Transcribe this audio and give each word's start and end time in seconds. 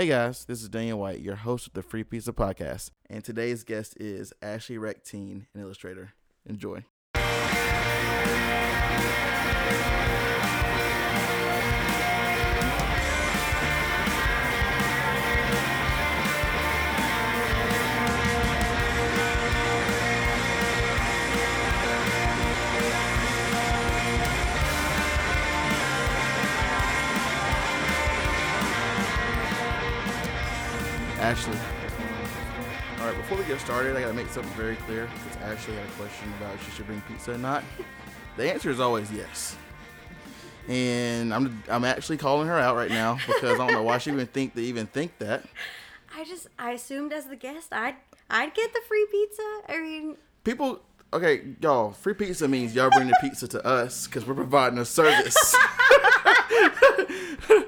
Hey 0.00 0.06
guys, 0.06 0.46
this 0.46 0.62
is 0.62 0.70
Daniel 0.70 0.98
White, 0.98 1.20
your 1.20 1.36
host 1.36 1.66
of 1.66 1.74
the 1.74 1.82
Free 1.82 2.04
Pizza 2.04 2.32
Podcast, 2.32 2.90
and 3.10 3.22
today's 3.22 3.64
guest 3.64 3.98
is 4.00 4.32
Ashley 4.40 4.78
Rectine, 4.78 5.46
an 5.52 5.60
illustrator. 5.60 6.14
Enjoy. 6.46 6.86
Ashley. 31.20 31.56
All 33.00 33.06
right, 33.06 33.16
before 33.16 33.38
we 33.38 33.44
get 33.44 33.60
started, 33.60 33.96
I 33.96 34.00
gotta 34.00 34.14
make 34.14 34.28
something 34.28 34.52
very 34.54 34.76
clear 34.76 35.06
because 35.06 35.36
Ashley 35.42 35.74
had 35.74 35.86
a 35.86 35.90
question 35.92 36.32
about 36.38 36.54
if 36.54 36.64
she 36.64 36.70
should 36.72 36.86
bring 36.86 37.00
pizza 37.02 37.32
or 37.34 37.38
not. 37.38 37.62
The 38.36 38.50
answer 38.50 38.70
is 38.70 38.78
always 38.80 39.10
yes. 39.12 39.56
And 40.68 41.34
I'm 41.34 41.62
I'm 41.68 41.84
actually 41.84 42.16
calling 42.16 42.46
her 42.46 42.58
out 42.58 42.76
right 42.76 42.88
now 42.88 43.18
because 43.26 43.58
I 43.58 43.66
don't 43.66 43.72
know 43.72 43.82
why 43.82 43.98
she 43.98 44.12
even 44.12 44.28
think 44.28 44.54
they 44.54 44.62
even 44.62 44.86
think 44.86 45.18
that. 45.18 45.44
I 46.16 46.24
just 46.24 46.46
I 46.58 46.70
assumed 46.70 47.12
as 47.12 47.26
the 47.26 47.36
guest 47.36 47.72
I'd 47.72 47.96
I'd 48.30 48.54
get 48.54 48.72
the 48.72 48.80
free 48.86 49.06
pizza. 49.10 49.42
I 49.68 49.80
mean, 49.80 50.16
People, 50.44 50.80
okay, 51.12 51.42
y'all, 51.60 51.90
free 51.90 52.14
pizza 52.14 52.48
means 52.48 52.74
y'all 52.74 52.88
bring 52.88 53.08
the 53.08 53.18
pizza 53.20 53.46
to 53.48 53.66
us 53.66 54.06
because 54.06 54.24
we're 54.24 54.34
providing 54.34 54.78
a 54.78 54.84
service. 54.86 55.54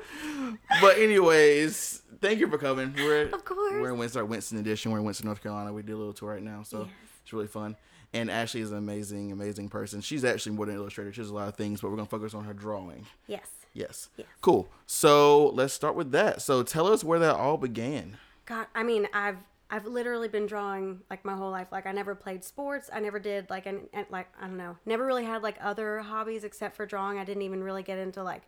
but 0.80 0.96
anyways, 0.96 1.91
thank 2.22 2.38
you 2.40 2.48
for 2.48 2.56
coming. 2.58 2.94
We're 2.96 3.26
Of 3.28 3.44
course. 3.44 3.72
we're 3.74 3.90
in 3.92 3.98
Winston, 3.98 4.26
Winston 4.28 4.58
edition. 4.58 4.90
We're 4.92 4.98
in 4.98 5.04
Winston, 5.04 5.26
North 5.26 5.42
Carolina. 5.42 5.72
We 5.72 5.82
did 5.82 5.92
a 5.92 5.96
little 5.96 6.14
tour 6.14 6.30
right 6.30 6.42
now, 6.42 6.62
so 6.62 6.80
Yes. 6.80 6.88
it's 7.22 7.32
really 7.34 7.46
fun. 7.46 7.76
And 8.14 8.30
Ashley 8.30 8.60
is 8.60 8.70
an 8.72 8.78
amazing, 8.78 9.32
amazing 9.32 9.68
person. 9.68 10.00
She's 10.00 10.24
actually 10.24 10.52
more 10.56 10.66
than 10.66 10.74
an 10.76 10.80
illustrator. 10.80 11.12
She 11.12 11.20
does 11.20 11.30
a 11.30 11.34
lot 11.34 11.48
of 11.48 11.56
things, 11.56 11.80
but 11.82 11.90
we're 11.90 11.96
gonna 11.96 12.08
focus 12.08 12.32
on 12.34 12.44
her 12.44 12.54
drawing. 12.54 13.06
yes. 13.26 13.48
Yes. 13.74 14.10
Yes. 14.18 14.26
Cool. 14.42 14.68
So 14.86 15.48
let's 15.50 15.72
start 15.72 15.94
with 15.94 16.10
that. 16.12 16.42
So 16.42 16.62
tell 16.62 16.86
us 16.86 17.02
where 17.02 17.18
that 17.20 17.36
all 17.36 17.56
began. 17.56 18.18
God, 18.44 18.66
I 18.74 18.82
mean, 18.82 19.08
I've 19.14 19.38
I've 19.70 19.86
literally 19.86 20.28
been 20.28 20.44
drawing 20.44 21.00
like 21.08 21.24
my 21.24 21.34
whole 21.34 21.50
life. 21.50 21.68
Like 21.72 21.86
I 21.86 21.92
never 21.92 22.14
played 22.14 22.44
sports. 22.44 22.90
I 22.92 23.00
never 23.00 23.18
did 23.18 23.48
like 23.48 23.64
an, 23.64 23.88
an 23.94 24.04
like 24.10 24.28
I 24.38 24.46
don't 24.46 24.58
know. 24.58 24.76
Never 24.84 25.06
really 25.06 25.24
had 25.24 25.42
like 25.42 25.56
other 25.62 26.00
hobbies 26.00 26.44
except 26.44 26.76
for 26.76 26.84
drawing. 26.84 27.18
I 27.18 27.24
didn't 27.24 27.44
even 27.44 27.64
really 27.64 27.82
get 27.82 27.96
into 27.98 28.22
like 28.22 28.42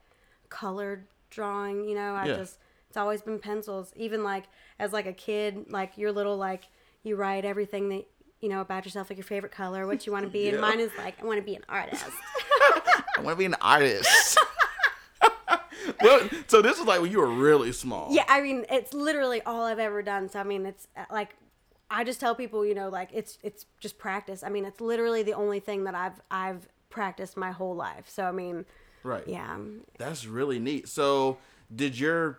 colored 0.51 1.07
drawing. 1.31 1.89
You 1.89 1.95
know, 1.95 2.15
I 2.15 2.27
Yeah. 2.27 2.37
just 2.37 2.59
it's 2.95 2.97
always 3.01 3.23
been 3.23 3.41
pencils. 3.41 3.93
Even 3.97 4.23
like 4.23 4.45
as 4.79 4.93
like 4.93 5.07
a 5.07 5.13
kid, 5.13 5.67
like 5.69 5.99
your 5.99 6.13
little 6.13 6.37
like 6.37 6.69
you 7.03 7.17
write 7.17 7.45
everything 7.45 7.89
that 7.89 8.07
you 8.41 8.49
know 8.49 8.61
about 8.61 8.85
yourself, 8.85 9.11
like 9.11 9.17
your 9.17 9.25
favorite 9.25 9.51
color, 9.51 9.85
what 9.85 10.07
you 10.07 10.13
want 10.13 10.25
to 10.25 10.31
be. 10.31 10.45
Yeah. 10.45 10.53
And 10.53 10.61
mine 10.61 10.79
is 10.79 10.93
like 10.97 11.21
I 11.21 11.25
want 11.27 11.39
to 11.39 11.43
be 11.43 11.57
an 11.57 11.65
artist. 11.69 12.05
I 12.07 13.21
want 13.21 13.31
to 13.31 13.37
be 13.37 13.47
an 13.47 13.57
artist. 13.61 14.39
well, 16.03 16.29
so 16.47 16.63
this 16.63 16.79
is 16.79 16.85
like 16.85 17.01
when 17.01 17.11
you 17.11 17.19
were 17.19 17.27
really 17.27 17.73
small. 17.73 18.15
Yeah, 18.15 18.23
I 18.29 18.41
mean, 18.41 18.65
it's 18.71 18.95
literally 18.95 19.43
all 19.43 19.65
I've 19.65 19.81
ever 19.81 20.01
done. 20.01 20.29
So 20.29 20.39
I 20.39 20.45
mean, 20.45 20.65
it's 20.65 20.87
uh, 20.97 21.07
like 21.11 21.35
I 21.91 22.05
just 22.05 22.21
tell 22.21 22.37
people, 22.37 22.65
you 22.65 22.77
know, 22.77 22.91
like 22.91 23.09
it's 23.13 23.39
it's 23.43 23.67
just 23.81 23.99
practice. 23.99 24.45
I 24.45 24.51
mean, 24.51 24.65
it's 24.65 24.81
literally 24.81 25.25
the 25.25 25.35
only 25.35 25.59
thing 25.59 25.83
that 25.83 25.97
I've 25.97 26.21
I've 26.31 26.69
practiced 26.91 27.37
my 27.37 27.51
whole 27.51 27.75
life. 27.75 28.09
So 28.09 28.23
I 28.23 28.31
mean, 28.31 28.67
Right. 29.03 29.27
yeah, 29.27 29.59
That's 29.99 30.27
really 30.27 30.61
neat. 30.61 30.87
So, 30.89 31.39
did 31.75 31.99
your, 31.99 32.39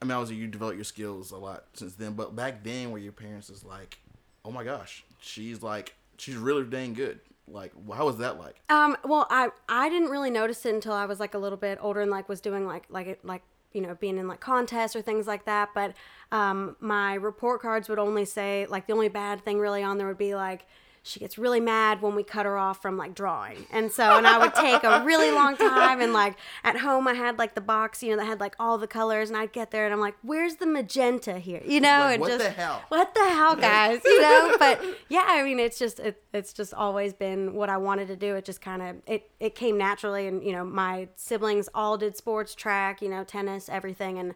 I 0.00 0.04
mean, 0.04 0.12
obviously 0.12 0.36
you 0.36 0.46
developed 0.46 0.76
your 0.76 0.84
skills 0.84 1.30
a 1.30 1.36
lot 1.36 1.64
since 1.74 1.94
then, 1.94 2.12
but 2.12 2.34
back 2.34 2.62
then, 2.64 2.90
were 2.90 2.98
your 2.98 3.12
parents 3.12 3.50
is 3.50 3.64
like, 3.64 3.98
oh 4.44 4.50
my 4.50 4.64
gosh, 4.64 5.04
she's 5.20 5.62
like, 5.62 5.94
she's 6.16 6.36
really 6.36 6.64
dang 6.64 6.94
good. 6.94 7.20
Like, 7.46 7.72
how 7.92 8.06
was 8.06 8.18
that 8.18 8.38
like? 8.38 8.60
Um, 8.68 8.96
well, 9.04 9.26
I 9.28 9.48
I 9.68 9.88
didn't 9.88 10.08
really 10.08 10.30
notice 10.30 10.64
it 10.64 10.74
until 10.74 10.92
I 10.92 11.04
was 11.06 11.20
like 11.20 11.34
a 11.34 11.38
little 11.38 11.58
bit 11.58 11.78
older 11.80 12.00
and 12.00 12.10
like 12.10 12.28
was 12.28 12.40
doing 12.40 12.66
like 12.66 12.84
like 12.88 13.06
it 13.08 13.24
like 13.24 13.42
you 13.72 13.80
know 13.80 13.96
being 13.96 14.18
in 14.18 14.28
like 14.28 14.40
contests 14.40 14.94
or 14.94 15.02
things 15.02 15.26
like 15.26 15.44
that. 15.46 15.70
But 15.74 15.94
um, 16.30 16.76
my 16.80 17.14
report 17.14 17.60
cards 17.60 17.88
would 17.88 17.98
only 17.98 18.24
say 18.24 18.66
like 18.68 18.86
the 18.86 18.92
only 18.92 19.08
bad 19.08 19.44
thing 19.44 19.58
really 19.58 19.82
on 19.82 19.98
there 19.98 20.06
would 20.06 20.18
be 20.18 20.34
like 20.34 20.66
she 21.02 21.18
gets 21.18 21.38
really 21.38 21.60
mad 21.60 22.02
when 22.02 22.14
we 22.14 22.22
cut 22.22 22.44
her 22.44 22.58
off 22.58 22.82
from 22.82 22.96
like 22.98 23.14
drawing, 23.14 23.64
and 23.72 23.90
so 23.90 24.02
and 24.18 24.26
I 24.26 24.36
would 24.38 24.54
take 24.54 24.84
a 24.84 25.02
really 25.04 25.30
long 25.30 25.56
time 25.56 26.00
and 26.00 26.12
like 26.12 26.36
at 26.62 26.76
home 26.78 27.08
I 27.08 27.14
had 27.14 27.38
like 27.38 27.54
the 27.54 27.60
box 27.62 28.02
you 28.02 28.10
know 28.10 28.16
that 28.18 28.26
had 28.26 28.38
like 28.40 28.54
all 28.58 28.76
the 28.78 28.86
colors 28.86 29.30
and 29.30 29.36
I'd 29.38 29.52
get 29.52 29.70
there 29.70 29.84
and 29.86 29.94
I'm 29.94 30.00
like 30.00 30.14
where's 30.22 30.56
the 30.56 30.66
magenta 30.66 31.38
here? 31.38 31.62
You 31.64 31.80
know 31.80 32.00
Like, 32.00 32.12
and 32.14 32.20
what 32.20 32.28
just 32.28 32.44
the 32.44 32.50
hell? 32.50 32.82
what 32.88 33.14
the 33.14 33.20
hell 33.28 33.56
guys? 33.56 34.00
You 34.04 34.20
know? 34.20 34.56
But 34.58 34.84
yeah 35.08 35.24
i 35.26 35.42
mean 35.42 35.58
it's 35.58 35.78
just 35.78 36.00
it, 36.00 36.22
it's 36.34 36.52
just 36.52 36.74
always 36.74 37.12
been 37.14 37.54
what 37.54 37.70
i 37.70 37.76
wanted 37.78 38.08
to 38.08 38.16
do. 38.16 38.34
It 38.36 38.44
just 38.44 38.60
kind 38.60 38.82
of 38.82 38.96
it 39.06 39.30
it 39.40 39.54
came 39.54 39.78
naturally 39.78 40.26
and 40.26 40.44
you 40.44 40.52
know 40.52 40.64
my 40.64 41.08
siblings 41.16 41.68
all 41.74 41.96
did 41.96 42.16
sports 42.16 42.54
track 42.54 43.00
you 43.00 43.08
know 43.08 43.24
tennis 43.24 43.68
everything 43.70 44.18
and 44.18 44.34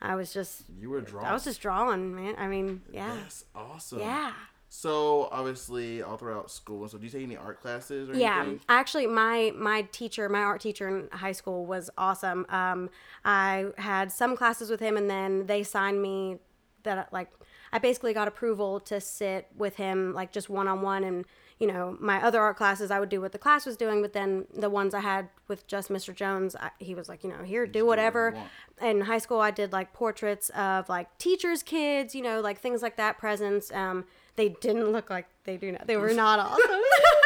i 0.00 0.14
was 0.14 0.32
just 0.32 0.62
You 0.80 0.90
were 0.90 1.00
drawing. 1.02 1.26
i 1.26 1.32
was 1.32 1.44
just 1.44 1.60
drawing 1.60 2.14
man. 2.16 2.34
I 2.38 2.46
mean 2.48 2.82
yeah. 2.90 3.14
That's 3.22 3.44
awesome. 3.54 3.98
yeah 4.00 4.32
So, 4.68 5.28
obviously, 5.30 6.02
all 6.02 6.16
throughout 6.16 6.50
school, 6.50 6.88
so 6.88 6.98
do 6.98 7.04
you 7.04 7.10
take 7.10 7.22
any 7.22 7.36
art 7.36 7.60
classes 7.60 8.10
or 8.10 8.14
yeah 8.16 8.40
anything? 8.40 8.60
actually 8.68 9.06
my 9.06 9.52
my 9.56 9.82
teacher 9.92 10.28
my 10.28 10.40
art 10.40 10.60
teacher 10.60 10.88
in 10.88 11.08
high 11.16 11.32
school 11.32 11.64
was 11.66 11.88
awesome. 11.96 12.46
Um 12.48 12.90
i 13.24 13.66
had 13.78 14.10
some 14.12 14.36
classes 14.36 14.70
with 14.70 14.80
him 14.80 14.96
and 14.96 15.08
then 15.08 15.46
they 15.46 15.62
signed 15.62 16.02
me 16.02 16.38
that 16.82 17.12
like 17.12 17.30
i 17.72 17.78
basically 17.78 18.14
got 18.14 18.28
approval 18.28 18.80
to 18.80 19.00
sit 19.00 19.48
with 19.56 19.76
him 19.76 20.14
like 20.14 20.32
just 20.32 20.48
one-on-one 20.48 21.04
and 21.04 21.24
you 21.58 21.66
know 21.66 21.96
my 22.00 22.22
other 22.22 22.40
art 22.40 22.56
classes 22.56 22.90
i 22.90 23.00
would 23.00 23.08
do 23.08 23.20
what 23.20 23.32
the 23.32 23.38
class 23.38 23.66
was 23.66 23.76
doing 23.76 24.00
but 24.00 24.12
then 24.12 24.46
the 24.54 24.70
ones 24.70 24.94
i 24.94 25.00
had 25.00 25.28
with 25.48 25.66
just 25.66 25.90
mr 25.90 26.14
jones 26.14 26.54
I, 26.54 26.70
he 26.78 26.94
was 26.94 27.08
like 27.08 27.24
you 27.24 27.30
know 27.30 27.42
here 27.42 27.66
do 27.66 27.84
whatever. 27.84 28.36
in 28.80 29.00
high 29.02 29.18
school 29.18 29.40
i 29.40 29.50
did 29.50 29.72
like 29.72 29.92
portraits 29.92 30.48
of 30.50 30.88
like 30.88 31.16
teachers 31.18 31.62
kids 31.62 32.14
you 32.14 32.22
know 32.22 32.40
like 32.40 32.60
things 32.60 32.82
like 32.82 32.96
that 32.96 33.18
presents 33.18 33.72
um 33.72 34.04
they 34.36 34.50
didn't 34.50 34.90
look 34.92 35.10
like 35.10 35.26
they 35.44 35.56
do 35.56 35.72
now 35.72 35.80
they 35.86 35.96
were 35.96 36.12
not 36.24 36.38
awesome 36.38 36.80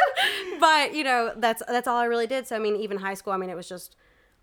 but 0.61 0.95
you 0.95 1.05
know 1.05 1.33
that's 1.37 1.63
that's 1.69 1.89
all 1.89 1.97
i 1.97 2.05
really 2.05 2.27
did 2.27 2.47
so 2.47 2.57
i 2.57 2.59
mean 2.59 2.77
even 2.77 2.97
high 2.99 3.15
school 3.15 3.33
i 3.33 3.37
mean 3.37 3.51
it 3.51 3.57
was 3.57 3.69
just 3.69 3.97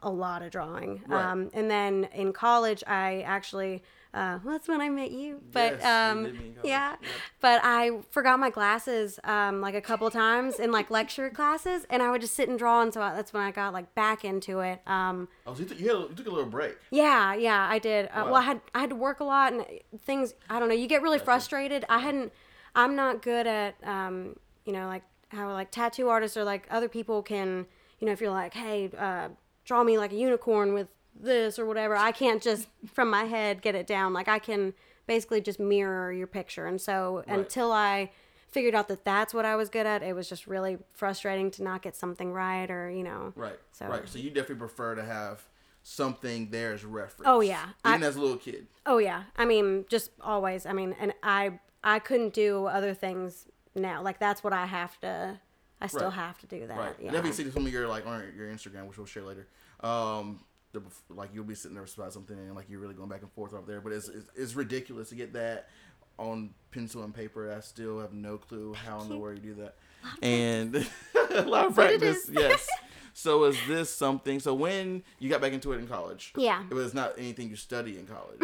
a 0.03 0.09
lot 0.09 0.41
of 0.41 0.51
drawing 0.51 1.01
Right. 1.07 1.23
um 1.31 1.49
and 1.53 1.69
then 1.71 2.07
in 2.13 2.33
college 2.33 2.83
i 2.87 3.21
actually 3.21 3.83
uh, 4.13 4.39
well, 4.43 4.53
that's 4.53 4.67
when 4.67 4.81
I 4.81 4.89
met 4.89 5.11
you, 5.11 5.41
but 5.51 5.73
Yes, 5.79 5.83
you 5.83 5.87
um, 5.89 6.23
did 6.23 6.33
meet 6.33 6.45
in 6.47 6.53
college. 6.53 6.69
yeah, 6.69 6.89
Yep. 6.91 7.11
but 7.39 7.61
I 7.63 7.99
forgot 8.09 8.39
my 8.39 8.49
glasses 8.49 9.19
um, 9.25 9.61
like 9.61 9.75
a 9.75 9.81
couple 9.81 10.09
times 10.09 10.59
in 10.59 10.71
like 10.71 10.89
lecture 10.89 11.29
classes, 11.29 11.85
and 11.91 12.01
I 12.01 12.09
would 12.09 12.21
just 12.21 12.33
sit 12.33 12.49
and 12.49 12.57
draw, 12.57 12.81
and 12.81 12.91
so 12.91 12.99
I, 13.01 13.13
that's 13.13 13.31
when 13.31 13.43
I 13.43 13.51
got 13.51 13.73
like 13.73 13.93
back 13.93 14.25
into 14.25 14.61
it. 14.61 14.81
Um, 14.87 15.27
Oh, 15.45 15.53
so 15.53 15.59
you, 15.59 15.65
took 15.67 15.79
you, 15.79 15.87
had 15.89 15.97
a, 15.97 15.99
you 16.09 16.15
took 16.15 16.25
a 16.25 16.29
little 16.31 16.49
break. 16.49 16.77
yeah, 16.89 17.35
yeah, 17.35 17.67
I 17.69 17.77
did. 17.77 18.07
Uh, 18.07 18.09
Wow. 18.15 18.25
Well, 18.25 18.35
I 18.35 18.41
had 18.41 18.61
I 18.73 18.79
had 18.79 18.89
to 18.89 18.95
work 18.95 19.19
a 19.19 19.23
lot 19.25 19.53
and 19.53 19.65
things. 20.03 20.33
I 20.49 20.57
don't 20.57 20.69
know. 20.69 20.73
You 20.73 20.87
get 20.87 21.03
really 21.03 21.19
frustrated. 21.19 21.85
I 21.87 21.99
hadn't. 21.99 22.31
I'm 22.77 22.95
not 22.95 23.21
good 23.21 23.45
at 23.47 23.75
um, 23.83 24.37
you 24.65 24.71
know, 24.71 24.85
like 24.87 25.03
how 25.29 25.51
like 25.51 25.71
tattoo 25.71 26.07
artists 26.07 26.37
or 26.37 26.43
like 26.45 26.65
other 26.71 26.87
people 26.87 27.21
can. 27.21 27.65
You 27.99 28.05
know, 28.05 28.13
if 28.13 28.21
you're 28.21 28.31
like, 28.31 28.53
hey, 28.53 28.91
uh, 28.97 29.29
draw 29.65 29.83
me 29.83 29.97
like 29.97 30.11
a 30.11 30.15
unicorn 30.15 30.73
with 30.73 30.87
this 31.19 31.57
or 31.57 31.65
whatever. 31.65 31.95
I 31.95 32.11
can't 32.11 32.41
just 32.43 32.67
from 32.93 33.09
my 33.09 33.23
head 33.23 33.63
get 33.63 33.73
it 33.73 33.87
down. 33.87 34.13
Like 34.13 34.27
I 34.27 34.37
can 34.37 34.75
basically 35.07 35.41
just 35.41 35.59
mirror 35.59 36.11
your 36.13 36.27
picture. 36.27 36.67
And 36.67 36.79
so 36.79 37.23
Right. 37.27 37.39
until 37.39 37.71
I 37.71 38.11
figured 38.49 38.75
out 38.75 38.87
that 38.89 39.03
that's 39.03 39.33
what 39.33 39.45
I 39.45 39.55
was 39.55 39.69
good 39.69 39.87
at, 39.87 40.03
it 40.03 40.13
was 40.15 40.29
just 40.29 40.45
really 40.45 40.77
frustrating 40.93 41.49
to 41.51 41.63
not 41.63 41.81
get 41.81 41.95
something 41.95 42.31
right 42.31 42.69
or 42.69 42.89
you 42.91 43.03
know. 43.03 43.33
Right. 43.35 43.57
So- 43.71 43.87
Right. 43.87 44.07
So 44.07 44.19
you 44.19 44.29
definitely 44.29 44.57
prefer 44.57 44.93
to 44.93 45.03
have 45.03 45.41
something 45.81 46.49
there 46.51 46.73
as 46.73 46.83
reference. 46.85 47.23
Oh, 47.27 47.39
yeah. 47.39 47.69
Even 47.85 48.03
I- 48.03 48.07
as 48.07 48.15
a 48.15 48.21
little 48.21 48.37
kid. 48.37 48.67
Oh 48.85 48.97
yeah. 48.99 49.23
I 49.37 49.45
mean, 49.45 49.85
just 49.89 50.11
always. 50.21 50.65
I 50.67 50.73
mean, 50.73 50.95
and 50.99 51.13
I 51.23 51.59
I 51.83 51.99
couldn't 51.99 52.33
do 52.33 52.65
other 52.65 52.93
things 52.93 53.45
now. 53.75 54.01
Like 54.01 54.19
that's 54.19 54.43
what 54.43 54.53
I 54.53 54.65
have 54.65 54.99
to. 55.01 55.39
I 55.79 55.87
still 55.87 56.05
Right. 56.05 56.13
have 56.13 56.39
to 56.39 56.47
do 56.47 56.65
that. 56.67 56.77
Right. 56.77 56.95
Yeah. 56.99 57.11
Definitely 57.11 57.43
see 57.43 57.51
some 57.51 57.65
of 57.65 57.71
your 57.71 57.87
like 57.87 58.05
on 58.07 58.23
your 58.35 58.47
Instagram, 58.47 58.87
which 58.87 58.97
we'll 58.97 59.05
share 59.05 59.23
later. 59.23 59.47
Um, 59.81 60.39
the, 60.73 60.81
like 61.09 61.29
you'll 61.33 61.43
be 61.43 61.55
sitting 61.55 61.75
there 61.75 61.85
about 61.97 62.11
something 62.13 62.37
and 62.37 62.55
like 62.55 62.65
you're 62.69 62.79
really 62.79 62.95
going 62.95 63.09
back 63.09 63.21
and 63.21 63.31
forth 63.31 63.53
up 63.53 63.67
there, 63.67 63.79
but 63.79 63.93
it's, 63.93 64.07
it's 64.09 64.29
it's 64.35 64.55
ridiculous 64.55 65.09
to 65.09 65.15
get 65.15 65.33
that 65.33 65.69
on 66.17 66.49
pencil 66.71 67.03
and 67.03 67.13
paper. 67.13 67.53
I 67.55 67.59
still 67.61 67.99
have 67.99 68.11
no 68.11 68.37
clue 68.37 68.73
how 68.73 68.99
in 69.01 69.09
the 69.09 69.17
world 69.17 69.37
you 69.43 69.53
do 69.53 69.61
that. 69.61 69.75
And 70.23 70.75
a 71.31 71.41
lot 71.43 71.65
of 71.67 71.75
practice, 71.75 72.29
yes. 72.31 72.67
So 73.13 73.45
is 73.45 73.57
this 73.67 73.89
something? 73.91 74.39
So 74.39 74.53
when 74.53 75.03
you 75.17 75.27
got 75.27 75.41
back 75.41 75.51
into 75.51 75.73
it 75.73 75.79
in 75.79 75.87
college, 75.87 76.33
Yeah. 76.37 76.63
it 76.69 76.73
was 76.75 76.93
not 76.93 77.13
anything 77.17 77.49
you 77.49 77.55
study 77.55 77.97
in 77.97 78.05
college. 78.05 78.39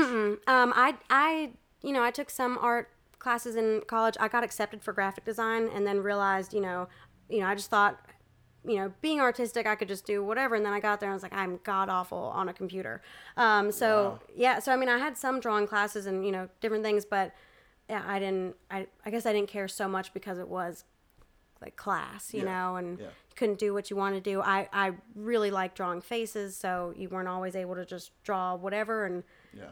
Um, 0.48 0.74
I, 0.76 0.96
I, 1.12 1.52
you 1.84 1.92
know, 1.94 2.02
I 2.02 2.10
took 2.10 2.32
some 2.32 2.58
art 2.60 2.90
classes 3.24 3.56
in 3.56 3.82
college. 3.88 4.16
I 4.20 4.28
got 4.28 4.44
accepted 4.44 4.84
for 4.84 4.94
graphic 4.94 5.24
design, 5.26 5.70
and 5.74 5.88
then 5.88 6.00
realized, 6.04 6.54
you 6.54 6.62
know, 6.62 6.88
you 7.30 7.40
know, 7.40 7.48
I 7.48 7.56
just 7.56 7.70
thought 7.70 8.00
you 8.66 8.78
know, 8.78 8.94
being 9.02 9.20
artistic, 9.20 9.68
I 9.68 9.76
could 9.76 9.90
just 9.90 10.06
do 10.06 10.24
whatever. 10.24 10.56
And 10.56 10.66
then 10.66 10.72
I 10.72 10.80
got 10.80 11.02
there 11.02 11.10
and 11.10 11.12
I 11.12 11.16
was 11.18 11.22
like, 11.24 11.34
I'm 11.34 11.60
god 11.66 11.90
awful 11.90 12.32
on 12.34 12.48
a 12.48 12.54
computer. 12.54 13.02
Um, 13.36 13.74
so 13.74 13.90
Wow. 14.12 14.20
yeah, 14.38 14.60
so 14.60 14.72
I 14.72 14.78
mean, 14.78 14.88
I 14.88 14.98
had 15.00 15.18
some 15.18 15.42
drawing 15.42 15.68
classes 15.68 16.06
and 16.06 16.26
you 16.26 16.32
know 16.32 16.48
different 16.62 16.82
things, 16.82 17.04
but 17.04 17.34
yeah, 17.90 18.04
I 18.08 18.20
didn't. 18.20 18.56
I 18.72 18.88
I 19.06 19.10
guess 19.10 19.26
I 19.26 19.34
didn't 19.34 19.50
care 19.50 19.68
so 19.68 19.90
much 19.90 20.14
because 20.14 20.38
it 20.40 20.48
was 20.48 20.86
like 21.62 21.76
class, 21.76 22.34
you 22.34 22.40
Yeah, 22.44 22.46
know, 22.54 22.76
and 22.78 23.00
yeah. 23.00 23.06
you 23.08 23.36
couldn't 23.36 23.60
do 23.60 23.74
what 23.74 23.90
you 23.90 23.98
want 23.98 24.16
to 24.16 24.22
do. 24.22 24.42
I 24.42 24.70
I 24.72 24.94
really 25.14 25.52
like 25.52 25.76
drawing 25.76 26.00
faces, 26.00 26.56
so 26.56 26.94
you 26.96 27.10
weren't 27.10 27.28
always 27.28 27.58
able 27.58 27.76
to 27.76 27.86
just 27.86 28.12
draw 28.24 28.56
whatever, 28.56 29.04
and 29.06 29.24
Yeah. 29.54 29.72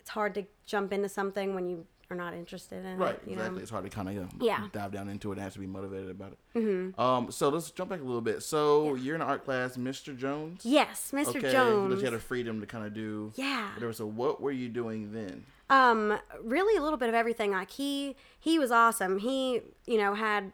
it's 0.00 0.08
hard 0.10 0.32
to 0.36 0.44
jump 0.64 0.94
into 0.94 1.10
something 1.10 1.54
when 1.54 1.66
you 1.68 1.86
are 2.10 2.16
not 2.16 2.34
interested 2.34 2.84
in 2.84 2.98
Right, 2.98 3.14
it. 3.14 3.22
You 3.26 3.32
exactly. 3.34 3.56
Know? 3.58 3.62
It's 3.62 3.70
hard 3.70 3.84
to 3.84 3.90
kind 3.90 4.08
of 4.08 4.14
you 4.14 4.20
know, 4.22 4.28
Yeah. 4.40 4.66
dive 4.72 4.90
down 4.92 5.08
into 5.08 5.30
it 5.30 5.36
and 5.36 5.42
have 5.42 5.52
to 5.52 5.60
be 5.60 5.66
motivated 5.66 6.10
about 6.10 6.32
it. 6.32 6.38
Mm-hmm. 6.58 7.00
Um, 7.00 7.30
so 7.30 7.48
let's 7.48 7.70
jump 7.70 7.90
back 7.90 8.00
a 8.00 8.04
little 8.04 8.20
bit. 8.20 8.42
So 8.42 8.96
you're 8.96 9.14
in 9.14 9.22
art 9.22 9.44
class, 9.44 9.76
Mr. 9.76 10.16
Jones. 10.16 10.62
Yes, 10.64 11.12
Mr. 11.14 11.36
Okay, 11.36 11.52
Jones. 11.52 11.94
But 11.94 11.98
you 12.00 12.04
had 12.04 12.14
the 12.14 12.18
freedom 12.18 12.60
to 12.60 12.66
kind 12.66 12.84
of 12.84 12.92
do 12.94 13.32
Yeah. 13.36 13.72
whatever. 13.74 13.92
So 13.92 14.06
what 14.06 14.40
were 14.40 14.50
you 14.50 14.68
doing 14.68 15.12
then? 15.12 15.44
Um, 15.70 16.18
really 16.42 16.76
a 16.76 16.82
little 16.82 16.98
bit 16.98 17.08
of 17.08 17.14
everything. 17.14 17.52
Like 17.52 17.70
he 17.70 18.16
he 18.40 18.58
was 18.58 18.72
awesome. 18.72 19.18
He, 19.18 19.60
you 19.86 19.98
know, 19.98 20.14
had 20.14 20.52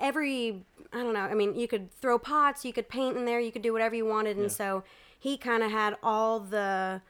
every 0.00 0.64
I 0.92 1.02
don't 1.02 1.12
know, 1.12 1.20
I 1.20 1.34
mean, 1.34 1.54
you 1.54 1.68
could 1.68 1.92
throw 2.00 2.18
pots, 2.18 2.64
you 2.64 2.72
could 2.72 2.88
paint 2.88 3.16
in 3.16 3.24
there, 3.24 3.38
you 3.38 3.52
could 3.52 3.62
do 3.62 3.72
whatever 3.72 3.94
you 3.94 4.06
wanted 4.06 4.36
and 4.36 4.44
Yeah. 4.46 4.48
so 4.48 4.84
he 5.18 5.36
kind 5.36 5.62
of 5.62 5.70
had 5.70 5.96
all 6.02 6.40
the 6.40 7.02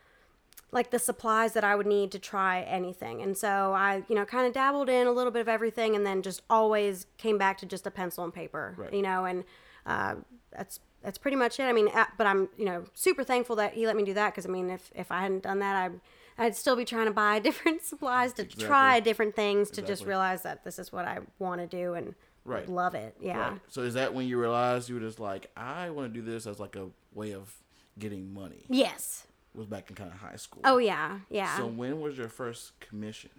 like 0.70 0.90
the 0.90 0.98
supplies 0.98 1.54
that 1.54 1.64
I 1.64 1.74
would 1.74 1.86
need 1.86 2.12
to 2.12 2.18
try 2.18 2.60
anything. 2.62 3.22
And 3.22 3.36
so 3.36 3.72
I, 3.72 4.02
you 4.08 4.14
know, 4.14 4.24
kind 4.24 4.46
of 4.46 4.52
dabbled 4.52 4.88
in 4.90 5.06
a 5.06 5.12
little 5.12 5.32
bit 5.32 5.40
of 5.40 5.48
everything 5.48 5.96
and 5.96 6.04
then 6.04 6.20
just 6.22 6.42
always 6.50 7.06
came 7.16 7.38
back 7.38 7.56
to 7.58 7.66
just 7.66 7.86
a 7.86 7.90
pencil 7.90 8.22
and 8.24 8.32
paper, 8.34 8.74
Right. 8.76 8.92
you 8.92 9.00
know, 9.02 9.24
and 9.24 9.44
uh, 9.86 10.16
that's 10.52 10.80
that's 11.02 11.16
pretty 11.16 11.36
much 11.36 11.58
it. 11.60 11.62
I 11.62 11.72
mean, 11.72 11.88
uh, 11.94 12.04
but 12.18 12.26
I'm, 12.26 12.48
you 12.58 12.64
know, 12.64 12.84
super 12.92 13.22
thankful 13.24 13.56
that 13.56 13.72
he 13.74 13.86
let 13.86 13.96
me 13.96 14.04
do 14.04 14.14
that 14.14 14.32
because 14.34 14.44
I 14.46 14.48
mean, 14.50 14.68
if 14.68 14.90
if 14.94 15.10
I 15.12 15.20
hadn't 15.22 15.44
done 15.44 15.60
that, 15.60 15.90
I 15.90 16.44
I'd 16.44 16.54
still 16.56 16.76
be 16.76 16.84
trying 16.84 17.06
to 17.06 17.12
buy 17.12 17.38
different 17.48 17.82
supplies 17.82 18.32
to 18.34 18.44
try 18.44 19.00
different 19.00 19.34
things 19.36 19.70
to 19.70 19.82
just 19.82 20.04
realize 20.04 20.42
that 20.42 20.64
this 20.64 20.78
is 20.78 20.92
what 20.92 21.04
I 21.06 21.18
want 21.38 21.60
to 21.62 21.66
do 21.66 21.94
and 21.94 22.14
Right. 22.44 22.68
love 22.68 22.94
it. 22.94 23.14
Yeah. 23.20 23.50
Right. 23.50 23.60
So 23.68 23.82
is 23.82 23.94
that 23.94 24.12
when 24.14 24.26
you 24.26 24.38
realized 24.40 24.88
you 24.88 24.94
were 24.94 25.00
just 25.02 25.20
like, 25.20 25.50
I 25.56 25.90
want 25.90 26.12
to 26.12 26.20
do 26.20 26.24
this 26.24 26.46
as 26.46 26.58
like 26.58 26.76
a 26.76 26.88
way 27.14 27.32
of 27.34 27.54
getting 27.98 28.32
money? 28.32 28.64
Yes. 28.70 29.26
Was 29.58 29.66
back 29.66 29.90
in 29.90 29.96
kind 29.96 30.12
of 30.12 30.18
high 30.18 30.36
school. 30.36 30.62
Oh 30.64 30.78
yeah. 30.78 31.18
Yeah. 31.30 31.56
So 31.56 31.66
when 31.66 32.00
was 32.00 32.16
your 32.16 32.28
first 32.28 32.78
commission? 32.78 33.30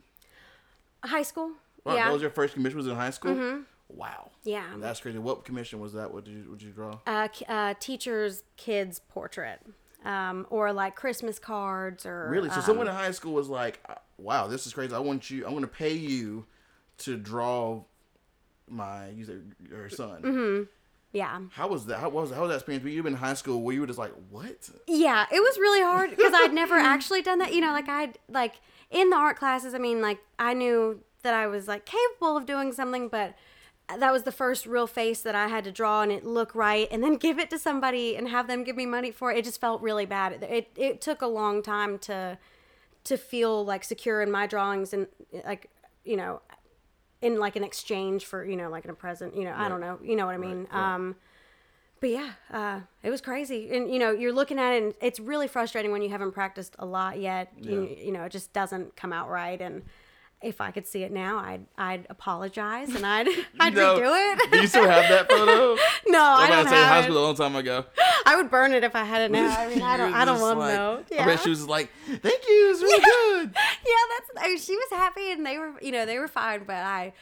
High 1.02 1.24
school. 1.24 1.52
Wow, 1.86 1.96
yeah. 1.96 2.06
That 2.08 2.14
was 2.14 2.22
your 2.22 2.32
first 2.32 2.56
commission 2.56 2.76
was 2.78 2.88
in 2.88 2.96
high 2.96 3.12
school? 3.12 3.34
Mm-hmm. 3.34 3.62
Wow. 3.88 4.32
yeah. 4.44 4.66
That's 4.78 5.00
crazy. 5.00 5.18
What 5.18 5.46
commission 5.46 5.80
was 5.80 5.94
that? 5.94 6.14
What 6.14 6.26
did 6.26 6.34
you, 6.34 6.50
what 6.50 6.60
did 6.60 6.66
you 6.66 6.74
draw? 6.74 7.00
uh, 7.08 7.30
uh, 7.48 7.74
teacher's 7.80 8.44
kid's 8.58 9.00
portrait, 9.00 9.62
um, 10.04 10.46
or 10.50 10.74
like 10.74 10.98
Christmas 10.98 11.40
cards, 11.40 12.06
or 12.06 12.28
Really? 12.30 12.50
So 12.50 12.56
um, 12.56 12.62
someone 12.64 12.88
in 12.88 12.94
high 12.94 13.12
school 13.12 13.34
was 13.34 13.48
like, 13.48 13.80
uh, 13.88 13.96
"Wow, 14.18 14.48
this 14.48 14.68
is 14.68 14.74
crazy. 14.74 14.94
I 14.94 15.00
want 15.00 15.30
you. 15.30 15.46
I'm 15.46 15.52
going 15.52 15.62
to 15.62 15.68
pay 15.68 15.94
you 15.94 16.46
to 17.00 17.16
draw 17.16 17.82
my 18.68 19.08
you 19.10 19.24
said 19.24 19.54
your 19.70 19.90
son." 19.90 20.22
Mm-hmm. 20.22 20.64
Yeah, 21.12 21.40
How 21.52 21.68
was 21.68 21.86
that? 21.88 22.00
How 22.00 22.10
was 22.10 22.32
how 22.32 22.42
was 22.42 22.50
that 22.50 22.56
experience? 22.56 22.84
Were 22.84 22.92
you 22.92 23.06
in 23.08 23.16
high 23.16 23.34
school 23.34 23.62
where 23.62 23.74
you 23.74 23.82
were 23.82 23.88
just 23.88 23.98
like, 23.98 24.14
"What?" 24.30 24.70
yeah. 24.86 25.26
It 25.32 25.40
was 25.40 25.58
really 25.58 25.82
hard 25.82 26.12
because 26.12 26.34
I'd 26.36 26.54
never 26.54 26.76
actually 26.78 27.24
done 27.24 27.40
that. 27.40 27.54
You 27.54 27.62
know, 27.62 27.72
like 27.72 27.90
I'd 27.90 28.20
like 28.30 28.62
in 28.92 29.10
the 29.10 29.16
art 29.16 29.38
classes. 29.38 29.74
I 29.74 29.80
mean, 29.80 30.02
like 30.02 30.20
I 30.38 30.54
knew 30.54 31.02
that 31.24 31.34
I 31.34 31.48
was 31.48 31.68
like 31.68 31.86
capable 31.86 32.38
of 32.38 32.46
doing 32.46 32.72
something, 32.74 33.08
but 33.08 33.34
that 33.98 34.12
was 34.12 34.22
the 34.22 34.32
first 34.32 34.68
real 34.68 34.86
face 34.86 35.22
that 35.22 35.34
I 35.34 35.48
had 35.48 35.64
to 35.64 35.72
draw 35.72 36.04
and 36.04 36.12
it 36.12 36.26
look 36.26 36.54
right, 36.54 36.88
and 36.92 37.04
then 37.04 37.16
give 37.16 37.40
it 37.40 37.50
to 37.50 37.58
somebody 37.58 38.16
and 38.16 38.28
have 38.28 38.48
them 38.48 38.64
give 38.64 38.76
me 38.76 38.86
money 38.86 39.10
for 39.10 39.32
it. 39.32 39.40
It 39.40 39.46
just 39.46 39.60
felt 39.60 39.82
really 39.82 40.06
bad. 40.06 40.34
It 40.34 40.44
it, 40.44 40.72
it 40.76 41.02
took 41.02 41.24
a 41.24 41.28
long 41.28 41.64
time 41.64 41.98
to 42.00 42.38
to 43.06 43.18
feel 43.18 43.66
like 43.66 43.84
secure 43.84 44.22
in 44.22 44.30
my 44.30 44.46
drawings 44.46 44.94
and 44.94 45.08
like 45.44 45.72
you 46.04 46.18
know 46.18 46.42
in 47.22 47.38
like 47.40 47.56
an 47.56 47.64
exchange 47.64 48.26
for 48.26 48.46
you 48.46 48.56
know 48.56 48.70
like 48.70 48.86
in 48.86 48.90
a 48.92 48.94
present 48.94 49.36
you 49.36 49.44
know 49.44 49.54
i 49.58 49.68
don't 49.68 49.82
know 49.82 50.00
you 50.04 50.16
know 50.16 50.26
what 50.26 50.34
i 50.36 50.38
mean 50.38 50.68
right. 50.72 50.94
um 50.96 51.16
but 52.00 52.10
yeah 52.10 52.32
uh 52.54 52.80
it 53.04 53.10
was 53.10 53.20
crazy 53.22 53.70
and 53.76 53.92
you 53.92 54.00
know 54.00 54.12
you're 54.12 54.32
looking 54.34 54.58
at 54.58 54.72
it 54.74 54.84
and 54.84 54.94
it's 55.02 55.20
really 55.20 55.48
frustrating 55.48 55.92
when 55.92 56.02
you 56.02 56.10
haven't 56.10 56.32
practiced 56.32 56.76
a 56.80 56.86
lot 56.86 57.20
yet 57.20 57.52
you, 57.58 57.84
Yeah. 57.98 58.06
you 58.06 58.12
know 58.12 58.24
it 58.24 58.32
just 58.32 58.54
doesn't 58.54 58.96
come 58.96 59.12
out 59.12 59.30
right 59.30 59.60
and 59.60 59.84
if 60.42 60.62
i 60.62 60.72
could 60.72 60.88
see 60.88 61.04
it 61.04 61.12
now 61.12 61.40
i'd 61.40 61.66
i'd 61.78 62.08
apologize 62.10 62.96
and 62.96 63.06
i'd 63.06 63.28
i'd 63.60 63.74
No. 63.76 64.00
redo 64.00 64.14
it 64.46 64.52
Do 64.52 64.62
you 64.62 64.68
still 64.68 64.88
have 64.88 65.10
that 65.10 65.30
photo? 65.30 65.76
no 66.08 66.22
i 66.24 66.48
don't 66.48 66.60
about 66.62 66.64
to 66.64 66.70
say 66.70 66.76
have 66.78 67.04
school 67.04 67.18
it. 67.18 67.20
a 67.20 67.24
long 67.24 67.36
time 67.36 67.56
ago. 67.58 67.84
i 68.26 68.38
would 68.38 68.50
burn 68.50 68.72
it 68.72 68.86
if 68.86 68.96
i 68.96 69.04
had 69.04 69.24
it 69.24 69.32
now 69.32 69.54
i 69.60 69.68
mean 69.68 69.82
i 69.82 69.98
don't 69.98 70.14
i 70.14 70.24
don't 70.24 70.40
want 70.40 70.58
to 70.62 70.68
know 70.74 71.04
I 71.20 71.26
bet 71.26 71.42
she 71.42 71.50
was 71.50 71.68
like, 71.68 71.90
"Thank 72.08 72.24
you, 72.24 72.72
it's 72.72 72.82
really 72.82 73.04
good." 73.50 73.56
Yeah, 73.86 73.94
that's 74.36 74.46
I 74.46 74.48
mean, 74.50 74.58
she 74.58 74.76
was 74.76 74.88
happy 74.92 75.32
and 75.32 75.46
they 75.46 75.58
were 75.58 75.74
you 75.82 75.92
know 75.92 76.06
they 76.06 76.18
were 76.20 76.28
fine, 76.28 76.64
but 76.66 76.76
I 76.78 77.14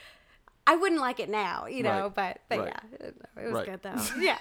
I 0.66 0.76
wouldn't 0.76 1.00
like 1.02 1.20
it 1.20 1.30
now, 1.30 1.66
you 1.68 1.84
know. 1.84 2.04
Right. 2.16 2.16
But 2.16 2.40
but 2.50 2.60
Right. 2.60 2.74
yeah, 2.92 3.08
it, 3.08 3.46
was 3.46 3.54
Right. 3.54 3.66
good 3.66 3.82
though. 3.84 4.02
Yeah, 4.20 4.38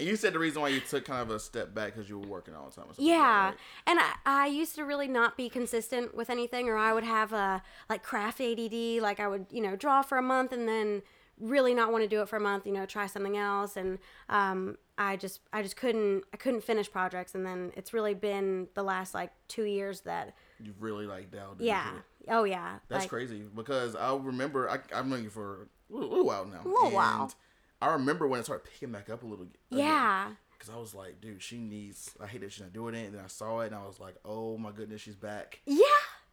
And 0.00 0.06
you 0.08 0.14
said 0.14 0.32
the 0.32 0.38
reason 0.38 0.62
why 0.62 0.68
you 0.68 0.78
took 0.78 1.04
kind 1.04 1.22
of 1.22 1.30
a 1.30 1.40
step 1.40 1.74
back 1.74 1.92
because 1.92 2.08
you 2.08 2.20
were 2.20 2.26
working 2.28 2.54
all 2.54 2.66
the 2.68 2.76
time. 2.76 2.84
something 2.86 3.04
like 3.04 3.14
yeah. 3.16 3.50
that, 3.50 3.56
And 3.88 3.98
I, 3.98 4.44
I 4.44 4.46
used 4.46 4.76
to 4.76 4.84
really 4.84 5.08
not 5.08 5.36
be 5.36 5.48
consistent 5.48 6.14
with 6.14 6.30
anything, 6.30 6.68
or 6.68 6.76
I 6.76 6.92
would 6.92 7.02
have 7.02 7.32
a 7.32 7.62
like 7.90 8.04
craft 8.04 8.40
ADD, 8.40 9.02
like 9.02 9.18
I 9.18 9.26
would 9.26 9.46
you 9.50 9.60
know 9.60 9.74
draw 9.74 10.02
for 10.02 10.16
a 10.16 10.22
month 10.22 10.52
and 10.52 10.68
then 10.68 11.02
really 11.40 11.74
not 11.74 11.90
want 11.90 12.04
to 12.04 12.08
do 12.08 12.20
it 12.22 12.28
for 12.28 12.36
a 12.36 12.40
month, 12.40 12.64
you 12.66 12.72
know, 12.72 12.86
try 12.86 13.06
something 13.06 13.36
else, 13.36 13.76
and 13.76 13.98
um. 14.28 14.76
I 15.00 15.14
just 15.14 15.42
I 15.52 15.62
just 15.62 15.76
couldn't 15.76 16.24
I 16.34 16.36
couldn't 16.36 16.64
finish 16.64 16.90
projects 16.90 17.36
and 17.36 17.46
then 17.46 17.70
it's 17.76 17.92
really 17.94 18.14
been 18.14 18.66
the 18.74 18.82
last 18.82 19.14
like 19.14 19.30
two 19.46 19.62
years 19.62 20.00
that? 20.00 20.34
You 20.62 20.74
really 20.80 21.06
like 21.06 21.30
delved 21.30 21.60
yeah 21.60 21.88
into 21.88 21.98
it. 21.98 22.04
oh 22.30 22.44
yeah 22.44 22.78
That's 22.88 23.04
like, 23.04 23.10
crazy 23.10 23.42
because 23.54 23.94
I 23.94 24.14
remember 24.14 24.68
I, 24.68 24.78
I've 24.94 25.06
known 25.06 25.22
you 25.22 25.30
for 25.30 25.68
a 25.90 25.94
little, 25.94 26.08
little 26.10 26.26
while 26.26 26.44
now. 26.44 26.60
A 26.64 26.68
little 26.68 26.90
while. 26.90 27.32
I 27.80 27.92
remember 27.92 28.26
when 28.26 28.40
it 28.40 28.44
started 28.44 28.68
picking 28.68 28.90
back 28.90 29.08
up 29.08 29.22
a 29.22 29.26
little. 29.26 29.46
yeah 29.70 30.30
Because 30.58 30.74
I 30.74 30.78
was 30.78 30.94
like, 30.94 31.20
dude, 31.20 31.42
she 31.42 31.58
needs. 31.58 32.10
I 32.20 32.26
hate 32.26 32.40
that 32.40 32.52
she's 32.52 32.62
not 32.62 32.72
doing 32.72 32.94
it. 32.94 33.06
And 33.06 33.14
then 33.14 33.24
I 33.24 33.28
saw 33.28 33.60
it 33.60 33.66
and 33.66 33.76
I 33.76 33.86
was 33.86 34.00
like, 34.00 34.16
oh 34.24 34.58
my 34.58 34.72
goodness, 34.72 35.00
she's 35.00 35.16
back. 35.16 35.60
yeah 35.64 35.84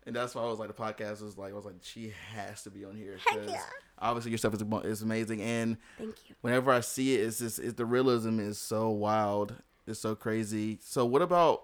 And 0.06 0.16
that's 0.16 0.34
why 0.36 0.42
I 0.42 0.46
was 0.46 0.60
like, 0.60 0.76
the 0.76 0.82
podcast 0.82 1.22
was 1.22 1.38
like, 1.38 1.52
I 1.52 1.56
was 1.56 1.66
like, 1.66 1.76
she 1.82 2.14
has 2.34 2.64
to 2.64 2.72
be 2.72 2.84
on 2.86 2.96
here 2.96 3.18
because 3.24 3.50
yeah. 3.50 3.62
obviously 4.00 4.32
your 4.32 4.38
stuff 4.40 4.56
is 4.56 4.64
is 4.86 5.02
amazing. 5.04 5.42
And 5.42 5.78
thank 5.98 6.16
you 6.28 6.36
whenever 6.42 6.72
I 6.72 6.80
see 6.82 7.16
it, 7.16 7.22
it's 7.22 7.40
just 7.40 7.60
it's, 7.60 7.74
the 7.76 7.86
realism 7.86 8.40
is 8.40 8.58
so 8.58 8.90
wild. 8.90 9.56
It's 9.88 10.00
so 10.00 10.16
crazy. 10.16 10.80
So 10.82 11.06
what 11.06 11.22
about? 11.22 11.62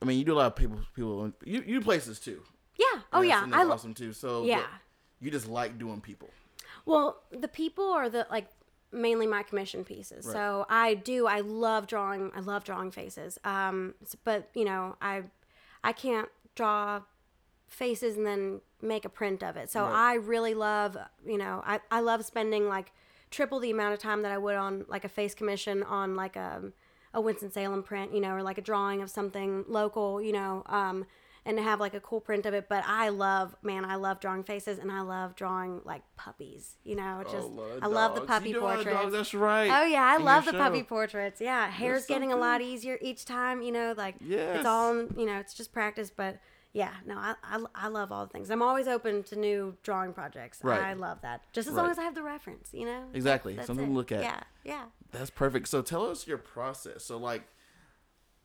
I 0.00 0.04
mean, 0.04 0.18
you 0.18 0.24
do 0.24 0.34
a 0.34 0.38
lot 0.38 0.46
of 0.46 0.56
people. 0.56 0.78
People 0.94 1.32
you 1.44 1.62
you 1.66 1.78
do 1.78 1.80
places 1.80 2.18
too. 2.20 2.42
Yeah. 2.78 3.00
Oh 3.12 3.22
yeah. 3.22 3.46
I 3.52 3.64
lo- 3.64 3.74
awesome 3.74 3.94
too. 3.94 4.12
So 4.12 4.44
Yeah. 4.44 4.64
you 5.20 5.30
just 5.30 5.48
like 5.48 5.78
doing 5.78 6.00
people. 6.00 6.30
well, 6.86 7.22
the 7.30 7.48
people 7.48 7.90
are 7.90 8.08
the 8.08 8.26
like 8.30 8.46
mainly 8.92 9.26
my 9.26 9.42
commission 9.42 9.84
pieces. 9.84 10.24
Right. 10.26 10.32
So 10.32 10.66
I 10.70 10.94
do. 10.94 11.26
I 11.26 11.40
love 11.40 11.86
drawing. 11.86 12.30
I 12.34 12.40
love 12.40 12.64
drawing 12.64 12.90
faces. 12.90 13.38
Um, 13.44 13.94
but 14.24 14.48
you 14.54 14.64
know, 14.64 14.96
I 15.02 15.24
I 15.82 15.92
can't 15.92 16.28
draw 16.54 17.02
faces 17.66 18.16
and 18.16 18.26
then 18.26 18.60
make 18.80 19.04
a 19.04 19.08
print 19.08 19.42
of 19.42 19.56
it. 19.56 19.68
So 19.70 19.82
Right. 19.82 19.92
I 19.92 20.14
really 20.14 20.54
love. 20.54 20.96
You 21.26 21.38
know, 21.38 21.62
I 21.66 21.80
I 21.90 22.00
love 22.00 22.24
spending 22.24 22.68
like 22.68 22.92
triple 23.30 23.58
the 23.60 23.70
amount 23.70 23.92
of 23.92 23.98
time 23.98 24.22
that 24.22 24.32
I 24.32 24.38
would 24.38 24.54
on 24.56 24.86
like 24.88 25.04
a 25.04 25.08
face 25.08 25.34
commission 25.34 25.82
on 25.82 26.16
like 26.16 26.36
a 26.36 26.72
a 27.14 27.20
Winston 27.20 27.50
Salem 27.50 27.82
print, 27.82 28.14
you 28.14 28.20
know, 28.20 28.32
or 28.34 28.42
like 28.42 28.58
a 28.58 28.62
drawing 28.62 29.02
of 29.02 29.10
something 29.10 29.64
local, 29.68 30.20
you 30.22 30.32
know. 30.32 30.62
Um, 30.66 31.06
and 31.46 31.56
to 31.56 31.62
have 31.62 31.80
like 31.80 31.94
a 31.94 32.00
cool 32.00 32.20
print 32.20 32.44
of 32.44 32.52
it. 32.52 32.68
But 32.68 32.84
I 32.86 33.08
love, 33.08 33.56
man, 33.62 33.84
I 33.86 33.94
love 33.94 34.20
drawing 34.20 34.42
faces 34.44 34.78
and 34.78 34.92
I 34.92 35.00
love 35.00 35.34
drawing 35.34 35.80
like 35.84 36.02
puppies. 36.14 36.74
You 36.84 36.96
know, 36.96 37.22
just 37.30 37.48
Lord, 37.48 37.78
I 37.80 37.86
love 37.86 38.14
the 38.14 38.20
puppy 38.20 38.48
You 38.48 38.56
do 38.56 38.60
a 38.60 38.64
lot 38.64 38.78
of 38.78 38.84
portraits. 38.84 39.02
dogs, 39.04 39.12
That's 39.14 39.34
right. 39.34 39.70
Oh 39.70 39.86
yeah, 39.86 40.04
I 40.04 40.18
love 40.18 40.44
the 40.44 40.52
puppy 40.52 40.82
portraits. 40.82 41.40
Yeah, 41.40 41.70
hair's 41.70 42.04
getting 42.04 42.32
a 42.32 42.36
lot 42.36 42.60
easier 42.60 42.98
each 43.00 43.24
time. 43.24 43.62
You 43.62 43.72
know, 43.72 43.94
like 43.96 44.16
Yes. 44.20 44.58
it's 44.58 44.66
all 44.66 44.94
you 45.16 45.24
know. 45.24 45.38
It's 45.38 45.54
just 45.54 45.72
practice, 45.72 46.10
but 46.14 46.38
yeah, 46.74 46.90
no, 47.06 47.16
I, 47.16 47.34
I, 47.42 47.64
I 47.74 47.88
love 47.88 48.12
all 48.12 48.26
the 48.26 48.32
things. 48.32 48.50
I'm 48.50 48.60
always 48.62 48.86
open 48.86 49.22
to 49.24 49.36
new 49.36 49.74
drawing 49.82 50.12
projects. 50.12 50.60
Right. 50.62 50.78
I 50.82 50.92
love 50.92 51.22
that. 51.22 51.40
Just 51.54 51.66
as 51.66 51.72
long 51.74 51.90
as 51.90 51.98
I 51.98 52.02
have 52.02 52.14
the 52.14 52.22
reference, 52.22 52.68
you 52.74 52.84
know. 52.84 53.04
Exactly. 53.14 53.54
That's 53.54 53.66
Something 53.66 53.86
it. 53.86 53.88
to 53.88 53.94
look 53.94 54.12
at. 54.12 54.22
Yeah, 54.22 54.40
yeah. 54.64 54.84
That's 55.12 55.30
perfect. 55.30 55.68
So 55.68 55.82
tell 55.82 56.06
us 56.06 56.26
your 56.26 56.38
process. 56.38 57.04
So 57.04 57.16
like, 57.16 57.42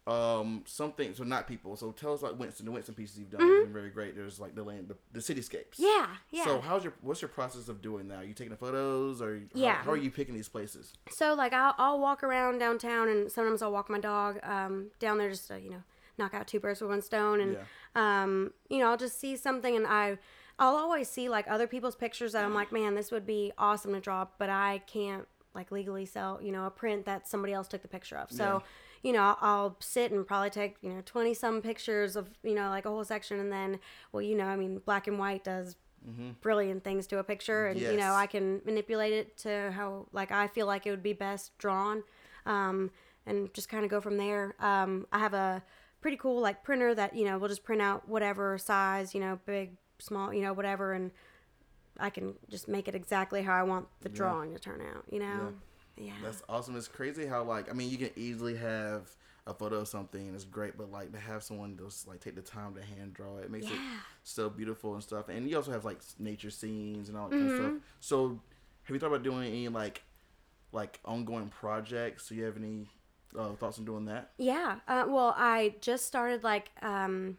um, 0.05 0.63
something. 0.65 1.13
So 1.13 1.23
not 1.23 1.47
people. 1.47 1.75
So 1.77 1.91
tell 1.91 2.13
us 2.13 2.21
like 2.21 2.37
Winston. 2.37 2.65
The 2.65 2.71
Winston 2.71 2.95
pieces 2.95 3.19
you've 3.19 3.29
done 3.29 3.41
have 3.41 3.63
been 3.63 3.73
very 3.73 3.89
great. 3.89 4.15
There's 4.15 4.39
like 4.39 4.53
the 4.53 4.63
land, 4.63 4.89
the, 4.89 4.97
the 5.13 5.19
cityscapes. 5.19 5.79
Mm-hmm. 5.79 5.83
Yeah, 5.83 6.07
yeah. 6.31 6.43
So 6.43 6.61
how's 6.61 6.83
your 6.83 6.93
what's 7.01 7.21
your 7.21 7.29
process 7.29 7.69
of 7.69 7.81
doing 7.81 8.09
that? 8.09 8.19
Are 8.19 8.25
you 8.25 8.33
taking 8.33 8.51
the 8.51 8.57
photos 8.57 9.21
or 9.21 9.41
Yeah. 9.53 9.75
How, 9.75 9.91
are 9.91 9.97
you 9.97 10.11
picking 10.11 10.35
these 10.35 10.49
places? 10.49 10.93
So 11.11 11.33
like 11.33 11.53
I'll, 11.53 11.75
I'll 11.77 11.99
walk 11.99 12.23
around 12.23 12.59
downtown 12.59 13.07
and 13.07 13.31
sometimes 13.31 13.61
I'll 13.61 13.71
walk 13.71 13.89
my 13.89 13.99
dog 13.99 14.39
um, 14.43 14.87
down 14.99 15.17
there 15.17 15.29
just 15.29 15.47
to 15.47 15.59
you 15.59 15.69
know 15.69 15.83
knock 16.17 16.33
out 16.33 16.47
two 16.47 16.59
birds 16.59 16.81
with 16.81 16.89
one 16.89 17.01
stone 17.01 17.39
and 17.39 17.57
um, 17.95 18.51
you 18.69 18.79
know 18.79 18.89
I'll 18.89 18.97
just 18.97 19.19
see 19.19 19.35
something 19.37 19.75
and 19.75 19.87
I 19.87 20.17
I'll 20.59 20.75
always 20.75 21.09
see 21.09 21.29
like 21.29 21.47
other 21.49 21.65
people's 21.65 21.95
pictures 21.95 22.33
that 22.33 22.45
I'm 22.45 22.53
like 22.53 22.71
man 22.71 22.93
this 22.93 23.09
would 23.09 23.25
be 23.25 23.51
awesome 23.57 23.93
to 23.93 23.99
draw 23.99 24.27
but 24.37 24.49
I 24.49 24.83
can't 24.85 25.27
like 25.55 25.71
legally 25.71 26.05
sell 26.05 26.39
you 26.41 26.51
know 26.51 26.65
a 26.65 26.71
print 26.71 27.05
that 27.05 27.27
somebody 27.27 27.53
else 27.53 27.67
took 27.67 27.81
the 27.81 27.87
picture 27.87 28.17
of. 28.17 28.31
So 28.31 28.63
you 29.03 29.11
know 29.13 29.21
I'll, 29.21 29.37
I'll 29.41 29.77
sit 29.79 30.11
and 30.11 30.25
probably 30.25 30.49
take 30.49 30.77
you 30.81 30.89
know 30.89 31.01
twenty 31.05 31.33
some 31.33 31.61
pictures 31.61 32.15
of 32.15 32.29
you 32.43 32.55
know 32.55 32.69
like 32.69 32.85
a 32.85 32.89
whole 32.89 33.03
section, 33.03 33.39
and 33.39 33.51
then 33.51 33.79
well 34.11 34.21
you 34.21 34.35
know 34.35 34.45
I 34.45 34.55
mean 34.55 34.79
black 34.85 35.07
and 35.07 35.19
white 35.19 35.43
does 35.43 35.75
brilliant 36.41 36.83
things 36.83 37.07
to 37.07 37.19
a 37.19 37.23
picture, 37.23 37.67
and 37.67 37.79
you 37.91 37.97
know 37.97 38.13
I 38.13 38.27
can 38.27 38.61
manipulate 38.65 39.13
it 39.13 39.37
to 39.37 39.71
how 39.71 40.07
like 40.11 40.31
I 40.31 40.47
feel 40.47 40.67
like 40.67 40.85
it 40.85 40.91
would 40.91 41.03
be 41.03 41.13
best 41.13 41.57
drawn, 41.57 42.03
um, 42.45 42.91
and 43.25 43.53
just 43.53 43.69
kind 43.69 43.85
of 43.85 43.91
go 43.91 44.01
from 44.01 44.17
there. 44.17 44.55
Um, 44.59 45.07
I 45.13 45.19
have 45.19 45.33
a 45.33 45.63
pretty 46.01 46.17
cool 46.17 46.41
like 46.41 46.61
printer 46.63 46.93
that 46.93 47.15
you 47.15 47.23
know 47.23 47.37
will 47.37 47.47
just 47.47 47.63
print 47.63 47.81
out 47.81 48.07
whatever 48.09 48.57
size, 48.57 49.13
you 49.15 49.21
know, 49.21 49.39
big, 49.45 49.77
small, 49.99 50.33
you 50.33 50.41
know, 50.41 50.51
whatever, 50.51 50.91
and 50.91 51.11
I 51.99 52.09
can 52.09 52.35
just 52.49 52.67
make 52.67 52.87
it 52.87 52.95
exactly 52.95 53.43
how 53.43 53.53
I 53.53 53.63
want 53.63 53.87
the 54.01 54.09
drawing 54.09 54.53
to 54.53 54.59
turn 54.59 54.81
out. 54.81 55.05
You 55.11 55.19
know, 55.19 55.53
yeah, 55.97 56.13
That's 56.21 56.41
awesome. 56.47 56.75
It's 56.75 56.87
crazy 56.87 57.25
how 57.25 57.43
like 57.43 57.69
I 57.69 57.73
mean 57.73 57.89
you 57.89 57.97
can 57.97 58.11
easily 58.15 58.55
have 58.55 59.09
a 59.45 59.53
photo 59.53 59.77
of 59.77 59.87
something 59.87 60.25
and 60.25 60.35
it's 60.35 60.45
great, 60.45 60.77
but 60.77 60.91
like 60.91 61.11
to 61.11 61.19
have 61.19 61.43
someone 61.43 61.77
just 61.77 62.07
like 62.07 62.19
take 62.21 62.35
the 62.35 62.41
time 62.41 62.73
to 62.75 62.81
hand 62.83 63.13
draw 63.13 63.37
it, 63.37 63.51
makes 63.51 63.69
it 63.71 63.81
so 64.23 64.49
beautiful 64.49 64.93
and 64.93 65.03
stuff. 65.03 65.27
And 65.29 65.49
you 65.49 65.57
also 65.57 65.71
have 65.71 65.85
like 65.85 65.99
nature 66.19 66.49
scenes 66.49 67.09
and 67.09 67.17
all 67.17 67.27
that 67.27 67.35
kind 67.37 67.47
of 67.47 67.51
Mm-hmm. 67.51 67.53
stuff. 67.53 67.73
So 67.99 68.39
have 68.83 68.93
you 68.93 68.99
thought 68.99 69.07
about 69.07 69.23
doing 69.23 69.47
any 69.47 69.67
like 69.67 70.03
like 70.71 70.99
ongoing 71.05 71.49
projects? 71.49 72.29
Do 72.29 72.35
you 72.35 72.45
have 72.45 72.57
any 72.57 72.87
uh, 73.37 73.53
thoughts 73.53 73.79
on 73.79 73.85
doing 73.85 74.05
that? 74.05 74.31
Yeah. 74.37 74.79
Uh, 74.87 75.05
well, 75.07 75.33
I 75.37 75.75
just 75.81 76.05
started 76.05 76.43
like 76.43 76.71
um, 76.81 77.37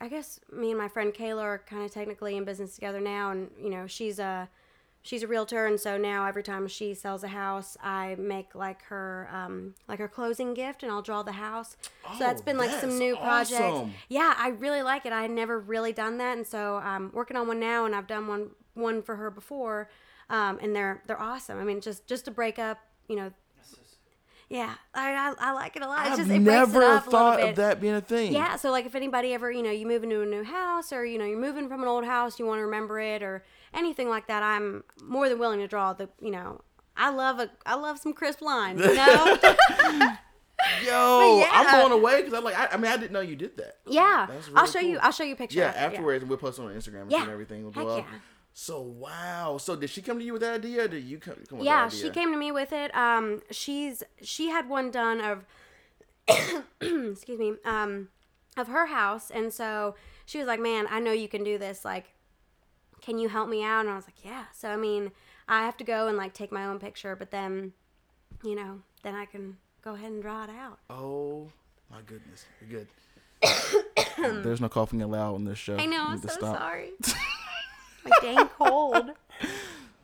I 0.00 0.08
guess 0.08 0.40
me 0.52 0.70
and 0.70 0.78
my 0.78 0.88
friend 0.88 1.12
Kayla 1.12 1.42
are 1.42 1.58
kind 1.58 1.84
of 1.84 1.90
technically 1.90 2.36
in 2.36 2.44
business 2.44 2.74
together 2.74 3.00
now, 3.00 3.30
and 3.30 3.50
you 3.60 3.70
know 3.70 3.86
she's 3.86 4.18
a 4.18 4.48
she's 5.02 5.22
a 5.22 5.26
realtor, 5.26 5.66
and 5.66 5.78
so 5.80 5.96
now 5.96 6.26
every 6.26 6.42
time 6.42 6.68
she 6.68 6.94
sells 6.94 7.24
a 7.24 7.28
house, 7.28 7.76
I 7.82 8.14
make 8.16 8.54
like 8.54 8.82
her 8.84 9.28
um, 9.32 9.74
like 9.88 9.98
her 9.98 10.08
closing 10.08 10.54
gift, 10.54 10.82
and 10.82 10.92
I'll 10.92 11.02
draw 11.02 11.22
the 11.22 11.32
house. 11.32 11.76
so 12.12 12.18
that's 12.18 12.42
been 12.42 12.58
like 12.58 12.70
some 12.70 12.90
that's 12.90 13.00
new 13.00 13.16
projects. 13.16 13.90
Yeah, 14.08 14.34
I 14.36 14.48
really 14.48 14.82
like 14.82 15.04
it. 15.06 15.12
I 15.12 15.22
had 15.22 15.30
never 15.30 15.58
really 15.58 15.92
done 15.92 16.18
that, 16.18 16.36
and 16.36 16.46
so 16.46 16.76
I'm 16.76 17.10
working 17.12 17.36
on 17.36 17.48
one 17.48 17.58
now, 17.60 17.84
and 17.84 17.94
I've 17.94 18.06
done 18.06 18.26
one 18.28 18.50
one 18.74 19.02
for 19.02 19.16
her 19.16 19.30
before, 19.30 19.88
um, 20.30 20.58
and 20.62 20.76
they're 20.76 21.02
they're 21.06 21.20
awesome. 21.20 21.58
I 21.58 21.64
mean, 21.64 21.80
just 21.80 22.06
just 22.06 22.24
to 22.26 22.30
break 22.30 22.58
up, 22.58 22.78
you 23.08 23.16
know. 23.16 23.32
Yeah, 24.50 24.74
I, 24.94 25.12
I, 25.38 25.50
I 25.50 25.52
like 25.52 25.76
it 25.76 25.82
a 25.82 25.86
lot. 25.86 26.00
It's 26.06 26.12
I've 26.12 26.18
just 26.18 26.30
it 26.30 26.38
never 26.40 26.82
up 26.82 27.06
a 27.06 27.10
little 27.10 27.10
thought 27.10 27.40
of 27.40 27.56
that 27.56 27.82
being 27.82 27.94
a 27.94 28.00
thing. 28.00 28.32
Yeah, 28.32 28.56
so 28.56 28.70
like 28.70 28.86
if 28.86 28.94
anybody 28.94 29.34
ever, 29.34 29.50
you 29.52 29.62
know, 29.62 29.70
you 29.70 29.86
move 29.86 30.02
into 30.02 30.22
a 30.22 30.26
new 30.26 30.42
house 30.42 30.90
or, 30.90 31.04
you 31.04 31.18
know, 31.18 31.26
you're 31.26 31.38
moving 31.38 31.68
from 31.68 31.82
an 31.82 31.88
old 31.88 32.04
house, 32.06 32.38
you 32.38 32.46
want 32.46 32.58
to 32.60 32.64
remember 32.64 32.98
it 32.98 33.22
or 33.22 33.44
anything 33.74 34.08
like 34.08 34.26
that, 34.28 34.42
I'm 34.42 34.84
more 35.02 35.28
than 35.28 35.38
willing 35.38 35.58
to 35.60 35.68
draw 35.68 35.92
the, 35.92 36.08
you 36.22 36.30
know, 36.30 36.62
I 36.96 37.10
love 37.10 37.38
a 37.40 37.50
I 37.66 37.74
love 37.74 37.98
some 37.98 38.12
crisp 38.14 38.40
lines, 38.40 38.80
you 38.80 38.94
know? 38.94 39.38
Yo, 40.84 41.38
yeah. 41.38 41.48
I'm 41.52 41.80
blown 41.88 41.92
away 42.00 42.22
because 42.22 42.32
I'm 42.36 42.42
like, 42.42 42.58
I, 42.58 42.68
I 42.72 42.76
mean, 42.78 42.90
I 42.90 42.96
didn't 42.96 43.12
know 43.12 43.20
you 43.20 43.36
did 43.36 43.56
that. 43.58 43.76
yeah. 43.86 44.26
That's 44.28 44.48
I'll 44.48 44.54
really 44.62 44.72
show 44.72 44.80
you. 44.80 44.98
I'll 44.98 45.12
show 45.12 45.24
you 45.24 45.34
a 45.34 45.36
picture. 45.36 45.58
Yeah, 45.58 45.72
afterwards, 45.76 46.22
and 46.22 46.28
we'll 46.28 46.38
post 46.38 46.58
it 46.58 46.62
on 46.62 46.70
Instagram 46.74 47.06
Yeah. 47.10 47.22
and 47.22 47.30
everything. 47.30 47.62
We'll 47.62 47.72
Heck 47.72 47.84
go 47.84 47.90
up. 47.98 48.06
yeah. 48.10 48.18
So 48.52 48.80
wow. 48.80 49.58
So 49.58 49.76
did 49.76 49.90
she 49.90 50.02
come 50.02 50.18
to 50.18 50.24
you 50.24 50.32
with 50.32 50.42
that 50.42 50.54
idea? 50.54 50.84
Or 50.84 50.88
did 50.88 51.04
you 51.04 51.18
come, 51.18 51.36
come 51.48 51.58
with 51.58 51.66
Yeah, 51.66 51.88
she 51.88 52.10
came 52.10 52.32
to 52.32 52.38
me 52.38 52.50
with 52.50 52.72
it. 52.72 52.94
Um 52.94 53.40
she's 53.50 54.02
she 54.22 54.50
had 54.50 54.68
one 54.68 54.90
done 54.90 55.20
of 55.20 55.44
excuse 56.80 57.38
me, 57.38 57.54
um 57.64 58.08
of 58.56 58.68
her 58.68 58.86
house 58.86 59.30
and 59.30 59.52
so 59.52 59.94
she 60.26 60.38
was 60.38 60.46
like, 60.46 60.60
"Man, 60.60 60.86
I 60.90 61.00
know 61.00 61.12
you 61.12 61.28
can 61.28 61.44
do 61.44 61.56
this. 61.56 61.84
Like 61.84 62.12
can 63.00 63.18
you 63.18 63.28
help 63.28 63.48
me 63.48 63.64
out?" 63.64 63.80
And 63.80 63.90
I 63.90 63.94
was 63.94 64.06
like, 64.06 64.24
"Yeah." 64.24 64.44
So 64.52 64.68
I 64.68 64.76
mean, 64.76 65.12
I 65.48 65.64
have 65.64 65.76
to 65.78 65.84
go 65.84 66.08
and 66.08 66.18
like 66.18 66.34
take 66.34 66.52
my 66.52 66.66
own 66.66 66.78
picture, 66.78 67.16
but 67.16 67.30
then 67.30 67.72
you 68.42 68.54
know, 68.54 68.80
then 69.02 69.14
I 69.14 69.24
can 69.24 69.56
go 69.82 69.94
ahead 69.94 70.10
and 70.10 70.22
draw 70.22 70.44
it 70.44 70.50
out. 70.50 70.78
Oh 70.90 71.48
my 71.90 72.00
goodness, 72.06 72.44
you're 72.60 72.80
good. 72.80 72.88
There's 74.44 74.60
no 74.60 74.68
coughing 74.68 75.00
allowed 75.02 75.34
on 75.34 75.44
this 75.44 75.58
show. 75.58 75.76
I 75.76 75.86
know, 75.86 76.08
I'm 76.08 76.20
so 76.20 76.28
stop. 76.28 76.56
sorry. 76.56 76.90
dang 78.20 78.48
cold. 78.48 79.10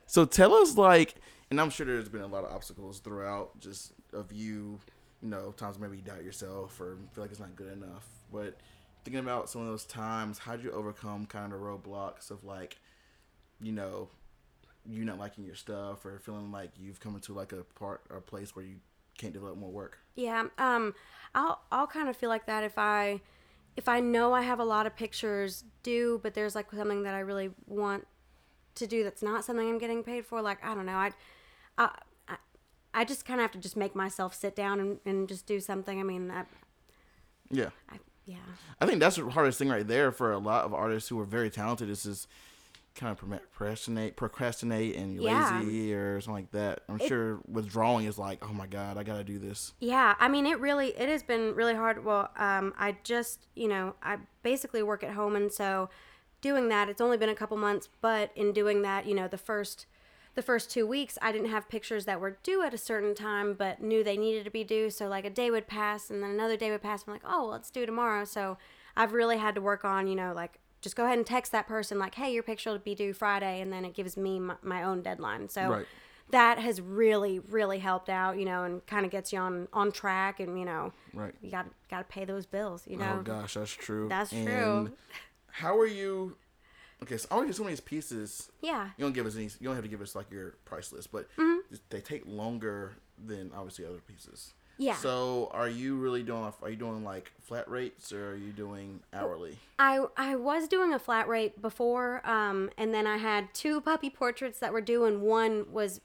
So 0.07 0.25
tell 0.25 0.55
us, 0.55 0.77
like, 0.77 1.17
and 1.51 1.61
I'm 1.61 1.71
sure 1.71 1.87
there's 1.87 2.09
been 2.09 2.21
a 2.21 2.29
lot 2.29 2.45
of 2.45 2.53
obstacles 2.53 3.01
throughout, 3.01 3.59
just 3.59 3.93
of 4.13 4.31
you, 4.33 4.79
you 5.21 5.29
know, 5.29 5.51
times 5.57 5.77
maybe 5.77 5.97
you 5.97 6.03
doubt 6.05 6.23
yourself 6.23 6.81
or 6.81 6.99
feel 7.13 7.25
like 7.25 7.33
it's 7.33 7.41
not 7.41 7.57
good 7.57 7.73
enough. 7.73 8.07
But 8.33 8.57
thinking 9.05 9.19
about 9.19 9.51
some 9.51 9.63
of 9.63 9.67
those 9.67 9.85
times, 9.85 10.39
how'd 10.39 10.63
you 10.63 10.71
overcome 10.71 11.27
kind 11.27 11.53
of 11.53 11.59
roadblocks 11.59 12.31
of 12.31 12.45
like, 12.45 12.77
you 13.61 13.73
know, 13.73 14.09
you 14.89 15.05
not 15.05 15.19
liking 15.19 15.45
your 15.45 15.55
stuff 15.57 16.05
or 16.05 16.21
feeling 16.21 16.53
like 16.53 16.71
you've 16.79 17.01
come 17.01 17.17
into 17.17 17.33
like 17.33 17.53
a 17.53 17.65
part 17.75 18.03
or 18.11 18.21
place 18.21 18.55
where 18.55 18.65
you 18.65 18.77
can't 19.19 19.33
develop 19.33 19.57
more 19.57 19.71
work? 19.71 19.99
Yeah, 20.15 20.45
um, 20.59 20.95
I'll 21.35 21.61
I'll 21.73 21.87
kind 21.87 22.09
of 22.09 22.17
feel 22.17 22.29
like 22.29 22.47
that 22.47 22.63
if 22.63 22.79
I 22.79 23.21
if 23.77 23.89
I 23.89 24.01
know 24.01 24.33
I 24.33 24.43
have 24.43 24.61
a 24.61 24.65
lot 24.65 24.87
of 24.87 24.97
pictures 24.97 25.65
due, 25.83 26.21
but 26.23 26.35
there's 26.35 26.55
like 26.55 26.71
something 26.71 27.03
that 27.03 27.15
I 27.15 27.21
really 27.21 27.51
want 27.67 28.07
to 28.77 28.87
do 28.87 29.05
that's 29.05 29.23
not 29.23 29.45
something 29.45 29.69
I'm 29.69 29.79
getting 29.79 30.03
paid 30.03 30.27
for. 30.27 30.41
Like 30.43 30.65
I 30.65 30.75
don't 30.75 30.87
know, 30.87 30.93
I 30.93 31.11
I 31.79 31.91
I, 32.93 33.05
just 33.05 33.25
kind 33.25 33.41
of 33.41 33.43
have 33.43 33.51
to 33.53 33.59
just 33.59 33.77
make 33.77 33.97
myself 33.97 34.35
sit 34.35 34.55
down 34.55 34.79
and, 34.79 34.99
and 35.05 35.29
just 35.29 35.47
do 35.47 35.59
something. 35.59 35.99
I 35.99 36.05
mean, 36.05 36.31
I, 36.31 36.45
Yeah. 37.51 37.71
I 37.91 37.99
yeah. 38.27 38.37
I 38.81 38.87
think 38.87 39.01
that's 39.01 39.17
the 39.17 39.29
hardest 39.29 39.59
thing 39.59 39.69
right 39.69 39.87
there 39.87 40.11
for 40.11 40.33
a 40.33 40.39
lot 40.39 40.65
of 40.65 40.73
artists 40.73 41.09
who 41.09 41.21
are 41.21 41.25
very 41.27 41.51
talented 41.51 41.91
is 41.91 42.05
just 42.05 42.29
kind 42.95 43.11
of 43.13 43.19
procrastinate, 43.19 44.17
procrastinate 44.17 44.97
and 44.97 45.21
Yeah. 45.21 45.61
lazy 45.61 45.95
or 45.95 46.21
something 46.21 46.45
like 46.45 46.53
that. 46.53 46.83
I'm 46.89 46.99
sure 46.99 47.41
withdrawing 47.47 48.07
is 48.07 48.19
like, 48.19 48.45
oh 48.49 48.53
my 48.53 48.67
god, 48.67 48.97
I 48.99 49.03
gotta 49.03 49.25
do 49.25 49.39
this. 49.39 49.73
Yeah, 49.81 50.15
I 50.19 50.29
mean, 50.29 50.47
it 50.47 50.61
really 50.61 50.89
it 50.91 51.09
has 51.09 51.23
been 51.23 51.55
really 51.55 51.75
hard. 51.75 52.05
Well, 52.05 52.31
um, 52.37 52.73
I 52.79 52.97
just 53.03 53.47
you 53.55 53.69
know 53.69 53.95
I 54.03 54.19
basically 54.43 54.83
work 54.83 55.03
at 55.03 55.13
home, 55.15 55.35
and 55.37 55.53
so 55.53 55.91
doing 56.41 56.69
that, 56.69 56.89
it's 56.89 57.01
only 57.01 57.17
been 57.17 57.29
a 57.31 57.35
couple 57.35 57.57
months, 57.57 57.89
but 58.01 58.31
in 58.37 58.53
doing 58.53 58.83
that, 58.83 59.07
you 59.07 59.15
know, 59.15 59.27
the 59.29 59.39
first 59.39 59.87
the 60.35 60.43
first 60.43 60.69
two 60.71 60.85
weeks, 60.87 61.17
I 61.23 61.31
didn't 61.31 61.51
have 61.51 61.69
pictures 61.69 62.07
that 62.07 62.21
were 62.21 62.39
due 62.43 62.63
at 62.63 62.75
a 62.75 62.79
certain 62.79 63.15
time, 63.15 63.55
but 63.55 63.81
knew 63.81 64.03
they 64.03 64.17
needed 64.17 64.45
to 64.45 64.51
be 64.51 64.65
due. 64.65 64.91
So 64.91 65.07
like 65.07 65.25
a 65.25 65.31
day 65.31 65.51
would 65.51 65.67
pass, 65.69 66.11
and 66.11 66.23
then 66.23 66.31
another 66.31 66.57
day 66.57 66.71
would 66.71 66.83
pass. 66.83 67.03
And 67.05 67.11
I'm 67.11 67.15
like, 67.15 67.33
oh, 67.33 67.49
well, 67.49 67.55
it's 67.57 67.71
due 67.71 67.87
tomorrow. 67.87 68.25
So 68.25 68.59
I've 68.97 69.13
really 69.13 69.39
had 69.39 69.55
to 69.55 69.61
work 69.61 69.85
on, 69.85 70.07
you 70.09 70.17
know, 70.17 70.33
like 70.35 70.59
just 70.85 70.95
go 70.95 71.05
ahead 71.05 71.19
and 71.19 71.27
text 71.27 71.51
that 71.51 71.67
person 71.67 71.99
like, 71.99 72.15
hey, 72.15 72.33
your 72.33 72.45
picture 72.45 72.71
will 72.71 72.79
be 72.79 72.95
due 72.95 73.13
Friday, 73.13 73.61
and 73.61 73.73
then 73.73 73.85
it 73.85 73.95
gives 73.95 74.17
me 74.17 74.39
my, 74.39 74.55
my 74.63 74.83
own 74.85 75.03
deadline. 75.03 75.49
So 75.49 75.69
Right. 75.71 75.87
that 76.31 76.59
has 76.59 76.81
really 76.81 77.39
really 77.39 77.79
helped 77.81 78.09
out 78.09 78.39
you 78.39 78.45
know 78.47 78.65
and 78.65 78.85
kind 78.87 79.05
of 79.05 79.13
gets 79.13 79.31
you 79.33 79.39
on 79.39 79.69
on 79.75 79.93
track 79.93 80.41
and 80.41 80.59
you 80.59 80.65
know 80.65 80.91
Right. 81.13 81.35
you 81.43 81.51
got 81.51 81.67
got 81.91 81.99
to 81.99 82.05
pay 82.05 82.25
those 82.25 82.47
bills 82.47 82.83
you 82.87 82.97
know 82.97 83.19
Oh 83.21 83.23
gosh, 83.23 83.55
that's 83.55 83.71
true. 83.73 84.09
That's 84.09 84.33
And 84.33 84.87
true. 84.89 84.93
How 85.51 85.77
are 85.79 85.87
you? 85.87 86.37
Okay, 87.03 87.19
so 87.19 87.29
I 87.31 87.45
get 87.45 87.55
some 87.55 87.67
of 87.67 87.71
these 87.71 87.81
pieces. 87.81 88.51
yeah 88.63 88.91
You 88.97 89.05
don't 89.05 89.13
give 89.13 89.27
us 89.27 89.37
any. 89.37 89.45
You 89.61 89.67
don't 89.69 89.75
have 89.75 89.85
to 89.85 89.91
give 89.91 90.01
us 90.01 90.15
like 90.15 90.31
your 90.31 90.53
price 90.65 90.93
list, 90.93 91.13
but 91.13 91.29
Mm-hmm. 91.39 91.77
they 91.91 92.01
take 92.01 92.23
longer 92.27 92.95
than 93.23 93.51
obviously 93.55 93.85
other 93.85 93.99
pieces. 93.99 94.55
Yeah. 94.77 94.97
So 94.97 95.51
are 95.53 95.69
you 95.69 95.97
really 95.97 96.23
doing? 96.23 96.53
Are 96.63 96.71
you 96.71 96.77
doing 96.77 97.05
like 97.05 97.33
flat 97.41 97.69
rates 97.69 98.13
or 98.13 98.31
are 98.31 98.37
you 98.37 98.53
doing 98.53 99.01
hourly? 99.13 99.59
I 99.79 100.05
I 100.17 100.37
was 100.37 100.67
doing 100.69 100.93
a 100.93 100.99
flat 100.99 101.29
rate 101.29 101.61
before, 101.63 102.27
um, 102.29 102.71
and 102.77 102.93
then 102.93 103.07
I 103.07 103.19
had 103.19 103.53
two 103.55 103.81
puppy 103.81 104.11
portraits 104.11 104.59
that 104.59 104.73
were 104.73 104.81
due, 104.81 105.05
and 105.05 105.23
one 105.23 105.67
was 105.73 106.01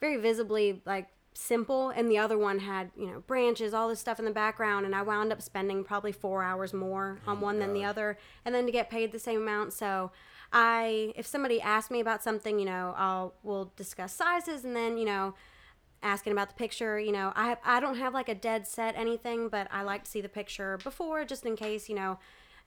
very 0.00 0.16
visibly 0.16 0.82
like 0.84 1.08
simple, 1.34 1.88
and 1.90 2.10
the 2.10 2.18
other 2.18 2.36
one 2.36 2.58
had 2.58 2.90
you 2.96 3.06
know 3.06 3.20
branches, 3.20 3.72
all 3.72 3.88
this 3.88 4.00
stuff 4.00 4.18
in 4.18 4.24
the 4.24 4.30
background, 4.30 4.84
and 4.84 4.94
I 4.94 5.02
wound 5.02 5.32
up 5.32 5.40
spending 5.40 5.82
probably 5.82 6.12
four 6.12 6.42
hours 6.42 6.74
more 6.74 7.18
on 7.26 7.40
one 7.40 7.58
than 7.58 7.72
the 7.72 7.84
other, 7.84 8.18
and 8.44 8.54
then 8.54 8.66
to 8.66 8.72
get 8.72 8.90
paid 8.90 9.12
the 9.12 9.18
same 9.18 9.42
amount. 9.42 9.72
So 9.72 10.10
I, 10.52 11.12
if 11.16 11.26
somebody 11.26 11.60
asks 11.60 11.90
me 11.90 12.00
about 12.00 12.22
something, 12.22 12.58
you 12.58 12.66
know, 12.66 12.94
I'll 12.98 13.34
we'll 13.42 13.72
discuss 13.76 14.12
sizes, 14.12 14.64
and 14.64 14.76
then 14.76 14.98
you 14.98 15.06
know. 15.06 15.34
Asking 16.02 16.32
about 16.32 16.48
the 16.48 16.54
picture 16.54 16.98
you 16.98 17.10
know 17.12 17.32
i 17.34 17.56
i 17.64 17.80
don't 17.80 17.96
have 17.96 18.14
like 18.14 18.28
a 18.28 18.34
dead 18.34 18.66
set 18.66 18.94
anything 18.96 19.48
but 19.48 19.66
i 19.72 19.82
like 19.82 20.04
to 20.04 20.10
see 20.10 20.20
the 20.20 20.28
picture 20.28 20.78
before 20.84 21.24
just 21.24 21.44
in 21.44 21.56
case 21.56 21.88
you 21.88 21.94
know 21.94 22.18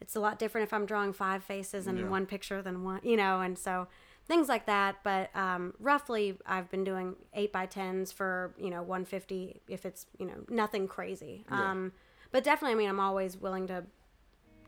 it's 0.02 0.16
a 0.16 0.20
lot 0.20 0.38
different 0.40 0.68
if 0.68 0.74
i'm 0.74 0.86
drawing 0.86 1.14
five 1.14 1.44
faces 1.44 1.88
in 1.88 1.96
Yeah. 1.98 2.10
one 2.10 2.26
picture 2.26 2.62
than 2.62 2.84
one 2.84 3.00
you 3.04 3.16
know 3.16 3.40
and 3.42 3.58
so 3.58 3.88
things 4.28 4.48
like 4.50 4.66
that 4.66 4.98
but 5.04 5.30
um, 5.36 5.74
roughly 5.80 6.38
i've 6.46 6.70
been 6.70 6.84
doing 6.84 7.16
8 7.34 7.52
by 7.54 7.68
10s 7.68 8.14
for 8.14 8.54
you 8.58 8.70
know 8.70 8.82
150 8.84 9.62
if 9.68 9.86
it's 9.86 10.06
you 10.20 10.26
know 10.26 10.36
nothing 10.50 10.88
crazy 10.88 11.46
Yeah. 11.50 11.72
um, 11.72 11.92
but 12.32 12.44
definitely 12.44 12.74
i 12.74 12.78
mean 12.78 12.90
i'm 12.90 13.00
always 13.00 13.38
willing 13.38 13.68
to 13.68 13.84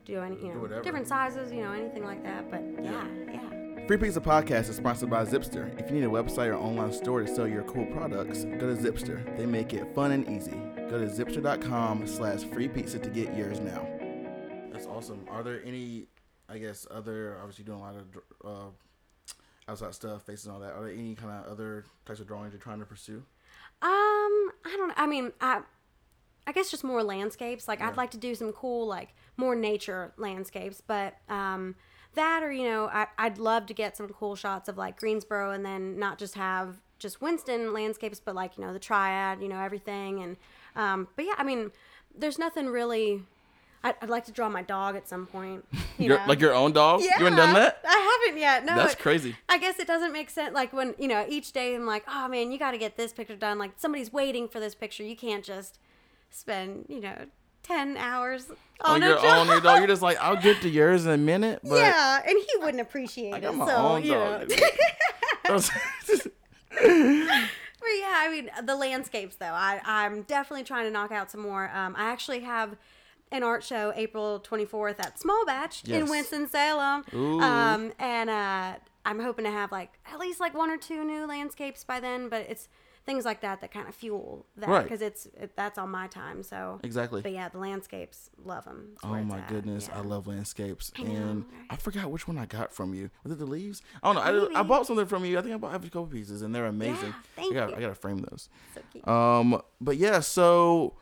do 0.05 0.19
any 0.21 0.35
you 0.37 0.53
know 0.53 0.81
different 0.81 1.07
sizes 1.07 1.51
you 1.51 1.61
know 1.61 1.71
anything 1.71 2.03
like 2.05 2.23
that 2.23 2.49
but 2.51 2.61
yeah 2.83 3.05
yeah 3.31 3.62
Free 3.85 3.97
Pizza 3.97 4.21
Podcast 4.21 4.69
is 4.69 4.77
sponsored 4.77 5.09
by 5.09 5.25
Zipster. 5.25 5.77
If 5.77 5.89
you 5.91 5.97
need 5.99 6.05
a 6.05 6.09
website 6.09 6.47
or 6.47 6.55
online 6.55 6.93
store 6.93 7.21
to 7.21 7.27
sell 7.27 7.45
your 7.45 7.63
cool 7.63 7.85
products, 7.87 8.45
go 8.45 8.73
to 8.73 8.81
Zipster. 8.81 9.37
They 9.37 9.45
make 9.45 9.73
it 9.73 9.93
fun 9.93 10.13
and 10.13 10.25
easy. 10.29 10.57
Go 10.89 10.99
to 10.99 11.07
zipster.com 11.07 12.07
slash 12.07 12.43
free 12.45 12.69
pizza 12.69 12.97
to 12.99 13.09
get 13.09 13.35
yours 13.35 13.59
now. 13.59 13.85
That's 14.71 14.85
awesome. 14.87 15.25
Are 15.29 15.43
there 15.43 15.61
any, 15.65 16.05
I 16.47 16.59
guess, 16.59 16.87
other, 16.91 17.37
obviously 17.41 17.65
doing 17.65 17.79
a 17.79 17.81
lot 17.81 17.95
of 17.95 18.05
uh, 18.45 18.69
outside 19.67 19.93
stuff, 19.93 20.25
faces 20.25 20.45
and 20.45 20.53
all 20.53 20.61
that? 20.61 20.71
Are 20.71 20.83
there 20.85 20.93
any 20.93 21.13
kind 21.15 21.31
of 21.31 21.51
other 21.51 21.83
types 22.05 22.21
of 22.21 22.27
drawings 22.27 22.53
you're 22.53 22.61
trying 22.61 22.79
to 22.79 22.85
pursue? 22.85 23.21
Um, 23.81 23.91
I 24.65 24.75
don't 24.77 24.87
know. 24.87 24.93
I 24.95 25.07
mean, 25.07 25.33
I 25.41 25.61
I 26.45 26.51
guess 26.51 26.69
just 26.71 26.83
more 26.83 27.03
landscapes. 27.03 27.67
Like 27.67 27.79
Yeah. 27.79 27.89
I'd 27.89 27.97
like 27.97 28.11
to 28.11 28.17
do 28.17 28.35
some 28.35 28.51
cool 28.51 28.87
like 28.87 29.13
more 29.37 29.55
nature 29.55 30.13
landscapes, 30.17 30.81
but 30.85 31.15
um 31.29 31.75
that 32.15 32.43
or 32.43 32.51
you 32.51 32.63
know, 32.65 32.87
I 32.87 33.07
I'd 33.17 33.37
love 33.37 33.65
to 33.67 33.73
get 33.73 33.95
some 33.97 34.07
cool 34.09 34.35
shots 34.35 34.67
of 34.69 34.77
like 34.77 34.99
Greensboro 34.99 35.51
and 35.51 35.65
then 35.65 35.97
not 35.99 36.17
just 36.17 36.35
have 36.35 36.77
just 36.99 37.21
Winston 37.21 37.73
landscapes, 37.73 38.19
but 38.19 38.35
like, 38.35 38.57
you 38.57 38.63
know, 38.65 38.71
the 38.73 38.79
triad, 38.79 39.41
you 39.41 39.47
know, 39.49 39.59
everything 39.59 40.21
and 40.21 40.37
um 40.75 41.07
but 41.15 41.25
yeah, 41.25 41.33
I 41.37 41.43
mean, 41.43 41.71
there's 42.15 42.37
nothing 42.39 42.67
really 42.67 43.23
I'd, 43.85 43.95
I'd 44.01 44.09
like 44.09 44.23
to 44.25 44.31
draw 44.31 44.47
my 44.47 44.61
dog 44.61 44.95
at 44.95 45.07
some 45.07 45.25
point. 45.27 45.65
You 45.99 46.07
Your- 46.09 46.17
know? 46.19 46.25
like 46.27 46.39
your 46.41 46.53
own 46.55 46.71
dog? 46.71 47.01
Yeah, 47.01 47.19
You 47.19 47.25
haven't 47.25 47.37
done 47.37 47.53
that? 47.53 47.79
I 47.87 48.19
haven't 48.25 48.39
yet. 48.41 48.65
No, 48.65 48.75
That's 48.75 48.93
it- 48.93 48.99
crazy. 48.99 49.35
I 49.47 49.59
guess 49.59 49.77
it 49.79 49.85
doesn't 49.85 50.11
make 50.11 50.29
sense. 50.31 50.51
Like 50.53 50.73
when 50.73 50.95
you 50.97 51.07
know, 51.07 51.23
each 51.29 51.51
day 51.51 51.75
I'm 51.75 51.85
like, 51.85 52.03
oh 52.07 52.27
man, 52.27 52.51
you 52.51 52.57
got 52.57 52.71
to 52.71 52.79
get 52.79 52.97
this 52.97 53.13
picture 53.13 53.35
done. 53.35 53.59
Like 53.59 53.71
somebody's 53.77 54.11
waiting 54.11 54.47
for 54.47 54.59
this 54.59 54.73
picture. 54.73 55.03
You 55.03 55.15
can't 55.15 55.43
just 55.43 55.77
spend 56.33 56.85
you 56.89 56.99
know 56.99 57.15
ten 57.63 57.95
hours 57.97 58.49
On 58.81 58.95
on, 58.95 59.03
a 59.03 59.07
your 59.07 59.15
job. 59.17 59.47
own, 59.49 59.61
dog. 59.63 59.77
You're 59.79 59.87
just 59.87 60.01
like, 60.01 60.17
I'll 60.19 60.35
get 60.41 60.61
to 60.63 60.69
yours 60.69 61.05
in 61.05 61.11
a 61.11 61.17
minute, 61.17 61.59
but 61.63 61.75
yeah, 61.77 62.21
and 62.25 62.37
he 62.37 62.57
wouldn't 62.59 62.81
appreciate 62.81 63.33
I 63.33 63.37
it. 63.37 63.55
my 63.55 63.65
so 63.67 63.75
own 63.75 64.03
you 64.03 64.11
know. 64.11 64.45
But 67.85 67.89
yeah, 67.99 68.13
I 68.15 68.29
mean 68.31 68.49
the 68.65 68.75
landscapes 68.77 69.35
though. 69.35 69.45
I 69.47 69.81
I'm 69.83 70.21
definitely 70.21 70.63
trying 70.63 70.85
to 70.85 70.91
knock 70.91 71.11
out 71.11 71.29
some 71.29 71.41
more. 71.41 71.69
Um, 71.73 71.95
I 71.97 72.05
actually 72.05 72.39
have 72.41 72.77
an 73.31 73.43
art 73.43 73.61
show 73.63 73.91
April 73.95 74.39
24th 74.39 74.99
at 74.99 75.19
Small 75.19 75.45
Batch 75.45 75.83
in 75.83 75.91
Yes. 76.01 76.09
Winston 76.09 76.47
Salem. 76.47 77.03
Ooh. 77.13 77.41
Um, 77.41 77.91
and 77.99 78.29
uh, 78.29 78.75
I'm 79.05 79.19
hoping 79.19 79.43
to 79.43 79.51
have 79.51 79.71
like 79.71 79.91
at 80.11 80.17
least 80.17 80.39
like 80.39 80.53
one 80.53 80.69
or 80.69 80.77
two 80.77 81.03
new 81.03 81.27
landscapes 81.27 81.83
by 81.83 81.99
then. 81.99 82.29
But 82.29 82.45
it's 82.47 82.69
things 83.05 83.25
like 83.25 83.41
that 83.41 83.61
that 83.61 83.71
kind 83.71 83.87
of 83.87 83.93
fuel 83.95 84.45
that 84.55 84.69
Right. 84.69 84.83
because 84.83 85.01
it's 85.01 85.25
it, 85.37 85.55
that's 85.55 85.77
all 85.77 85.87
my 85.87 86.07
time. 86.07 86.43
So 86.43 86.79
exactly. 86.83 87.21
But 87.21 87.33
yeah, 87.33 87.49
the 87.49 87.57
landscapes 87.57 88.29
love 88.43 88.65
them. 88.65 88.95
Oh 89.03 89.15
my 89.23 89.41
goodness, 89.49 89.89
I 89.93 90.01
love 90.01 90.27
landscapes, 90.27 90.91
know, 90.97 91.05
and 91.05 91.45
right? 91.45 91.67
I 91.71 91.75
forgot 91.75 92.11
which 92.11 92.27
one 92.27 92.37
I 92.37 92.45
got 92.45 92.73
from 92.73 92.93
you. 92.93 93.09
Was 93.23 93.33
it 93.33 93.39
the 93.39 93.45
leaves? 93.45 93.81
I 94.01 94.13
don't 94.13 94.15
know. 94.25 94.49
I, 94.55 94.59
I 94.59 94.63
bought 94.63 94.87
something 94.87 95.05
from 95.05 95.25
you. 95.25 95.37
I 95.37 95.41
think 95.41 95.53
I 95.53 95.57
bought 95.57 95.75
a 95.75 95.79
couple 95.79 96.05
pieces, 96.07 96.41
and 96.41 96.53
they're 96.55 96.65
amazing. 96.65 97.09
Yeah, 97.09 97.13
thank 97.35 97.51
I 97.51 97.55
got, 97.55 97.69
you. 97.71 97.75
I 97.75 97.79
gotta 97.81 97.95
frame 97.95 98.19
those. 98.29 98.49
So. 99.03 99.11
Um, 99.11 99.61
but 99.81 99.97
yeah, 99.97 100.19
so 100.21 100.93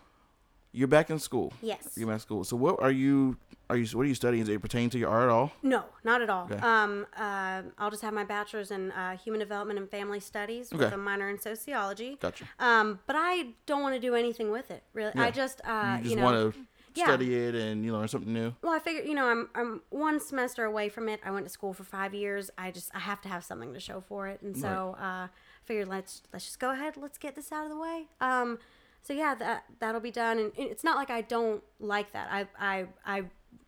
you're 0.72 0.88
back 0.88 1.10
in 1.10 1.20
school. 1.20 1.54
yes. 1.62 1.94
You're 1.96 2.08
back 2.08 2.16
in 2.16 2.20
school. 2.20 2.44
So 2.44 2.56
what 2.56 2.82
are 2.82 2.92
you? 2.92 3.38
Are 3.70 3.78
you? 3.78 3.86
What 3.98 4.04
are 4.04 4.10
you 4.10 4.16
studying? 4.16 4.44
Is 4.44 4.50
it 4.50 4.62
pertaining 4.62 4.90
to 4.92 4.98
your 4.98 5.10
art 5.10 5.24
at 5.24 5.30
all? 5.30 5.52
No, 5.64 5.86
not 6.04 6.22
at 6.22 6.30
all. 6.30 6.46
Okay. 6.52 6.58
Um, 6.60 7.06
uh, 7.18 7.62
I'll 7.78 7.90
just 7.90 8.02
have 8.02 8.14
my 8.14 8.26
bachelor's 8.26 8.70
in 8.72 8.92
uh, 8.92 9.16
human 9.18 9.40
development 9.40 9.80
and 9.80 9.90
family 9.90 10.20
studies 10.20 10.72
with 10.72 10.92
a 10.92 10.98
minor 10.98 11.30
in 11.30 11.40
sociology. 11.40 12.18
Gotcha. 12.22 12.46
Um, 12.60 13.00
but 13.08 13.16
I 13.18 13.48
don't 13.66 13.82
want 13.82 13.96
to 13.96 14.02
do 14.02 14.14
anything 14.16 14.52
with 14.52 14.72
it. 14.72 14.84
Really, 14.94 15.12
Yeah. 15.16 15.24
I 15.24 15.32
just, 15.32 15.62
uh, 15.64 15.98
you 16.00 16.04
you, 16.04 16.04
just 16.04 16.16
know, 16.18 16.24
want 16.24 16.54
to 16.54 16.60
yeah. 16.96 17.06
study 17.06 17.34
it 17.34 17.56
and 17.56 17.86
you 17.86 17.94
learn 17.94 18.10
something 18.10 18.34
new. 18.34 18.54
well, 18.62 18.74
I 18.74 18.80
figure, 18.80 19.04
you 19.04 19.14
know, 19.14 19.28
I'm 19.28 19.50
I'm 19.56 19.82
one 19.90 20.20
semester 20.20 20.66
away 20.66 20.90
from 20.90 21.08
it. 21.08 21.22
I 21.24 21.32
went 21.32 21.46
to 21.46 21.50
school 21.52 21.74
for 21.74 21.86
five 21.86 22.14
years. 22.14 22.52
I 22.58 22.72
just 22.72 22.94
I 22.94 23.00
have 23.00 23.22
to 23.22 23.30
have 23.30 23.46
something 23.46 23.74
to 23.74 23.80
show 23.80 24.02
for 24.02 24.28
it, 24.28 24.42
and 24.42 24.58
so 24.58 24.98
uh, 25.00 25.28
I 25.28 25.30
figured 25.64 25.88
let's 25.88 26.24
let's 26.34 26.44
just 26.44 26.60
go 26.60 26.72
ahead. 26.72 26.98
Let's 26.98 27.18
get 27.18 27.36
this 27.36 27.54
out 27.54 27.64
of 27.64 27.70
the 27.70 27.78
way. 27.78 28.08
Um, 28.20 28.60
so 29.02 29.14
yeah, 29.14 29.36
that 29.36 29.66
that'll 29.80 30.02
be 30.02 30.12
done, 30.12 30.38
and 30.40 30.52
it's 30.58 30.84
not 30.84 30.96
like 30.98 31.10
I 31.10 31.22
don't 31.22 31.64
like 31.80 32.12
that. 32.14 32.30
I 32.32 32.48
I 32.60 32.86
I 33.06 33.24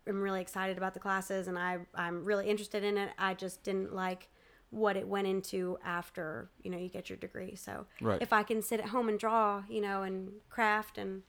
am 0.06 0.20
really 0.20 0.40
excited 0.40 0.76
about 0.76 0.94
the 0.94 1.00
classes, 1.00 1.48
and 1.48 1.58
I 1.58 1.78
I'm 1.94 2.24
really 2.24 2.48
interested 2.48 2.84
in 2.84 2.96
it. 2.98 3.10
I 3.18 3.34
just 3.34 3.62
didn't 3.62 3.94
like 3.94 4.28
what 4.70 4.96
it 4.96 5.06
went 5.06 5.26
into 5.28 5.78
after 5.84 6.50
you 6.62 6.70
know 6.70 6.78
you 6.78 6.88
get 6.88 7.08
your 7.08 7.16
degree. 7.18 7.54
So 7.56 7.86
Right. 8.00 8.20
if 8.20 8.32
I 8.32 8.42
can 8.42 8.60
sit 8.62 8.80
at 8.80 8.86
home 8.86 9.08
and 9.08 9.18
draw, 9.18 9.62
you 9.68 9.80
know, 9.80 10.02
and 10.02 10.32
craft 10.50 10.98
and 10.98 11.22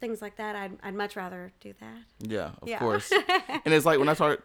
things 0.00 0.20
like 0.22 0.36
that, 0.36 0.54
I'd 0.56 0.78
I'd 0.82 0.94
much 0.94 1.16
rather 1.16 1.52
do 1.60 1.72
that. 1.80 1.96
Yeah, 2.20 2.50
of 2.62 2.68
Yeah. 2.68 2.78
course. 2.78 3.12
and 3.64 3.74
it's 3.74 3.86
like 3.86 3.98
when 3.98 4.08
I 4.08 4.12
I 4.12 4.36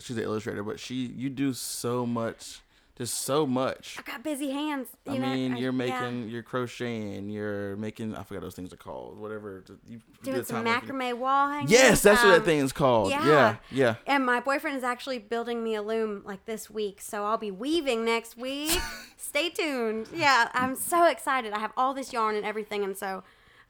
she's 0.00 0.16
an 0.16 0.22
illustrator, 0.22 0.62
but 0.62 0.80
she 0.80 0.94
you 0.94 1.30
do 1.30 1.52
so 1.54 2.04
much, 2.04 2.60
just 2.98 3.22
so 3.22 3.46
much. 3.46 3.94
I've 3.98 4.04
got 4.04 4.22
busy 4.24 4.50
hands. 4.50 4.88
You 5.06 5.12
I 5.14 5.16
know, 5.18 5.32
mean, 5.34 5.54
I- 5.54 5.58
you're 5.58 5.72
yeah. 5.72 6.00
making, 6.00 6.28
you're 6.28 6.42
crocheting, 6.42 7.30
you're 7.30 7.76
making. 7.76 8.14
I 8.16 8.22
forgot 8.24 8.42
those 8.42 8.54
things 8.54 8.72
are 8.72 8.76
called. 8.76 9.16
Whatever. 9.18 9.64
You 9.88 10.00
doing 10.22 10.44
some 10.44 10.64
working. 10.64 10.88
macrame 10.90 11.18
wall 11.18 11.48
hanging. 11.48 11.68
Yes, 11.70 12.02
that's 12.02 12.22
what 12.22 12.30
that 12.30 12.38
Um, 12.40 12.44
thing 12.44 12.58
is 12.58 12.72
called. 12.72 13.10
yeah. 13.10 13.26
Yeah, 13.26 13.56
yeah. 13.70 13.94
And 14.06 14.26
my 14.26 14.40
boyfriend 14.40 14.76
is 14.76 14.84
actually 14.84 15.18
building 15.20 15.62
me 15.64 15.74
a 15.76 15.82
loom 15.82 16.22
like 16.24 16.44
this 16.44 16.68
week, 16.68 17.00
so 17.00 17.24
I'll 17.24 17.38
be 17.38 17.50
weaving 17.50 18.04
next 18.04 18.36
week. 18.36 18.78
Stay 19.16 19.48
tuned. 19.50 20.08
Yeah, 20.14 20.48
I'm 20.52 20.74
so 20.74 21.06
excited. 21.06 21.52
I 21.52 21.60
have 21.60 21.72
all 21.76 21.94
this 21.94 22.12
yarn 22.12 22.34
and 22.36 22.44
everything, 22.44 22.82
and 22.84 22.96
so 22.96 23.22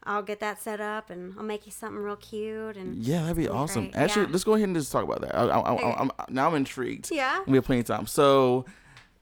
I'll 0.05 0.23
get 0.23 0.41
that 0.41 0.61
set 0.63 0.81
up, 0.81 1.11
and 1.11 1.35
I'll 1.37 1.45
make 1.45 1.67
you 1.67 1.73
something 1.73 1.99
real 2.03 2.17
cute. 2.17 2.77
And 2.77 2.97
Yeah, 3.05 3.23
that'd 3.23 3.37
be 3.37 3.43
be 3.43 3.49
awesome. 3.49 3.91
great, 3.91 3.97
Actually, 3.97 4.27
yeah. 4.27 4.33
let's 4.33 4.45
go 4.45 4.55
ahead 4.55 4.69
and 4.69 4.77
just 4.77 4.91
talk 4.91 5.05
about 5.05 5.21
that. 5.21 5.35
I, 5.37 5.43
I, 5.45 5.59
I, 5.59 5.73
Okay. 5.75 5.95
I'm, 5.99 6.11
now 6.31 6.49
I'm 6.49 6.55
intrigued. 6.55 7.11
Yeah. 7.11 7.43
We 7.47 7.57
have 7.59 7.65
plenty 7.65 7.81
of 7.81 7.87
time. 7.87 8.07
So, 8.07 8.65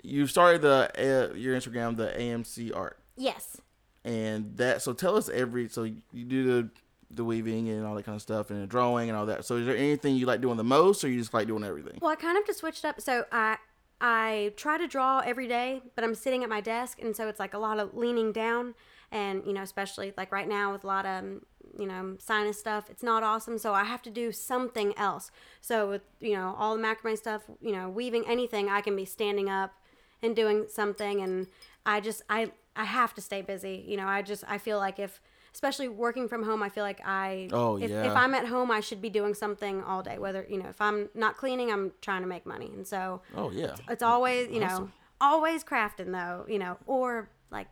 you 0.07 0.27
started 0.27 0.62
the 0.62 0.90
uh, 0.97 1.35
your 1.35 1.57
Instagram, 1.57 1.97
the 1.97 2.09
AMC 2.09 2.75
art, 2.75 2.99
yes, 3.16 3.61
and 4.05 4.57
that. 4.57 4.83
So 4.83 4.92
tell 4.92 5.16
us 5.16 5.29
every. 5.29 5.69
So 5.69 5.83
you 5.83 6.25
do 6.25 6.45
the 6.45 6.69
the 7.11 7.25
weaving 7.25 7.69
and 7.69 7.85
all 7.85 7.95
that 7.97 8.05
kind 8.05 8.16
of 8.16 8.23
stuff, 8.23 8.51
and 8.51 8.62
the 8.62 8.66
drawing 8.66 9.09
and 9.09 9.19
all 9.19 9.27
that. 9.27 9.45
So 9.45 9.57
is 9.57 9.66
there 9.66 9.77
anything 9.77 10.16
you 10.16 10.27
like 10.27 10.40
doing 10.40 10.57
the 10.57 10.64
most, 10.64 11.03
or 11.05 11.09
you 11.09 11.19
just 11.19 11.35
like 11.35 11.49
doing 11.49 11.64
everything? 11.64 11.99
Well, 12.01 12.11
I 12.11 12.14
kind 12.14 12.38
of 12.38 12.47
just 12.47 12.61
switched 12.61 12.85
up. 12.85 13.01
So 13.01 13.25
I 13.33 13.57
I 14.01 14.53
try 14.57 14.79
to 14.79 14.87
draw 14.87 15.21
every 15.21 15.49
day, 15.49 15.83
but 15.95 16.05
I'm 16.05 16.14
sitting 16.14 16.45
at 16.45 16.49
my 16.49 16.61
desk, 16.61 17.01
and 17.03 17.14
so 17.16 17.29
it's 17.29 17.40
like 17.40 17.55
a 17.55 17.59
lot 17.59 17.79
of 17.81 17.95
leaning 17.95 18.33
down, 18.33 18.75
and 19.11 19.42
you 19.45 19.53
know, 19.53 19.62
especially 19.62 20.12
like 20.16 20.31
right 20.31 20.49
now 20.49 20.73
with 20.73 20.85
a 20.85 20.87
lot 20.87 21.05
of 21.05 21.25
um, 21.25 21.42
you 21.77 21.87
know 21.87 22.16
sinus 22.19 22.61
stuff, 22.61 22.88
it's 22.90 23.03
not 23.03 23.25
awesome. 23.25 23.59
So 23.59 23.75
I 23.75 23.85
have 23.85 24.03
to 24.03 24.11
do 24.11 24.31
something 24.31 24.97
else. 24.97 25.33
So 25.61 25.88
with 25.88 26.03
you 26.21 26.35
know 26.35 26.55
all 26.57 26.77
the 26.77 26.83
macrame 26.83 27.19
stuff, 27.19 27.42
you 27.61 27.73
know, 27.73 27.88
weaving 27.88 28.25
anything, 28.29 28.69
I 28.69 28.83
can 28.83 28.95
be 28.95 29.05
standing 29.05 29.51
up 29.51 29.75
and 30.22 30.35
doing 30.37 30.66
something, 30.68 31.20
and 31.20 31.46
I 31.85 32.00
just 32.00 32.22
I 32.29 32.52
I 32.74 32.85
have 32.85 33.14
to 33.14 33.20
stay 33.20 33.42
busy. 33.42 33.85
You 33.87 33.96
know, 33.96 34.07
I 34.07 34.22
just 34.22 34.44
I 34.48 34.59
feel 34.59 34.79
like 34.79 34.98
if 34.98 35.20
especially 35.55 35.88
working 35.88 36.29
from 36.29 36.42
home, 36.42 36.62
I 36.62 36.68
feel 36.68 36.85
like 36.85 37.00
I 37.05 37.48
Oh, 37.52 37.76
if, 37.79 37.90
yeah. 37.90 38.05
if 38.05 38.14
I'm 38.14 38.35
at 38.35 38.46
home, 38.46 38.70
I 38.70 38.81
should 38.81 39.00
be 39.00 39.09
doing 39.09 39.33
something 39.33 39.83
all 39.83 40.02
day. 40.02 40.18
Whether 40.18 40.46
you 40.50 40.59
know, 40.62 40.68
if 40.68 40.81
I'm 40.81 41.09
not 41.14 41.37
cleaning, 41.37 41.72
I'm 41.72 41.92
trying 42.02 42.22
to 42.22 42.29
make 42.29 42.44
money, 42.44 42.70
and 42.74 42.87
so 42.87 43.22
Oh 43.35 43.50
yeah. 43.50 43.74
it's 43.88 44.02
always 44.02 44.48
you 44.50 44.61
know, 44.61 44.90
always 45.20 45.64
crafting 45.64 46.12
though, 46.12 46.44
you 46.48 46.59
know, 46.59 46.76
or 46.87 47.31
like 47.50 47.68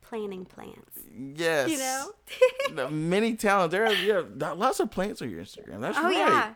planting 0.00 0.44
plants. 0.44 1.00
Yes. 1.34 1.70
You 1.70 1.78
know. 1.78 2.88
Many 2.90 3.34
talents. 3.34 3.72
There 3.72 3.84
are 3.86 3.92
yeah, 3.92 4.22
lots 4.54 4.80
of 4.80 4.90
plants 4.90 5.20
on 5.20 5.30
your 5.30 5.42
Instagram. 5.42 5.80
That's 5.80 5.98
oh 5.98 6.04
right. 6.04 6.16
yeah, 6.16 6.54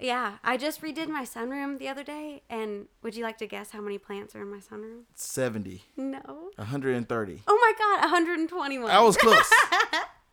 yeah. 0.00 0.38
I 0.44 0.56
just 0.56 0.82
redid 0.82 1.08
my 1.08 1.24
sunroom 1.24 1.78
the 1.78 1.88
other 1.88 2.02
day, 2.04 2.42
and 2.50 2.86
would 3.02 3.14
you 3.16 3.22
like 3.24 3.38
to 3.38 3.46
guess 3.46 3.70
how 3.70 3.80
many 3.80 3.98
plants 3.98 4.34
are 4.34 4.42
in 4.42 4.50
my 4.50 4.58
sunroom? 4.58 5.02
70, 5.14 5.82
No. 5.96 6.50
130. 6.56 7.42
Oh 7.46 7.58
my 7.60 7.72
god, 7.78 8.02
121. 8.10 8.90
I 8.90 9.00
was 9.00 9.16
close. 9.16 9.50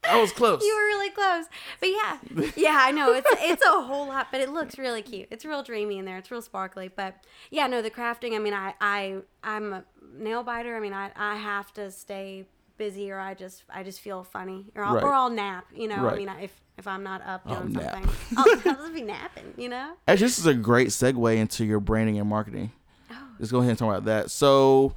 I 0.07 0.21
was 0.21 0.31
close. 0.31 0.61
You 0.61 0.75
were 0.75 0.83
really 0.83 1.09
close, 1.09 1.45
but 1.79 1.89
yeah, 1.89 2.51
yeah, 2.55 2.77
I 2.79 2.91
know 2.91 3.11
it's 3.13 3.27
it's 3.39 3.65
a 3.65 3.81
whole 3.81 4.07
lot, 4.07 4.27
but 4.31 4.39
it 4.39 4.51
looks 4.51 4.77
really 4.77 5.01
cute. 5.01 5.27
It's 5.31 5.43
real 5.45 5.63
dreamy 5.63 5.97
in 5.97 6.05
there. 6.05 6.17
It's 6.19 6.29
real 6.29 6.43
sparkly, 6.43 6.89
but 6.89 7.25
yeah, 7.49 7.65
no, 7.65 7.81
the 7.81 7.89
crafting. 7.89 8.35
I 8.35 8.39
mean, 8.39 8.53
I 8.53 8.75
I 8.79 9.15
I'm 9.43 9.73
a 9.73 9.83
nail 10.15 10.43
biter. 10.43 10.75
I 10.75 10.79
mean, 10.79 10.93
I 10.93 11.09
I 11.15 11.37
have 11.37 11.73
to 11.73 11.89
stay 11.89 12.45
busy, 12.77 13.11
or 13.11 13.19
I 13.19 13.33
just 13.33 13.63
I 13.69 13.83
just 13.83 13.99
feel 14.01 14.23
funny, 14.23 14.71
or 14.75 14.83
I'll, 14.83 14.95
Right. 14.95 15.03
or 15.03 15.13
I'll 15.13 15.29
nap. 15.29 15.65
You 15.73 15.87
know, 15.87 16.07
I 16.07 16.15
mean, 16.15 16.29
if 16.41 16.59
if 16.77 16.87
I'm 16.87 17.03
not 17.03 17.21
up 17.25 17.41
I'll 17.45 17.61
doing 17.61 17.73
nap. 17.73 17.91
something, 17.93 18.09
I'll, 18.37 18.49
I'll 18.71 18.81
just 18.81 18.93
be 18.93 19.01
napping. 19.01 19.53
You 19.57 19.69
know. 19.69 19.93
Actually, 20.07 20.27
this 20.27 20.39
is 20.39 20.45
a 20.45 20.53
great 20.53 20.89
segue 20.89 21.35
into 21.37 21.65
your 21.65 21.79
branding 21.79 22.19
and 22.19 22.29
marketing. 22.29 22.71
Oh. 23.11 23.15
Let's 23.39 23.51
go 23.51 23.59
ahead 23.59 23.69
and 23.71 23.79
talk 23.79 23.89
about 23.89 24.05
that. 24.05 24.31
So, 24.31 24.95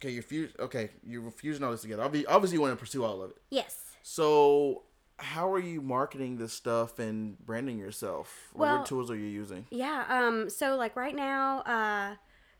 okay, 0.00 0.10
you're 0.10 0.22
fuse. 0.22 0.52
Okay, 0.58 0.90
you're 1.04 1.30
fusing 1.30 1.62
all 1.64 1.70
this 1.70 1.82
together. 1.82 2.02
Obvi- 2.02 2.24
Obviously, 2.28 2.56
you 2.56 2.60
want 2.62 2.72
to 2.72 2.76
pursue 2.76 3.04
all 3.04 3.22
of 3.22 3.30
it. 3.30 3.36
Yes. 3.50 3.76
So, 4.02 4.82
how 5.18 5.52
are 5.52 5.58
you 5.60 5.80
marketing 5.80 6.36
this 6.38 6.52
stuff 6.52 6.98
and 6.98 7.38
branding 7.38 7.78
yourself? 7.78 8.50
Well- 8.54 8.78
what 8.78 8.86
tools 8.86 9.10
are 9.10 9.16
you 9.16 9.26
using? 9.26 9.66
Yeah. 9.70 10.04
Um. 10.08 10.50
So 10.50 10.76
like 10.76 10.96
right 10.96 11.14
now, 11.14 11.60
uh, 11.60 12.16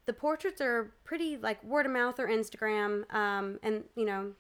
the 0.07 0.13
portraits 0.13 0.61
are 0.61 0.93
pretty 1.05 1.37
like 1.39 1.63
word 1.65 1.87
of 1.87 1.93
mouth 1.93 2.21
or 2.21 2.29
Instagram. 2.29 3.13
Um. 3.13 3.59
And 3.63 3.85
you 3.97 4.05
know, 4.05 4.33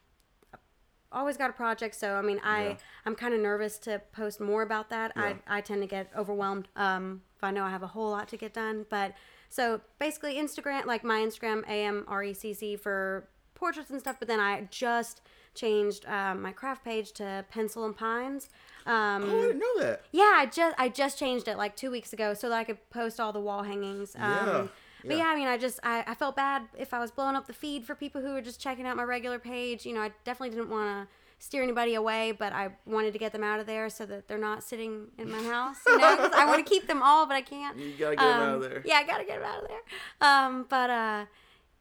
always 1.14 1.36
got 1.36 1.48
a 1.50 1.52
project. 1.54 1.94
So 1.94 2.16
I 2.16 2.22
mean, 2.22 2.40
I 2.44 2.62
Yeah. 2.68 2.74
I'm 3.06 3.14
kind 3.14 3.32
of 3.34 3.40
nervous 3.40 3.78
to 3.80 4.00
post 4.12 4.40
more 4.40 4.62
about 4.62 4.90
that. 4.90 5.12
Yeah. 5.16 5.34
I 5.48 5.58
I 5.58 5.60
tend 5.60 5.80
to 5.82 5.86
get 5.88 6.10
overwhelmed. 6.16 6.68
Um. 6.76 7.22
If 7.36 7.42
I 7.44 7.50
know 7.50 7.64
I 7.64 7.70
have 7.70 7.82
a 7.82 7.88
whole 7.88 8.10
lot 8.10 8.28
to 8.28 8.36
get 8.36 8.52
done, 8.54 8.86
but 8.88 9.12
so 9.50 9.80
basically 9.98 10.34
Instagram, 10.36 10.86
like 10.86 11.04
my 11.04 11.20
Instagram, 11.20 11.62
A 11.68 11.84
M 11.84 12.04
R 12.08 12.22
E 12.24 12.32
C 12.34 12.54
C 12.54 12.76
for 12.76 13.28
portraits 13.54 13.90
and 13.90 14.00
stuff. 14.00 14.16
But 14.18 14.28
then 14.28 14.40
I 14.40 14.66
just 14.70 15.20
changed 15.54 16.04
um, 16.06 16.42
my 16.42 16.52
craft 16.52 16.84
page 16.84 17.12
to 17.12 17.44
Pencil 17.50 17.84
and 17.86 17.96
Pines. 17.96 18.48
Um, 18.86 19.24
Oh, 19.24 19.38
I 19.38 19.42
didn't 19.42 19.58
know 19.60 19.80
that. 19.80 20.02
yeah, 20.10 20.32
I 20.36 20.46
just 20.46 20.74
I 20.78 20.88
just 20.88 21.18
changed 21.18 21.46
it 21.48 21.56
like 21.56 21.76
two 21.76 21.90
weeks 21.90 22.12
ago 22.12 22.34
so 22.34 22.48
that 22.48 22.56
I 22.58 22.64
could 22.64 22.78
post 22.90 23.20
all 23.20 23.32
the 23.32 23.40
wall 23.40 23.62
hangings. 23.62 24.14
Um, 24.16 24.22
Yeah. 24.22 24.66
But 25.06 25.16
yeah, 25.18 25.26
I 25.26 25.36
mean, 25.36 25.48
I 25.48 25.56
just 25.58 25.80
I, 25.82 26.04
I 26.06 26.14
felt 26.14 26.36
bad 26.36 26.62
if 26.78 26.92
I 26.94 26.98
was 26.98 27.10
blowing 27.10 27.36
up 27.36 27.46
the 27.46 27.52
feed 27.52 27.84
for 27.84 27.94
people 27.94 28.20
who 28.20 28.32
were 28.32 28.40
just 28.42 28.60
checking 28.60 28.86
out 28.86 28.96
my 28.96 29.02
regular 29.04 29.38
page. 29.38 29.84
You 29.86 29.92
know, 29.94 30.00
I 30.00 30.12
definitely 30.24 30.50
didn't 30.56 30.70
want 30.70 30.88
to 31.08 31.14
steer 31.44 31.62
anybody 31.62 31.94
away, 31.94 32.32
but 32.32 32.52
I 32.54 32.70
wanted 32.86 33.12
to 33.12 33.18
get 33.18 33.32
them 33.32 33.44
out 33.44 33.60
of 33.60 33.66
there 33.66 33.90
so 33.90 34.06
that 34.06 34.28
they're 34.28 34.38
not 34.38 34.62
sitting 34.64 35.08
in 35.18 35.30
my 35.30 35.42
house. 35.42 35.76
You 35.86 35.98
know, 35.98 36.30
I 36.34 36.46
want 36.46 36.64
to 36.64 36.70
keep 36.74 36.86
them 36.86 37.02
all, 37.02 37.26
but 37.26 37.34
I 37.34 37.42
can't. 37.42 37.76
You 37.78 37.92
gotta 37.98 38.16
get 38.16 38.24
'em 38.24 38.30
out 38.30 38.48
of 38.48 38.54
Um, 38.54 38.60
there. 38.70 38.82
Yeah, 38.86 38.94
I 38.96 39.04
gotta 39.04 39.24
get 39.24 39.40
them 39.40 39.48
out 39.50 39.62
of 39.62 39.68
there. 39.68 39.82
Um, 40.28 40.66
but 40.70 40.88
uh, 40.90 41.24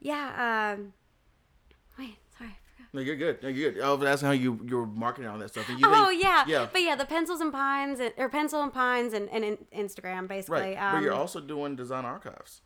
yeah. 0.02 0.74
Um, 0.76 0.94
wait, 1.98 2.18
sorry. 2.38 2.50
I 2.50 2.76
forgot. 2.76 2.88
No, 2.94 3.02
you're 3.02 3.16
good. 3.16 3.42
No, 3.44 3.50
you're 3.50 3.72
good. 3.72 3.82
Oh, 3.82 3.96
that's 3.96 4.22
how 4.22 4.32
you 4.32 4.60
you 4.66 4.78
were 4.78 4.86
marketing 4.88 5.30
all 5.30 5.38
that 5.38 5.50
stuff. 5.50 5.70
And 5.70 5.80
you, 5.80 5.86
Oh 5.88 6.10
they- 6.10 6.20
yeah. 6.20 6.44
yeah. 6.48 6.68
But 6.72 6.82
yeah, 6.82 6.96
the 6.96 7.06
pencils 7.06 7.40
and 7.40 7.52
pines 7.54 8.00
and, 8.00 8.14
or 8.18 8.28
pencil 8.30 8.62
and 8.62 8.74
pines 8.74 9.14
and, 9.14 9.30
and 9.30 9.46
in 9.46 9.58
Instagram 9.74 10.28
basically. 10.28 10.60
Right. 10.62 10.76
Um, 10.78 10.96
but 10.96 11.04
you're 11.04 11.14
also 11.14 11.40
doing 11.40 11.76
design 11.78 12.04
archives. 12.06 12.62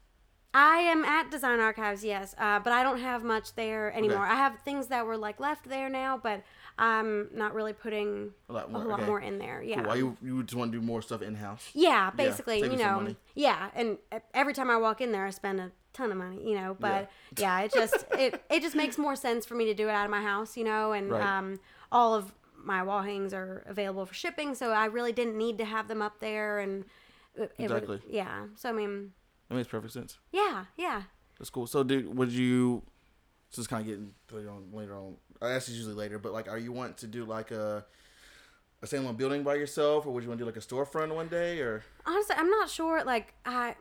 I 0.54 0.78
am 0.78 1.06
at 1.06 1.30
Design 1.30 1.60
Archives, 1.60 2.04
yes, 2.04 2.34
uh, 2.40 2.60
but 2.60 2.74
I 2.74 2.82
don't 2.82 3.00
have 3.00 3.24
much 3.24 3.54
there 3.56 3.92
anymore. 3.94 4.24
Okay. 4.26 4.34
I 4.34 4.36
have 4.36 4.60
things 4.60 4.88
that 4.88 5.06
were 5.06 5.18
like 5.18 5.40
left 5.40 5.68
there 5.70 5.90
now, 5.90 6.18
but 6.18 6.42
I'm 6.80 7.28
not 7.34 7.54
really 7.54 7.74
putting 7.74 8.32
A 8.50 8.54
lot 8.54 8.72
more, 8.72 8.82
whole 8.82 8.90
lot 8.90 9.00
okay. 9.02 9.08
more 9.08 9.20
in 9.20 9.38
there. 9.40 9.62
Yeah. 9.62 9.86
Why 9.86 9.96
you 9.96 10.18
you 10.22 10.42
just 10.44 10.56
want 10.56 10.72
to 10.72 10.80
do 10.80 10.84
more 10.86 11.02
stuff 11.02 11.22
in 11.22 11.36
house? 11.36 11.70
Yeah, 11.74 12.12
basically, 12.12 12.62
save 12.62 12.72
you 12.72 12.78
know, 12.78 13.16
yeah, 13.36 13.70
and 13.76 13.98
every 14.34 14.54
time 14.54 14.70
I 14.70 14.78
walk 14.78 15.02
in 15.02 15.12
there, 15.12 15.26
I 15.26 15.30
spend 15.32 15.60
a 15.60 15.72
ton 15.94 16.12
of 16.12 16.18
money, 16.18 16.48
you 16.50 16.56
know. 16.56 16.76
But 16.80 17.12
yeah, 17.38 17.62
it 17.62 17.74
just 17.74 18.06
it 18.12 18.42
it 18.50 18.62
just 18.62 18.76
makes 18.76 18.98
more 18.98 19.16
sense 19.16 19.46
for 19.46 19.56
me 19.56 19.66
to 19.66 19.74
do 19.74 19.88
it 19.90 19.92
out 19.92 20.06
of 20.06 20.12
my 20.12 20.22
house, 20.22 20.56
you 20.58 20.64
know, 20.64 20.92
and 20.94 21.12
Right. 21.12 21.22
um, 21.38 21.60
all 21.92 22.16
of 22.16 22.34
my 22.56 22.82
wall 22.84 23.02
hangings 23.04 23.34
are 23.34 23.64
available 23.68 24.06
for 24.06 24.14
shipping, 24.14 24.56
so 24.56 24.72
I 24.72 24.86
really 24.86 25.12
didn't 25.12 25.38
need 25.38 25.58
to 25.60 25.66
have 25.66 25.88
them 25.88 26.02
up 26.02 26.20
there, 26.20 26.60
and 26.60 26.86
it, 27.36 27.52
it 27.60 27.70
would- 27.70 27.84
Exactly. 27.84 28.02
yeah. 28.10 28.46
So 28.56 28.70
I 28.70 28.72
mean, 28.72 29.14
That 29.50 29.56
makes 29.56 29.68
perfect 29.68 29.94
sense. 29.94 30.18
yeah, 30.32 30.66
yeah. 30.78 31.04
That's 31.40 31.50
cool. 31.50 31.68
So, 31.68 31.84
dude, 31.84 32.16
would 32.18 32.32
you? 32.32 32.82
This 33.52 33.60
is 33.60 33.68
kind 33.68 33.82
of 33.82 33.88
getting 33.88 34.12
later 34.32 34.50
on. 34.50 34.66
Later 34.74 34.96
on, 34.98 35.16
I 35.42 35.52
ask 35.52 35.70
usually 35.70 35.94
later, 35.94 36.20
but 36.20 36.34
like, 36.34 36.50
are 36.50 36.58
you 36.58 36.72
want 36.72 36.98
to 36.98 37.08
do 37.08 37.24
like 37.26 37.52
a 37.52 37.86
a 38.82 38.86
standalone 38.86 39.18
building 39.18 39.44
by 39.44 39.56
yourself, 39.56 40.06
or 40.06 40.14
would 40.14 40.24
you 40.24 40.30
want 40.30 40.40
to 40.40 40.44
do 40.44 40.48
like 40.48 40.58
a 40.58 40.60
storefront 40.60 41.14
one 41.16 41.28
day, 41.30 41.60
or 41.62 41.84
honestly 42.06 42.36
i'm 42.38 42.50
not 42.50 42.70
sure 42.70 43.04
like 43.04 43.34
i 43.46 43.76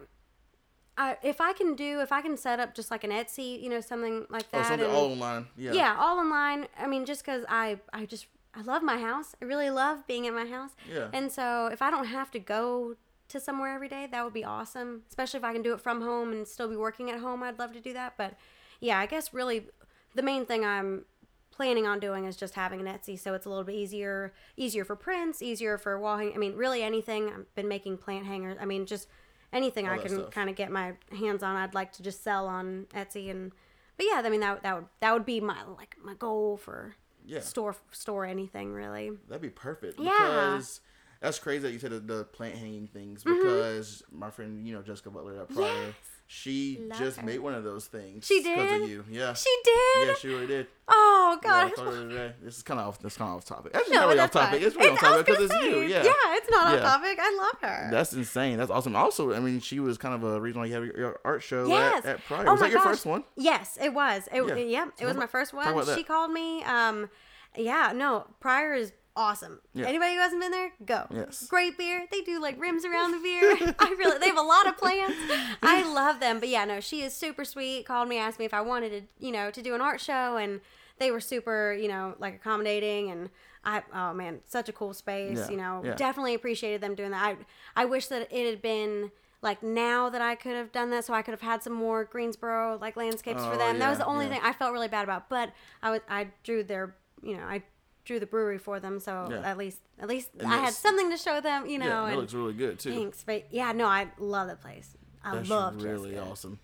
I, 0.98 1.18
if 1.22 1.42
I 1.42 1.52
can 1.52 1.74
do, 1.74 2.00
if 2.00 2.10
I 2.10 2.22
can 2.22 2.38
set 2.38 2.58
up 2.58 2.74
just 2.74 2.90
like 2.90 3.04
an 3.04 3.10
Etsy, 3.10 3.62
you 3.62 3.68
know, 3.68 3.82
something 3.82 4.24
like 4.30 4.44
or 4.44 4.60
that, 4.60 4.66
something 4.68 4.86
and- 4.86 4.96
all 4.96 5.12
online? 5.12 5.46
Yeah. 5.54 5.72
yeah, 5.74 5.96
all 5.98 6.18
online. 6.18 6.68
I 6.78 6.86
mean, 6.86 7.04
just 7.04 7.22
because 7.22 7.44
I, 7.50 7.78
I 7.92 8.06
just, 8.06 8.28
I 8.54 8.62
love 8.62 8.82
my 8.82 8.98
house. 8.98 9.34
I 9.42 9.44
really 9.44 9.68
love 9.68 10.06
being 10.06 10.24
in 10.24 10.34
my 10.34 10.46
house. 10.46 10.70
Yeah. 10.90 11.08
And 11.12 11.30
so, 11.30 11.66
if 11.66 11.82
I 11.82 11.90
don't 11.90 12.06
have 12.06 12.30
to 12.30 12.38
go 12.38 12.96
to 13.28 13.40
somewhere 13.40 13.74
every 13.74 13.88
day, 13.88 14.06
that 14.10 14.24
would 14.24 14.32
be 14.34 14.44
awesome. 14.44 15.02
Especially 15.08 15.38
if 15.38 15.44
I 15.44 15.52
can 15.52 15.62
do 15.62 15.72
it 15.72 15.80
from 15.80 16.00
home 16.02 16.32
and 16.32 16.46
still 16.46 16.68
be 16.68 16.76
working 16.76 17.10
at 17.10 17.20
home, 17.20 17.42
I'd 17.42 17.58
love 17.58 17.72
to 17.72 17.80
do 17.80 17.92
that. 17.92 18.14
But 18.16 18.34
yeah, 18.80 18.98
I 18.98 19.06
guess 19.06 19.32
really 19.34 19.66
the 20.14 20.22
main 20.22 20.46
thing 20.46 20.64
I'm 20.64 21.04
planning 21.50 21.86
on 21.86 21.98
doing 21.98 22.24
is 22.26 22.36
just 22.36 22.54
having 22.54 22.80
an 22.80 22.86
Etsy, 22.86 23.18
so 23.18 23.32
it's 23.34 23.46
a 23.46 23.48
little 23.48 23.64
bit 23.64 23.74
easier, 23.74 24.34
easier 24.56 24.84
for 24.84 24.94
prints, 24.96 25.40
easier 25.40 25.78
for 25.78 25.98
wall 25.98 26.18
hang. 26.18 26.32
I 26.34 26.36
mean, 26.36 26.54
really 26.54 26.82
anything. 26.82 27.28
I've 27.30 27.54
been 27.54 27.68
making 27.68 27.98
plant 27.98 28.26
hangers. 28.26 28.58
I 28.60 28.66
mean, 28.66 28.84
just 28.86 29.08
anything 29.52 29.86
All 29.88 29.94
I 29.94 29.98
can 29.98 30.24
kind 30.26 30.50
of 30.50 30.56
get 30.56 30.70
my 30.70 30.92
hands 31.18 31.42
on. 31.42 31.56
I'd 31.56 31.74
like 31.74 31.92
to 31.92 32.02
just 32.02 32.22
sell 32.22 32.46
on 32.46 32.86
Etsy 32.94 33.30
and. 33.30 33.52
But 33.96 34.04
yeah, 34.10 34.20
I 34.22 34.28
mean 34.28 34.40
that 34.40 34.62
that 34.62 34.74
would 34.74 34.84
that 35.00 35.12
would 35.14 35.24
be 35.24 35.40
my 35.40 35.56
like 35.64 35.96
my 36.04 36.12
goal 36.12 36.58
for 36.58 36.94
Yeah. 37.24 37.40
store 37.40 37.74
store 37.92 38.26
anything 38.26 38.74
really. 38.74 39.10
That'd 39.26 39.40
be 39.40 39.48
perfect. 39.48 39.98
Yeah. 39.98 40.10
Because 40.12 40.80
that's 41.26 41.38
crazy 41.40 41.62
that 41.62 41.72
you 41.72 41.78
said 41.78 41.90
the, 41.90 41.98
the 42.00 42.24
plant 42.24 42.54
hanging 42.54 42.86
things 42.86 43.24
because 43.24 44.02
my 44.12 44.30
friend, 44.30 44.66
you 44.66 44.72
know, 44.74 44.82
Jessica 44.82 45.10
Butler 45.10 45.40
at 45.40 45.48
Preyer, 45.48 45.64
Yes. 45.86 45.94
she 46.28 46.78
Love 46.88 46.98
just 46.98 47.16
her. 47.18 47.26
made 47.26 47.40
one 47.40 47.52
of 47.54 47.64
those 47.64 47.86
things. 47.86 48.24
She 48.26 48.42
did 48.42 48.56
Because 48.56 48.82
of 48.82 48.88
you. 48.88 49.04
Yeah. 49.10 49.32
She 49.34 49.50
did. 49.64 50.06
yeah, 50.08 50.14
she 50.14 50.28
really 50.28 50.46
did. 50.46 50.66
oh 50.88 51.38
god. 51.42 51.72
today. 51.74 52.32
This 52.42 52.56
is 52.58 52.62
kind 52.62 52.78
of 52.78 52.86
off. 52.86 53.00
This 53.00 53.16
kind 53.16 53.30
of 53.30 53.36
off 53.38 53.44
topic. 53.44 53.72
Actually, 53.74 53.94
no, 53.94 54.00
not 54.02 54.08
really 54.08 54.20
off 54.20 54.30
topic. 54.30 54.60
fine. 54.60 54.66
It's 54.68 54.76
really 54.76 54.90
off 54.90 55.02
I 55.02 55.16
was 55.16 55.24
topic 55.24 55.26
because 55.26 55.50
it's 55.50 55.64
you. 55.64 55.80
Yeah. 55.82 56.04
Yeah, 56.04 56.12
it's 56.36 56.48
not 56.50 56.72
Yeah. 56.74 56.84
off 56.86 57.00
topic. 57.02 57.18
I 57.20 57.36
love 57.52 57.70
her. 57.70 57.88
That's 57.90 58.12
insane. 58.12 58.56
That's 58.58 58.70
awesome. 58.70 58.94
Also, 58.94 59.34
I 59.34 59.40
mean, 59.40 59.58
she 59.60 59.80
was 59.80 59.98
kind 59.98 60.14
of 60.14 60.22
a 60.22 60.40
reason 60.40 60.60
why 60.60 60.66
you 60.66 60.74
had 60.74 60.84
your, 60.84 60.96
your 60.96 61.20
art 61.24 61.42
show 61.42 61.66
yes. 61.66 62.04
at, 62.06 62.16
at 62.16 62.24
Preyer. 62.24 62.44
Oh 62.46 62.52
was 62.52 62.60
my 62.60 62.66
that 62.68 62.72
your 62.72 62.82
gosh. 62.82 62.92
first 62.92 63.06
one? 63.06 63.24
Yes, 63.36 63.78
it 63.82 63.92
was. 63.92 64.28
It, 64.32 64.46
Yeah. 64.46 64.54
yeah. 64.54 64.84
So 64.96 65.04
it 65.04 65.08
was 65.08 65.16
my 65.16 65.26
first 65.26 65.52
one. 65.52 65.84
She 65.96 66.04
called 66.04 66.30
me. 66.30 66.62
Um, 66.62 67.10
yeah, 67.56 67.92
no, 67.94 68.26
Preyer 68.40 68.76
is 68.78 68.92
awesome. 69.16 69.60
Yeah. 69.74 69.86
Anybody 69.86 70.14
who 70.14 70.20
hasn't 70.20 70.40
been 70.40 70.50
there, 70.52 70.72
go. 70.84 71.06
Yes. 71.10 71.46
Great 71.48 71.76
beer. 71.78 72.06
They 72.12 72.20
do 72.20 72.40
like 72.40 72.60
rims 72.60 72.84
around 72.84 73.12
the 73.12 73.18
beer. 73.18 73.74
I 73.78 73.94
really, 73.98 74.18
they 74.18 74.26
have 74.26 74.36
a 74.38 74.42
lot 74.42 74.66
of 74.68 74.76
plants. 74.76 75.16
I 75.62 75.82
love 75.92 76.20
them. 76.20 76.38
But 76.40 76.48
yeah, 76.50 76.64
no, 76.64 76.80
she 76.80 77.02
is 77.02 77.14
super 77.14 77.44
sweet. 77.44 77.86
Called 77.86 78.08
me, 78.08 78.18
asked 78.18 78.38
me 78.38 78.44
if 78.44 78.54
I 78.54 78.60
wanted 78.60 78.90
to, 78.90 79.24
you 79.26 79.32
know, 79.32 79.50
to 79.50 79.62
do 79.62 79.74
an 79.74 79.80
art 79.80 80.00
show, 80.00 80.36
and 80.36 80.60
they 80.98 81.10
were 81.10 81.20
super, 81.20 81.72
you 81.72 81.88
know, 81.88 82.14
like 82.18 82.34
accommodating 82.36 83.10
and. 83.10 83.30
I, 83.68 83.82
oh 83.92 84.14
man, 84.14 84.42
such 84.46 84.68
a 84.68 84.72
cool 84.72 84.94
space. 84.94 85.38
Yeah, 85.38 85.48
You 85.50 85.56
know, 85.56 85.82
yeah. 85.84 85.94
definitely 85.96 86.34
appreciated 86.34 86.80
them 86.80 86.94
doing 86.94 87.10
that. 87.10 87.36
I, 87.74 87.82
I 87.82 87.84
wish 87.84 88.06
that 88.06 88.28
it 88.30 88.48
had 88.48 88.62
been 88.62 89.10
like 89.42 89.60
now 89.60 90.08
that 90.08 90.22
I 90.22 90.36
could 90.36 90.52
have 90.54 90.70
done 90.70 90.90
that, 90.90 91.04
so 91.04 91.12
I 91.14 91.22
could 91.22 91.32
have 91.32 91.40
had 91.40 91.64
some 91.64 91.72
more 91.72 92.04
Greensboro 92.04 92.78
like 92.80 92.94
landscapes 92.96 93.42
Oh, 93.42 93.50
for 93.50 93.56
them. 93.56 93.80
that 93.80 93.88
was 93.90 93.98
the 93.98 94.06
only 94.06 94.28
thing 94.28 94.38
I 94.40 94.52
felt 94.52 94.72
really 94.72 94.86
bad 94.86 95.02
about. 95.02 95.28
But 95.28 95.50
I 95.82 95.90
was 95.90 96.00
I 96.08 96.28
drew 96.44 96.62
their 96.62 96.94
you 97.24 97.36
know 97.36 97.42
I 97.42 97.64
drew 98.06 98.18
the 98.18 98.26
brewery 98.26 98.56
for 98.58 98.80
them, 98.80 98.98
so 98.98 99.28
Yeah. 99.30 99.42
at 99.50 99.58
least 99.58 99.80
at 99.98 100.08
least 100.08 100.30
And 100.38 100.48
I 100.48 100.56
had 100.58 100.72
something 100.72 101.10
to 101.10 101.16
show 101.18 101.40
them. 101.42 101.66
You 101.66 101.78
know, 101.78 102.06
yeah, 102.06 102.12
it 102.12 102.16
looks 102.16 102.32
really 102.32 102.54
good 102.54 102.78
too. 102.78 102.90
thanks. 102.92 103.22
But 103.24 103.52
yeah, 103.52 103.72
no, 103.72 103.86
I 103.86 104.08
love 104.18 104.48
the 104.48 104.56
place. 104.56 104.96
I 105.22 105.34
That's 105.36 105.50
love 105.50 105.82
really 105.82 106.12
Jessica. 106.12 106.30
awesome. 106.30 106.58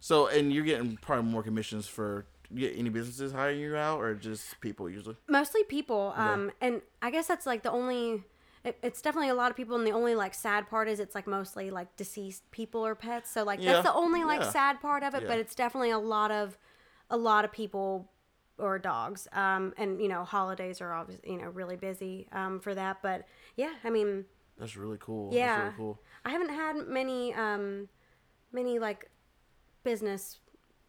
So, 0.00 0.26
and 0.26 0.52
you're 0.52 0.64
getting 0.64 0.96
probably 0.96 1.30
more 1.30 1.42
commissions 1.44 1.86
for 1.86 2.26
you 2.50 2.60
get 2.68 2.78
any 2.78 2.88
businesses 2.90 3.32
hiring 3.32 3.58
you 3.60 3.76
out 3.76 4.00
or 4.00 4.14
just 4.14 4.60
people 4.60 4.88
usually? 4.88 5.16
mostly 5.28 5.64
people 5.64 6.12
um 6.16 6.52
and 6.60 6.80
i 7.02 7.10
guess 7.10 7.26
that's 7.26 7.44
like 7.44 7.64
the 7.64 7.70
only 7.72 8.22
it, 8.62 8.78
it's 8.84 9.02
definitely 9.02 9.28
a 9.30 9.34
lot 9.34 9.50
of 9.50 9.56
people 9.56 9.74
and 9.76 9.84
the 9.84 9.90
only 9.90 10.14
like 10.14 10.32
sad 10.32 10.68
part 10.70 10.86
is 10.86 11.00
it's 11.00 11.12
like 11.16 11.26
mostly 11.26 11.72
like 11.72 11.96
deceased 11.96 12.48
people 12.52 12.86
or 12.86 12.94
pets 12.94 13.32
so 13.32 13.42
like 13.42 13.60
Yeah, 13.60 13.72
that's 13.72 13.88
the 13.88 13.92
only 13.94 14.22
like 14.22 14.42
yeah. 14.42 14.50
sad 14.50 14.80
part 14.80 15.02
of 15.02 15.16
it 15.16 15.22
Yeah. 15.22 15.28
but 15.28 15.38
it's 15.40 15.56
definitely 15.56 15.90
a 15.90 15.98
lot 15.98 16.30
of 16.30 16.56
a 17.10 17.16
lot 17.16 17.44
of 17.44 17.50
people 17.50 18.12
or 18.58 18.78
dogs 18.78 19.28
um 19.32 19.72
and 19.76 20.00
you 20.00 20.08
know 20.08 20.24
holidays 20.24 20.80
are 20.80 20.92
obviously 20.92 21.30
you 21.30 21.38
know 21.38 21.48
really 21.48 21.76
busy 21.76 22.26
um 22.32 22.58
for 22.60 22.74
that 22.74 22.98
but 23.02 23.26
yeah 23.56 23.72
i 23.84 23.90
mean 23.90 24.24
That's 24.58 24.76
really 24.76 24.96
cool. 25.00 25.32
yeah 25.32 25.46
That's 25.46 25.62
really 25.64 25.76
cool. 25.76 26.00
i 26.24 26.30
haven't 26.30 26.50
had 26.50 26.86
many 26.88 27.34
um 27.34 27.88
many 28.52 28.78
like 28.78 29.10
business 29.84 30.38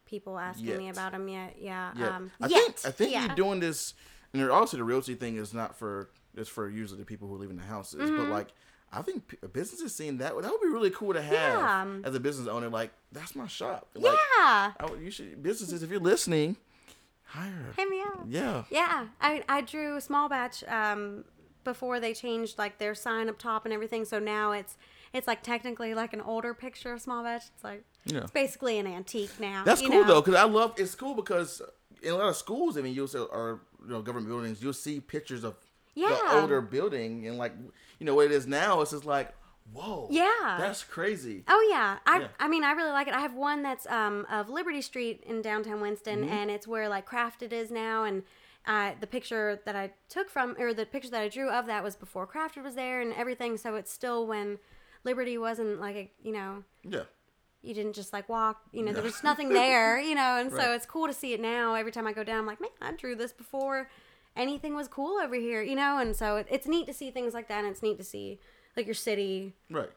people 0.06 0.39
asking 0.39 0.77
me 0.77 0.89
about 0.89 1.12
them 1.12 1.27
yet 1.27 1.56
yeah 1.60 1.91
Yeah. 1.95 2.15
um 2.15 2.32
I 2.41 2.47
yet 2.47 2.80
think 2.80 2.86
I 2.86 2.91
think 2.91 3.12
yeah. 3.12 3.25
you're 3.25 3.36
doing 3.36 3.60
this 3.60 3.93
and 4.34 4.49
also 4.49 4.77
the 4.77 4.84
realty 4.84 5.15
thing 5.15 5.36
is 5.38 5.53
not 5.53 5.75
for 5.75 6.10
it's 6.36 6.49
for 6.49 6.69
usually 6.69 6.99
the 6.99 7.06
people 7.06 7.27
who 7.27 7.36
live 7.38 7.49
in 7.49 7.56
the 7.58 7.63
houses, 7.63 7.99
Mm-hmm. 7.99 8.17
but 8.17 8.30
like 8.30 8.47
I 8.91 9.01
think 9.01 9.36
businesses 9.51 9.93
seeing 9.93 10.19
that 10.19 10.34
that 10.41 10.51
would 10.51 10.62
be 10.62 10.67
really 10.69 10.91
cool 10.91 11.13
to 11.13 11.21
have 11.21 11.34
Yeah. 11.34 11.88
as 12.06 12.15
a 12.15 12.19
business 12.21 12.47
owner. 12.47 12.69
Like 12.69 12.91
that's 13.12 13.36
my 13.36 13.47
shop. 13.47 13.88
Like, 13.95 14.13
yeah 14.38 14.71
I 14.80 14.95
you 15.01 15.12
should 15.12 15.41
businesses 15.43 15.84
if 15.84 15.89
you're 15.89 15.99
listening, 15.99 16.56
hire. 17.27 17.73
hit 17.75 17.89
me 17.89 18.01
up 18.01 18.25
Yeah. 18.27 18.63
Yeah, 18.69 19.07
I 19.21 19.43
I 19.49 19.61
drew 19.61 19.95
a 19.97 20.01
small 20.01 20.29
batch 20.29 20.63
um 20.65 21.25
before 21.63 21.99
they 21.99 22.13
changed 22.13 22.57
like 22.57 22.77
their 22.77 22.95
sign 22.95 23.27
up 23.29 23.37
top 23.37 23.65
and 23.65 23.73
everything. 23.73 24.05
So 24.05 24.19
now 24.19 24.51
it's 24.53 24.77
it's 25.13 25.27
like 25.27 25.43
technically 25.43 25.93
like 25.93 26.13
an 26.13 26.21
older 26.21 26.53
picture 26.53 26.93
of 26.93 27.01
small 27.01 27.23
batch. 27.23 27.43
It's 27.53 27.63
like 27.63 27.83
Yeah. 28.05 28.19
it's 28.19 28.31
basically 28.31 28.77
an 28.79 28.87
antique 28.87 29.31
now. 29.39 29.63
That's 29.65 29.81
cool 29.81 29.89
know? 29.89 30.03
though, 30.07 30.21
because 30.21 30.35
I 30.35 30.43
love 30.43 30.73
it's 30.77 30.95
cool 30.95 31.13
because 31.15 31.61
in 32.01 32.11
a 32.13 32.15
lot 32.15 32.29
of 32.29 32.35
schools, 32.35 32.77
I 32.77 32.81
mean, 32.81 32.93
you'll 32.93 33.07
see, 33.07 33.17
or 33.17 33.61
you 33.83 33.89
know, 33.91 34.01
government 34.01 34.27
buildings, 34.29 34.61
you'll 34.61 34.71
see 34.73 34.99
pictures 34.99 35.43
of 35.43 35.55
the 35.95 36.01
Yeah. 36.01 36.39
older 36.41 36.61
building, 36.61 37.27
and 37.27 37.37
like 37.37 37.53
you 37.99 38.05
know 38.05 38.15
what 38.15 38.25
it 38.25 38.31
is 38.31 38.45
now. 38.47 38.81
It's 38.81 38.91
just 38.91 39.05
like, 39.05 39.33
whoa, 39.71 40.08
Yeah. 40.12 40.58
that's 40.60 40.84
crazy. 40.84 41.43
Oh 41.47 41.67
yeah, 41.69 41.97
I 42.06 42.19
Yeah. 42.19 42.27
I 42.39 42.47
mean 42.47 42.63
I 42.63 42.71
really 42.73 42.91
like 42.91 43.08
it. 43.08 43.13
I 43.13 43.19
have 43.21 43.34
one 43.36 43.63
that's 43.63 43.86
um 43.88 44.25
of 44.30 44.49
Liberty 44.49 44.82
Street 44.82 45.23
in 45.25 45.41
downtown 45.41 45.82
Winston, 45.82 46.21
Mm-hmm. 46.23 46.34
and 46.34 46.51
it's 46.51 46.67
where 46.67 46.88
like 46.89 47.08
Crafted 47.10 47.51
is 47.51 47.71
now, 47.71 48.03
and 48.03 48.23
uh, 48.65 48.91
the 48.99 49.08
picture 49.08 49.62
that 49.65 49.75
I 49.77 49.91
took 50.10 50.30
from 50.30 50.56
or 50.60 50.73
the 50.73 50.86
picture 50.86 51.10
that 51.10 51.21
I 51.21 51.30
drew 51.30 51.49
of 51.49 51.67
that 51.67 51.84
was 51.84 51.95
before 51.95 52.27
Crafted 52.27 52.63
was 52.63 52.75
there 52.75 52.99
and 53.01 53.13
everything. 53.13 53.56
So 53.58 53.75
it's 53.75 53.91
still 53.91 54.27
when 54.27 54.60
Liberty 55.06 55.38
wasn't 55.38 55.80
like 55.80 55.95
a 55.95 56.12
you 56.21 56.34
know 56.34 56.63
Yeah, 56.84 57.03
you 57.62 57.73
didn't 57.73 57.93
just 57.93 58.12
like 58.13 58.27
walk, 58.27 58.62
you 58.73 58.84
know, 58.84 58.91
there 58.93 59.03
was 59.03 59.23
nothing 59.23 59.49
there, 59.53 59.99
you 60.10 60.15
know, 60.15 60.38
and 60.38 60.51
Right. 60.51 60.62
so 60.65 60.73
it's 60.73 60.86
cool 60.86 61.08
to 61.08 61.13
see 61.13 61.34
it 61.34 61.39
now. 61.41 61.75
Every 61.75 61.91
time 61.93 62.08
I 62.08 62.13
go 62.13 62.23
down, 62.25 62.39
I'm 62.39 62.45
like, 62.45 62.60
man, 62.62 62.71
I 62.82 62.91
drew 62.91 63.15
this 63.15 63.32
before 63.32 63.89
anything 64.36 64.75
was 64.75 64.88
cool 64.88 65.17
over 65.17 65.36
here, 65.36 65.62
you 65.63 65.75
know, 65.75 65.97
and 65.97 66.15
so 66.15 66.36
it, 66.38 66.47
it's 66.51 66.67
neat 66.67 66.86
to 66.88 66.93
see 66.93 67.10
things 67.10 67.34
like 67.34 67.47
that, 67.47 67.60
and 67.60 67.67
it's 67.67 67.82
neat 67.82 67.97
to 67.97 68.03
see 68.03 68.39
like 68.77 68.85
your 68.85 68.93
city 68.95 69.53
right. 69.69 69.89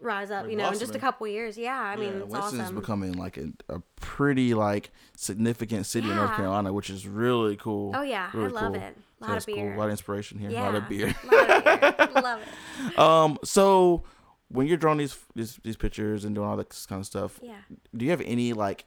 rise 0.00 0.30
up, 0.30 0.42
Like 0.44 0.52
you 0.52 0.56
know, 0.56 0.70
in 0.70 0.78
just 0.78 0.94
a 0.94 0.98
couple 0.98 1.26
years. 1.26 1.58
Yeah, 1.58 1.78
I 1.78 1.96
mean, 1.96 2.14
yeah, 2.14 2.22
it's 2.22 2.32
Winston's 2.32 2.62
awesome. 2.62 2.74
becoming 2.76 3.12
like 3.14 3.36
a, 3.36 3.48
a 3.68 3.80
pretty 4.00 4.54
like 4.54 4.90
significant 5.16 5.86
city 5.86 6.08
in 6.08 6.16
North 6.16 6.34
Carolina, 6.36 6.72
which 6.72 6.88
is 6.90 7.06
really 7.06 7.56
cool. 7.56 7.92
Oh, 7.94 8.02
yeah, 8.02 8.30
I 8.32 8.36
love 8.38 8.72
cool. 8.72 8.82
it. 8.82 8.96
So 9.20 9.26
Lot 9.26 9.30
of 9.30 9.34
that's 9.34 9.44
cool. 9.46 9.54
beer. 9.56 9.74
A 9.74 9.78
lot 9.78 9.84
of 9.86 9.90
inspiration 9.90 10.38
here. 10.38 10.50
yeah, 10.50 10.62
A 10.62 10.66
lot 10.66 10.74
of 10.76 10.88
beer. 10.88 11.14
lot 11.30 11.50
of 11.50 11.64
beer. 11.64 12.08
love 12.22 12.40
it. 12.86 12.98
Um, 12.98 13.38
so 13.42 14.04
when 14.48 14.66
you're 14.68 14.76
drawing 14.76 14.98
these 14.98 15.18
these 15.34 15.56
these 15.64 15.76
pictures 15.76 16.24
and 16.24 16.34
doing 16.34 16.46
all 16.46 16.56
that 16.56 16.68
kind 16.88 17.00
of 17.00 17.06
stuff, 17.06 17.40
Yeah. 17.42 17.56
do 17.96 18.04
you 18.04 18.10
have 18.12 18.20
any 18.20 18.52
like 18.52 18.84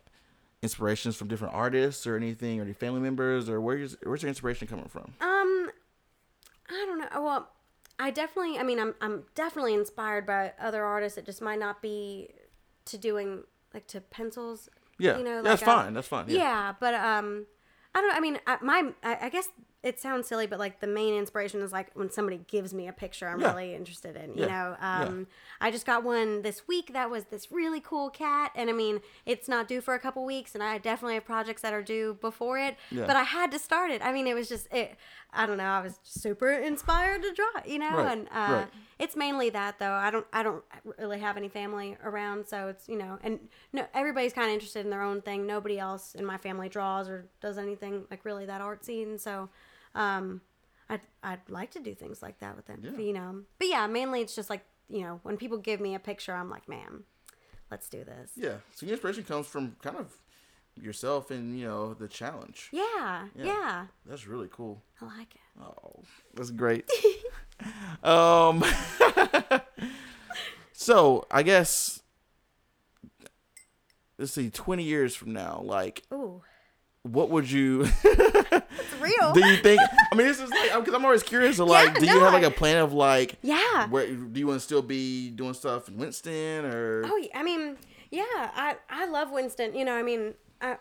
inspirations 0.63 1.15
from 1.17 1.27
different 1.27 1.53
artists 1.53 2.05
or 2.07 2.15
anything, 2.15 2.59
or 2.59 2.63
any 2.63 2.73
family 2.73 3.01
members, 3.01 3.49
or 3.49 3.59
where's 3.59 3.97
where's 4.03 4.21
your 4.21 4.29
inspiration 4.29 4.67
coming 4.67 4.85
from? 4.87 5.13
Um, 5.19 5.69
I 6.69 6.85
don't 6.85 6.99
know. 6.99 7.21
Well, 7.21 7.49
I 8.01 8.09
definitely. 8.11 8.57
I 8.57 8.63
mean, 8.63 8.79
I'm 8.79 8.95
I'm 9.01 9.23
definitely 9.35 9.73
inspired 9.75 10.25
by 10.25 10.53
other 10.59 10.83
artists. 10.83 11.17
It 11.17 11.25
just 11.25 11.41
might 11.41 11.59
not 11.59 11.81
be 11.81 12.29
to 12.85 12.97
doing 12.97 13.43
like 13.73 13.87
to 13.87 14.01
pencils. 14.01 14.69
Yeah, 14.99 15.17
You 15.17 15.23
know, 15.23 15.35
yeah, 15.37 15.41
that's 15.41 15.61
like, 15.61 15.69
uh, 15.69 15.83
fine. 15.83 15.93
That's 15.93 16.07
fine. 16.07 16.25
Yeah, 16.27 16.35
Yeah. 16.37 16.73
but 16.79 16.93
um, 16.93 17.45
I 17.95 18.01
don't 18.01 18.09
know. 18.09 18.15
I 18.15 18.19
mean, 18.19 18.39
I, 18.45 18.57
my 18.61 18.91
I, 19.03 19.17
I 19.23 19.29
guess 19.29 19.49
it 19.83 19.99
sounds 19.99 20.27
silly, 20.27 20.45
but 20.45 20.59
like 20.59 20.79
the 20.79 20.85
main 20.85 21.15
inspiration 21.15 21.59
is 21.61 21.71
like 21.71 21.89
when 21.95 22.11
somebody 22.11 22.39
gives 22.47 22.71
me 22.71 22.87
a 22.87 22.93
picture 22.93 23.27
I'm 23.27 23.39
Yeah. 23.41 23.47
really 23.51 23.73
interested 23.73 24.15
in. 24.15 24.37
You 24.37 24.45
know, 24.45 24.75
um, 24.79 25.25
I 25.59 25.71
just 25.71 25.87
got 25.87 26.03
one 26.03 26.43
this 26.43 26.67
week 26.67 26.93
that 26.93 27.09
was 27.09 27.23
this 27.25 27.51
really 27.51 27.79
cool 27.81 28.11
cat, 28.11 28.51
and 28.55 28.69
I 28.69 28.73
mean, 28.73 29.01
it's 29.25 29.47
not 29.47 29.67
due 29.67 29.81
for 29.81 29.95
a 29.95 29.99
couple 29.99 30.23
weeks, 30.23 30.53
and 30.53 30.63
I 30.63 30.77
definitely 30.77 31.15
have 31.15 31.25
projects 31.25 31.63
that 31.63 31.73
are 31.73 31.81
due 31.81 32.15
before 32.21 32.59
it. 32.59 32.75
Yeah. 32.91 33.07
But 33.07 33.15
I 33.15 33.23
had 33.23 33.49
to 33.53 33.59
start 33.59 33.89
it. 33.89 34.03
I 34.05 34.11
mean, 34.13 34.27
it 34.27 34.35
was 34.35 34.47
just 34.47 34.67
it. 34.71 34.97
I 35.33 35.45
don't 35.45 35.57
know. 35.57 35.63
I 35.63 35.81
was 35.81 35.97
super 36.03 36.51
inspired 36.51 37.21
to 37.23 37.31
draw. 37.33 37.61
You 37.65 37.79
know, 37.79 37.97
Right, 37.97 38.17
and 38.17 38.27
uh, 38.27 38.53
right. 38.53 38.67
it's 38.99 39.15
mainly 39.15 39.49
that 39.51 39.79
though. 39.79 39.93
I 39.93 40.11
don't 40.11 40.25
I 40.33 40.43
don't 40.43 40.63
really 40.99 41.19
have 41.19 41.37
any 41.37 41.47
family 41.49 41.97
around, 42.03 42.45
so 42.47 42.67
it's 42.67 42.89
you 42.89 42.97
know, 42.97 43.17
and 43.23 43.39
no, 43.71 43.85
everybody's 43.93 44.33
kind 44.33 44.47
of 44.47 44.53
interested 44.53 44.83
in 44.85 44.89
their 44.89 45.01
own 45.01 45.21
thing. 45.21 45.47
Nobody 45.47 45.79
else 45.79 46.15
in 46.15 46.25
my 46.25 46.37
family 46.37 46.67
draws 46.69 47.07
or 47.07 47.25
does 47.41 47.57
anything 47.57 48.03
like 48.11 48.25
really 48.25 48.45
that 48.45 48.61
artsy, 48.61 49.03
and 49.03 49.19
so 49.19 49.47
um, 49.95 50.41
I'd 50.89 51.01
I'd 51.23 51.39
like 51.49 51.71
to 51.71 51.79
do 51.79 51.95
things 51.95 52.21
like 52.21 52.39
that 52.39 52.55
with 52.57 52.65
them, 52.65 52.81
Yeah. 52.83 52.97
you 52.97 53.13
know. 53.13 53.41
But 53.57 53.67
yeah, 53.69 53.87
mainly 53.87 54.21
it's 54.21 54.35
just 54.35 54.49
like 54.49 54.65
you 54.89 55.01
know, 55.03 55.21
when 55.23 55.37
people 55.37 55.57
give 55.57 55.79
me 55.79 55.95
a 55.95 55.99
picture, 55.99 56.33
I'm 56.33 56.49
like, 56.49 56.67
man, 56.67 57.03
let's 57.71 57.87
do 57.87 58.03
this. 58.03 58.31
Yeah. 58.35 58.55
So 58.75 58.85
your 58.85 58.93
inspiration 58.95 59.23
comes 59.23 59.47
from 59.47 59.77
kind 59.81 59.95
of 59.95 60.17
yourself 60.79 61.31
and 61.31 61.57
you 61.57 61.65
know 61.67 61.93
the 61.93 62.07
challenge. 62.07 62.69
Yeah, 62.71 63.27
Yeah. 63.35 63.45
yeah, 63.45 63.85
That's 64.05 64.27
really 64.27 64.47
cool. 64.51 64.81
I 65.01 65.05
like 65.05 65.35
it. 65.35 65.41
Oh, 65.61 66.03
that's 66.33 66.51
great. 66.51 66.89
um, 68.03 68.63
so 70.73 71.25
I 71.29 71.43
guess 71.43 72.01
let's 74.17 74.31
see, 74.33 74.49
twenty 74.49 74.83
years 74.83 75.15
from 75.15 75.33
now, 75.33 75.61
like, 75.63 76.03
Ooh, 76.13 76.41
what 77.03 77.29
would 77.29 77.49
you? 77.49 77.81
it's 78.03 78.95
real. 79.01 79.33
do 79.33 79.45
you 79.45 79.57
think? 79.57 79.81
I 80.11 80.15
mean, 80.15 80.27
this 80.27 80.39
is 80.39 80.49
like 80.49 80.71
because 80.79 80.93
I'm 80.93 81.03
always 81.05 81.23
curious. 81.23 81.59
Of, 81.59 81.67
like, 81.67 81.93
Yeah, 81.95 81.99
do 81.99 82.05
you 82.07 82.19
have 82.21 82.33
like 82.33 82.43
a 82.43 82.51
plan 82.51 82.77
of 82.77 82.93
like, 82.93 83.35
yeah. 83.41 83.87
where 83.89 84.07
do 84.07 84.39
you 84.39 84.47
want 84.47 84.59
to 84.59 84.63
still 84.65 84.81
be 84.81 85.29
doing 85.31 85.53
stuff 85.53 85.87
in 85.89 85.97
Winston 85.97 86.65
or? 86.65 87.03
Oh, 87.05 87.17
yeah, 87.17 87.37
I 87.39 87.43
mean, 87.43 87.77
yeah, 88.11 88.23
I 88.35 88.75
I 88.89 89.05
love 89.07 89.31
Winston. 89.31 89.75
You 89.75 89.85
know, 89.85 89.93
I 89.95 90.03
mean, 90.03 90.33
I. 90.61 90.77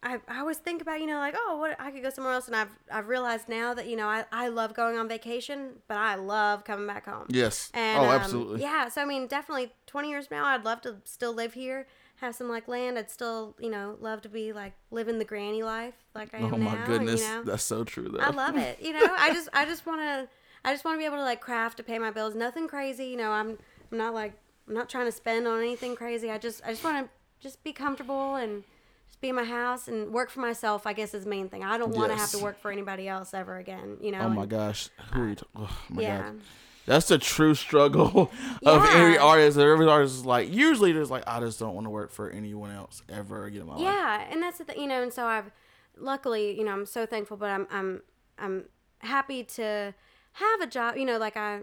I, 0.00 0.20
I 0.28 0.38
always 0.38 0.58
think 0.58 0.80
about 0.80 1.00
you 1.00 1.08
know 1.08 1.18
like 1.18 1.34
oh 1.36 1.56
what 1.58 1.74
I 1.80 1.90
could 1.90 2.04
go 2.04 2.10
somewhere 2.10 2.32
else 2.32 2.46
and 2.46 2.54
I've 2.54 2.70
I've 2.88 3.08
realized 3.08 3.48
now 3.48 3.74
that 3.74 3.88
you 3.88 3.96
know 3.96 4.06
I, 4.06 4.24
I 4.30 4.46
love 4.46 4.72
going 4.72 4.96
on 4.96 5.08
vacation 5.08 5.70
but 5.88 5.96
I 5.96 6.14
love 6.14 6.62
coming 6.62 6.86
back 6.86 7.06
home 7.06 7.26
Yes. 7.28 7.68
and 7.74 7.98
oh, 7.98 8.04
um, 8.04 8.10
absolutely. 8.10 8.62
yeah 8.62 8.88
so 8.90 9.02
I 9.02 9.04
mean 9.04 9.26
definitely 9.26 9.72
20 9.88 10.08
years 10.08 10.28
from 10.28 10.36
now 10.38 10.46
I'd 10.46 10.64
love 10.64 10.80
to 10.82 10.98
still 11.02 11.32
live 11.34 11.52
here 11.54 11.88
have 12.20 12.36
some 12.36 12.48
like 12.48 12.68
land 12.68 12.96
I'd 12.96 13.10
still 13.10 13.56
you 13.58 13.70
know 13.70 13.96
love 14.00 14.22
to 14.22 14.28
be 14.28 14.52
like 14.52 14.74
living 14.92 15.18
the 15.18 15.24
granny 15.24 15.64
life 15.64 15.94
like 16.14 16.32
I 16.32 16.38
am 16.38 16.54
Oh 16.54 16.56
now 16.58 16.64
my 16.70 16.76
and, 16.76 16.86
goodness, 16.86 17.20
you 17.20 17.26
know, 17.34 17.42
that's 17.42 17.64
so 17.64 17.82
true 17.82 18.08
though. 18.08 18.20
I 18.20 18.30
love 18.30 18.56
it. 18.56 18.80
You 18.80 18.92
know, 18.92 19.04
I 19.18 19.34
just 19.34 19.48
I 19.52 19.64
just 19.64 19.84
want 19.84 20.00
to 20.00 20.28
I 20.64 20.72
just 20.72 20.84
want 20.84 20.94
to 20.94 20.98
be 21.00 21.06
able 21.06 21.16
to 21.16 21.24
like 21.24 21.40
craft 21.40 21.76
to 21.78 21.82
pay 21.82 21.98
my 21.98 22.12
bills. 22.12 22.36
Nothing 22.36 22.68
crazy. 22.68 23.06
You 23.06 23.16
know, 23.16 23.32
I'm 23.32 23.58
I'm 23.90 23.98
not 23.98 24.14
like 24.14 24.34
I'm 24.68 24.74
not 24.74 24.88
trying 24.88 25.06
to 25.06 25.12
spend 25.12 25.48
on 25.48 25.58
anything 25.58 25.96
crazy. 25.96 26.30
I 26.30 26.38
just 26.38 26.62
I 26.64 26.70
just 26.70 26.84
want 26.84 27.04
to 27.04 27.10
just 27.40 27.64
be 27.64 27.72
comfortable 27.72 28.36
and 28.36 28.62
just 29.08 29.20
be 29.20 29.28
in 29.30 29.34
my 29.36 29.44
house 29.44 29.88
and 29.88 30.12
work 30.12 30.30
for 30.30 30.40
myself. 30.40 30.86
I 30.86 30.92
guess 30.92 31.14
is 31.14 31.24
the 31.24 31.30
main 31.30 31.48
thing. 31.48 31.64
I 31.64 31.76
don't 31.78 31.94
want 31.94 32.12
to 32.12 32.16
have 32.18 32.30
to 32.30 32.38
work 32.38 32.60
for 32.60 32.70
anybody 32.70 33.08
else 33.08 33.34
ever 33.34 33.56
again. 33.56 33.96
You 34.00 34.12
know. 34.12 34.20
Oh 34.20 34.28
my 34.28 34.42
and- 34.42 34.50
gosh, 34.50 34.90
who 35.12 35.22
are 35.22 35.28
you? 35.28 35.34
T- 35.34 35.46
oh 35.56 35.78
my 35.90 36.02
yeah. 36.02 36.22
god. 36.22 36.40
That's 36.86 37.08
the 37.08 37.18
true 37.18 37.54
struggle 37.54 38.30
of 38.64 38.82
Yeah. 38.84 38.90
every 38.94 39.18
artist. 39.18 39.58
Every 39.58 39.86
artist 39.86 40.14
is 40.16 40.24
like, 40.24 40.50
usually 40.50 40.92
there's 40.92 41.10
like, 41.10 41.22
I 41.26 41.38
just 41.40 41.58
don't 41.58 41.74
want 41.74 41.84
to 41.84 41.90
work 41.90 42.10
for 42.10 42.30
anyone 42.30 42.70
else 42.70 43.02
ever 43.10 43.44
again 43.44 43.60
in 43.60 43.66
my 43.66 43.74
life. 43.74 43.82
Yeah, 43.82 44.24
and 44.30 44.42
that's 44.42 44.56
the 44.56 44.64
thing, 44.64 44.80
you 44.80 44.86
know. 44.86 45.02
And 45.02 45.12
so 45.12 45.26
I've, 45.26 45.50
luckily, 45.98 46.56
you 46.56 46.64
know, 46.64 46.72
I'm 46.72 46.86
so 46.86 47.04
thankful, 47.04 47.36
but 47.36 47.50
I'm 47.50 47.66
I'm 47.70 48.02
I'm 48.38 48.64
happy 49.00 49.44
to 49.44 49.94
have 50.32 50.60
a 50.62 50.66
job. 50.66 50.96
You 50.96 51.04
know, 51.04 51.18
like 51.18 51.36
I 51.36 51.60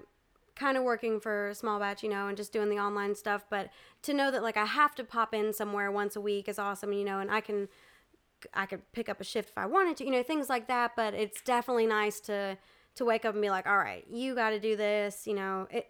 kind 0.56 0.78
of 0.78 0.84
working 0.84 1.20
for 1.20 1.52
small 1.54 1.80
batch, 1.80 2.04
you 2.04 2.10
know, 2.10 2.28
and 2.28 2.38
just 2.38 2.54
doing 2.54 2.70
the 2.70 2.80
online 2.80 3.16
stuff. 3.16 3.46
But 3.50 3.70
to 4.04 4.14
know 4.14 4.32
that 4.32 4.44
like 4.44 4.58
I 4.58 4.66
have 4.66 4.96
to 4.96 5.04
pop 5.04 5.34
in 5.34 5.54
somewhere 5.54 5.92
once 5.92 6.16
a 6.16 6.22
week 6.22 6.48
is 6.48 6.60
awesome, 6.60 6.94
you 6.94 7.04
know, 7.04 7.20
and 7.20 7.30
I 7.30 7.42
can 7.42 7.68
I 8.54 8.66
could 8.66 8.92
pick 8.92 9.10
up 9.10 9.20
a 9.20 9.24
shift 9.24 9.50
if 9.50 9.58
I 9.58 9.66
wanted 9.66 9.98
to, 9.98 10.06
you 10.06 10.12
know, 10.12 10.24
things 10.24 10.50
like 10.50 10.68
that. 10.68 10.96
But 10.96 11.14
it's 11.14 11.42
definitely 11.42 11.88
nice 11.88 12.20
to 12.22 12.58
to 12.96 13.06
wake 13.06 13.26
up 13.26 13.34
and 13.34 13.42
be 13.42 13.50
like, 13.50 13.68
all 13.68 13.78
right, 13.78 14.06
you 14.10 14.36
got 14.36 14.52
to 14.52 14.60
do 14.60 14.76
this. 14.76 15.28
You 15.28 15.36
know, 15.36 15.68
it 15.70 15.88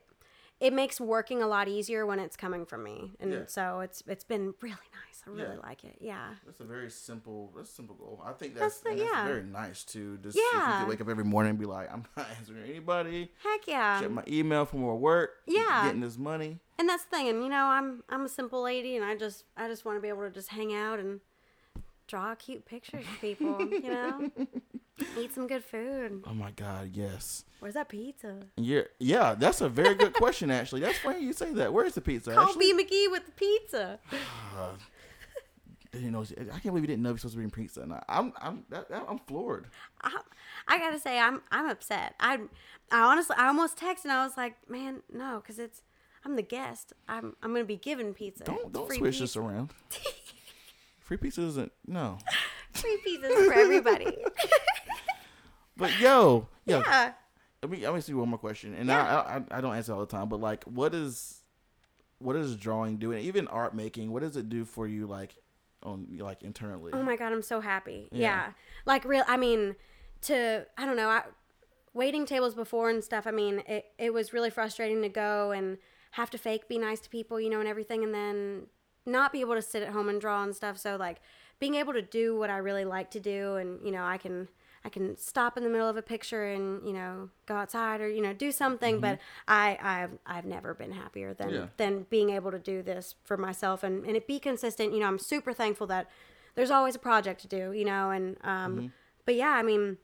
it 0.65 0.73
makes 0.73 0.99
working 0.99 1.41
a 1.41 1.47
lot 1.47 1.67
easier 1.67 2.05
when 2.05 2.19
it's 2.19 2.35
coming 2.35 2.65
from 2.65 2.83
me, 2.83 3.11
and 3.19 3.31
Yeah. 3.31 3.39
so 3.47 3.79
it's 3.81 4.03
it's 4.07 4.23
been 4.23 4.53
really 4.61 4.89
nice. 5.01 5.21
I 5.27 5.29
really 5.31 5.55
Yeah. 5.55 5.67
like 5.69 5.83
it. 5.83 5.97
Yeah. 6.01 6.35
That's 6.45 6.59
a 6.59 6.63
very 6.65 6.89
simple. 6.91 7.51
That's 7.55 7.69
a 7.71 7.73
simple 7.73 7.95
goal. 7.95 8.21
I 8.23 8.31
think 8.33 8.53
That's 8.53 8.79
that's 8.79 8.79
the- 8.81 8.89
that's 9.01 9.11
yeah. 9.11 9.25
very 9.25 9.43
nice 9.43 9.83
too. 9.83 10.17
Just 10.17 10.37
if 10.37 10.43
you 10.53 10.59
Yeah. 10.59 10.87
wake 10.87 11.01
up 11.01 11.09
every 11.09 11.23
morning 11.23 11.51
and 11.51 11.59
be 11.59 11.65
like, 11.65 11.91
I'm 11.91 12.03
not 12.15 12.27
answering 12.37 12.63
anybody. 12.63 13.31
Heck 13.43 13.67
yeah. 13.67 14.01
Check 14.01 14.11
my 14.11 14.23
email 14.27 14.65
for 14.65 14.77
more 14.77 14.95
work. 14.97 15.31
Yeah. 15.47 15.85
getting 15.85 16.01
this 16.01 16.17
money. 16.17 16.59
and 16.77 16.89
that's 16.89 17.05
the 17.05 17.09
thing 17.15 17.29
and 17.29 17.41
you 17.41 17.47
know 17.49 17.67
i'm 17.67 18.03
i'm 18.09 18.25
a 18.25 18.29
simple 18.29 18.61
lady 18.61 18.97
and 18.97 19.05
i 19.05 19.15
just 19.15 19.45
i 19.55 19.65
just 19.65 19.85
want 19.85 19.95
to 19.97 20.01
be 20.01 20.09
able 20.09 20.23
to 20.23 20.29
just 20.29 20.49
hang 20.49 20.73
out 20.73 20.99
and 20.99 21.21
draw 22.07 22.35
cute 22.35 22.65
pictures 22.65 23.03
of 23.11 23.19
people 23.21 23.59
you 23.61 23.81
know 23.89 24.29
eat 25.19 25.33
some 25.33 25.47
good 25.47 25.63
food 25.63 26.23
Oh 26.27 26.33
my 26.33 26.51
god, 26.51 26.91
yes. 26.93 27.45
where's 27.59 27.73
that 27.73 27.89
pizza 27.89 28.39
Yeah, 28.57 28.81
yeah. 28.99 29.35
That's 29.35 29.61
a 29.61 29.69
very 29.69 29.95
good 29.95 30.13
question. 30.13 30.51
Actually, 30.51 30.81
that's 30.81 30.99
funny 30.99 31.21
you 31.23 31.33
say 31.33 31.51
that. 31.53 31.73
Where's 31.73 31.95
the 31.95 32.01
pizza? 32.01 32.33
call 32.33 32.47
actually? 32.47 32.73
b 32.73 32.83
mcgee 32.83 33.11
with 33.11 33.25
the 33.25 33.31
pizza 33.31 33.99
didn't 35.91 36.11
know. 36.11 36.23
I 36.23 36.59
can't 36.59 36.63
believe 36.65 36.83
you 36.83 36.87
didn't 36.87 37.03
know 37.03 37.09
you're 37.09 37.17
supposed 37.17 37.35
to 37.35 37.37
bring 37.39 37.49
pizza. 37.49 37.81
And 37.81 37.93
I- 37.93 38.03
I'm, 38.09 38.33
I'm, 38.41 38.63
that, 38.69 38.89
that- 38.89 39.05
I'm 39.07 39.19
floored. 39.19 39.67
I, 40.01 40.19
I 40.67 40.77
gotta 40.77 40.99
say 40.99 41.17
i'm 41.19 41.41
i'm 41.51 41.67
upset 41.69 42.15
i 42.19 42.35
i 42.91 42.99
honestly 42.99 43.35
i 43.39 43.47
almost 43.47 43.77
texted 43.77 44.03
and 44.05 44.11
i 44.13 44.23
was 44.25 44.35
like 44.37 44.55
man 44.69 45.01
no 45.13 45.39
because 45.41 45.57
it's 45.59 45.81
i'm 46.23 46.35
the 46.35 46.41
guest 46.41 46.93
i'm 47.07 47.35
i'm 47.41 47.53
gonna 47.53 47.63
be 47.65 47.75
given 47.77 48.13
pizza 48.13 48.43
Don't, 48.43 48.59
It's 48.65 48.69
don't 48.71 48.87
switch 48.93 49.11
pizza. 49.13 49.23
this 49.23 49.35
around. 49.37 49.71
Free 51.05 51.17
pizza 51.17 51.41
isn't 51.43 51.71
no. 51.87 52.17
free 52.73 52.99
pizzas 53.07 53.45
for 53.47 53.53
everybody 53.53 54.05
But 55.77 55.97
yo, 55.99 56.49
yo, 56.65 56.79
yeah 56.79 57.13
let 57.61 57.71
me 57.71 57.85
let 57.85 57.95
me 57.95 58.01
see 58.01 58.13
one 58.13 58.29
more 58.29 58.37
question. 58.37 58.73
And 58.75 58.87
Yeah. 58.89 59.21
I, 59.21 59.37
I 59.37 59.57
I 59.57 59.61
don't 59.61 59.75
answer 59.75 59.93
all 59.93 59.99
the 59.99 60.05
time, 60.05 60.29
but 60.29 60.39
like, 60.39 60.63
what 60.65 60.93
is 60.93 61.41
what 62.19 62.35
is 62.35 62.55
drawing 62.55 62.97
doing? 62.97 63.23
Even 63.23 63.47
art 63.47 63.73
making, 63.75 64.11
what 64.11 64.21
does 64.21 64.37
it 64.37 64.49
do 64.49 64.65
for 64.65 64.87
you? 64.87 65.07
Like 65.07 65.35
on 65.83 66.07
like 66.19 66.43
internally. 66.43 66.91
Oh 66.93 67.01
my 67.03 67.15
god, 67.15 67.31
I'm 67.31 67.41
so 67.41 67.61
happy. 67.61 68.07
Yeah. 68.11 68.19
Yeah. 68.19 68.51
Like 68.85 69.03
real 69.05 69.23
I 69.27 69.37
mean 69.37 69.75
to 70.23 70.65
I 70.77 70.85
don't 70.85 70.95
know, 70.95 71.09
I 71.09 71.23
waiting 71.93 72.25
tables 72.25 72.53
before 72.55 72.89
and 72.89 73.03
stuff, 73.03 73.25
I 73.25 73.31
mean, 73.31 73.63
it 73.67 73.85
it 73.97 74.13
was 74.13 74.31
really 74.33 74.49
frustrating 74.49 75.01
to 75.01 75.09
go 75.09 75.51
and 75.51 75.77
have 76.11 76.29
to 76.31 76.37
fake 76.37 76.67
be 76.67 76.77
nice 76.77 76.99
to 77.01 77.09
people, 77.09 77.39
you 77.39 77.49
know, 77.49 77.59
and 77.59 77.67
everything 77.67 78.03
and 78.03 78.13
then 78.13 78.67
not 79.05 79.31
be 79.31 79.41
able 79.41 79.55
to 79.55 79.61
sit 79.61 79.83
at 79.83 79.89
home 79.89 80.09
and 80.09 80.19
draw 80.19 80.43
and 80.43 80.55
stuff. 80.55 80.77
So 80.77 80.95
like 80.95 81.17
being 81.59 81.75
able 81.75 81.93
to 81.93 82.01
do 82.01 82.37
what 82.37 82.49
I 82.49 82.57
really 82.57 82.85
like 82.85 83.11
to 83.11 83.19
do 83.19 83.55
and 83.55 83.79
you 83.85 83.91
know, 83.91 84.03
I 84.03 84.17
can 84.17 84.47
I 84.83 84.89
can 84.89 85.17
stop 85.17 85.57
in 85.57 85.63
the 85.63 85.69
middle 85.69 85.89
of 85.89 85.97
a 85.97 86.01
picture 86.01 86.45
and 86.45 86.85
you 86.85 86.93
know 86.93 87.29
go 87.47 87.55
outside 87.55 88.01
or 88.01 88.09
you 88.09 88.21
know 88.21 88.33
do 88.33 88.51
something, 88.51 88.99
but 88.99 89.19
I 89.47 89.77
I've 89.81 90.11
I've 90.25 90.45
never 90.45 90.73
been 90.73 90.91
happier 90.91 91.33
than 91.33 91.53
Yeah. 91.53 91.65
than 91.77 92.03
being 92.09 92.29
able 92.31 92.51
to 92.51 92.59
do 92.59 92.81
this 92.83 93.15
for 93.23 93.37
myself 93.37 93.83
and 93.83 94.05
and 94.05 94.15
it 94.15 94.27
be 94.27 94.39
consistent. 94.39 94.93
You 94.93 94.99
know, 94.99 95.07
I'm 95.07 95.19
super 95.19 95.53
thankful 95.53 95.87
that 95.87 96.09
there's 96.55 96.71
always 96.71 96.95
a 96.95 96.99
project 96.99 97.41
to 97.41 97.47
do. 97.47 97.71
You 97.73 97.85
know, 97.85 98.11
and 98.11 98.37
um, 98.43 98.91
but 99.25 99.35
yeah, 99.35 99.51
I 99.51 99.63
mean, 99.63 99.97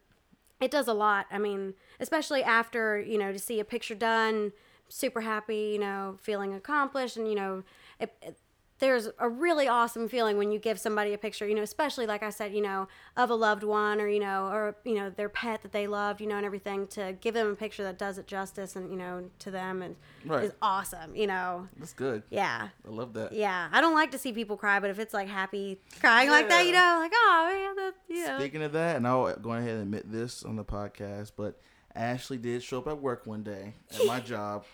it 0.59 0.71
does 0.71 0.87
a 0.87 0.93
lot. 0.93 1.25
I 1.31 1.37
mean, 1.37 1.73
especially 1.99 2.43
after 2.43 2.99
you 2.99 3.17
know 3.19 3.31
to 3.31 3.39
see 3.39 3.59
a 3.59 3.65
picture 3.65 3.95
done, 3.95 4.51
super 4.89 5.21
happy. 5.21 5.71
You 5.73 5.79
know, 5.79 6.17
feeling 6.21 6.53
accomplished, 6.55 7.17
and 7.17 7.27
you 7.27 7.35
know, 7.35 7.63
it, 7.99 8.13
it- 8.21 8.37
there's 8.81 9.07
a 9.19 9.29
really 9.29 9.69
awesome 9.69 10.09
feeling 10.09 10.37
when 10.37 10.51
you 10.51 10.59
give 10.59 10.77
somebody 10.79 11.13
a 11.13 11.17
picture. 11.17 11.47
You 11.47 11.55
know, 11.55 11.61
especially 11.61 12.05
like 12.05 12.21
I 12.23 12.29
said, 12.31 12.53
you 12.53 12.61
know, 12.61 12.89
of 13.15 13.29
a 13.29 13.35
loved 13.35 13.63
one 13.63 14.01
or 14.01 14.09
you 14.09 14.19
know, 14.19 14.47
or 14.47 14.75
you 14.83 14.95
know, 14.95 15.09
their 15.09 15.29
pet 15.29 15.61
that 15.61 15.71
they 15.71 15.87
loved. 15.87 16.19
You 16.19 16.27
know, 16.27 16.35
and 16.35 16.45
everything 16.45 16.87
to 16.87 17.15
give 17.21 17.33
them 17.33 17.47
a 17.47 17.55
picture 17.55 17.83
that 17.83 17.97
does 17.97 18.17
it 18.17 18.27
justice 18.27 18.75
and 18.75 18.91
you 18.91 18.97
know 18.97 19.29
to 19.39 19.49
them 19.51 19.81
and 19.81 19.95
Right. 20.25 20.43
is 20.43 20.51
awesome. 20.61 21.15
You 21.15 21.27
know, 21.27 21.67
That's 21.77 21.93
good. 21.93 22.23
yeah. 22.29 22.67
I 22.85 22.89
love 22.89 23.13
that. 23.13 23.31
Yeah, 23.31 23.69
I 23.71 23.79
don't 23.81 23.93
like 23.95 24.11
to 24.11 24.17
see 24.17 24.33
people 24.33 24.57
cry, 24.57 24.79
but 24.81 24.89
if 24.89 24.99
it's 24.99 25.13
like 25.13 25.29
happy 25.29 25.79
crying 26.01 26.29
like 26.29 26.49
that, 26.49 26.65
you 26.65 26.73
know, 26.73 26.97
like 26.99 27.11
oh 27.15 27.49
man, 27.51 27.75
that, 27.77 27.93
you 28.09 28.27
know. 28.27 28.37
Speaking 28.39 28.61
of 28.63 28.73
that, 28.73 28.97
and 28.97 29.07
I'll 29.07 29.33
go 29.35 29.53
ahead 29.53 29.69
and 29.69 29.81
admit 29.83 30.11
this 30.11 30.43
on 30.43 30.55
the 30.57 30.65
podcast, 30.65 31.31
but 31.37 31.59
Ashley 31.95 32.37
did 32.37 32.63
show 32.63 32.79
up 32.79 32.87
at 32.87 32.99
work 33.01 33.25
one 33.27 33.43
day 33.43 33.73
at 33.93 34.05
my 34.05 34.19
job, 34.33 34.65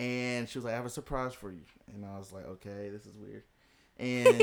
and 0.00 0.48
she 0.48 0.58
was 0.58 0.64
like, 0.64 0.72
"I 0.74 0.76
have 0.76 0.86
a 0.86 0.90
surprise 0.90 1.34
for 1.34 1.50
you," 1.52 1.62
and 1.92 2.04
I 2.04 2.18
was 2.18 2.32
like, 2.32 2.46
"Okay, 2.46 2.88
this 2.90 3.06
is 3.06 3.16
weird." 3.16 3.42
And 3.98 4.28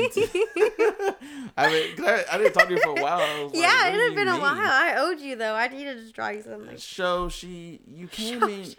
I 1.56 1.68
mean, 1.70 1.96
'cause 1.96 2.06
I, 2.06 2.24
I 2.32 2.38
didn't 2.38 2.52
talk 2.52 2.68
to 2.68 2.74
you 2.74 2.80
for 2.80 2.90
a 2.90 3.02
while. 3.02 3.18
I 3.20 3.42
was 3.42 3.52
like, 3.52 3.60
yeah, 3.62 3.88
it 3.88 3.94
had 3.94 4.14
been 4.14 4.28
a 4.28 4.38
while. 4.38 4.56
I 4.56 4.94
owed 4.98 5.20
you 5.20 5.34
though. 5.36 5.54
I 5.54 5.66
needed 5.68 5.98
to 5.98 6.12
draw 6.12 6.28
you 6.28 6.42
something. 6.42 6.76
So 6.78 7.28
she, 7.28 7.80
you 7.86 8.06
came 8.20 8.40
So 8.40 8.48
in. 8.48 8.64
she- 8.64 8.76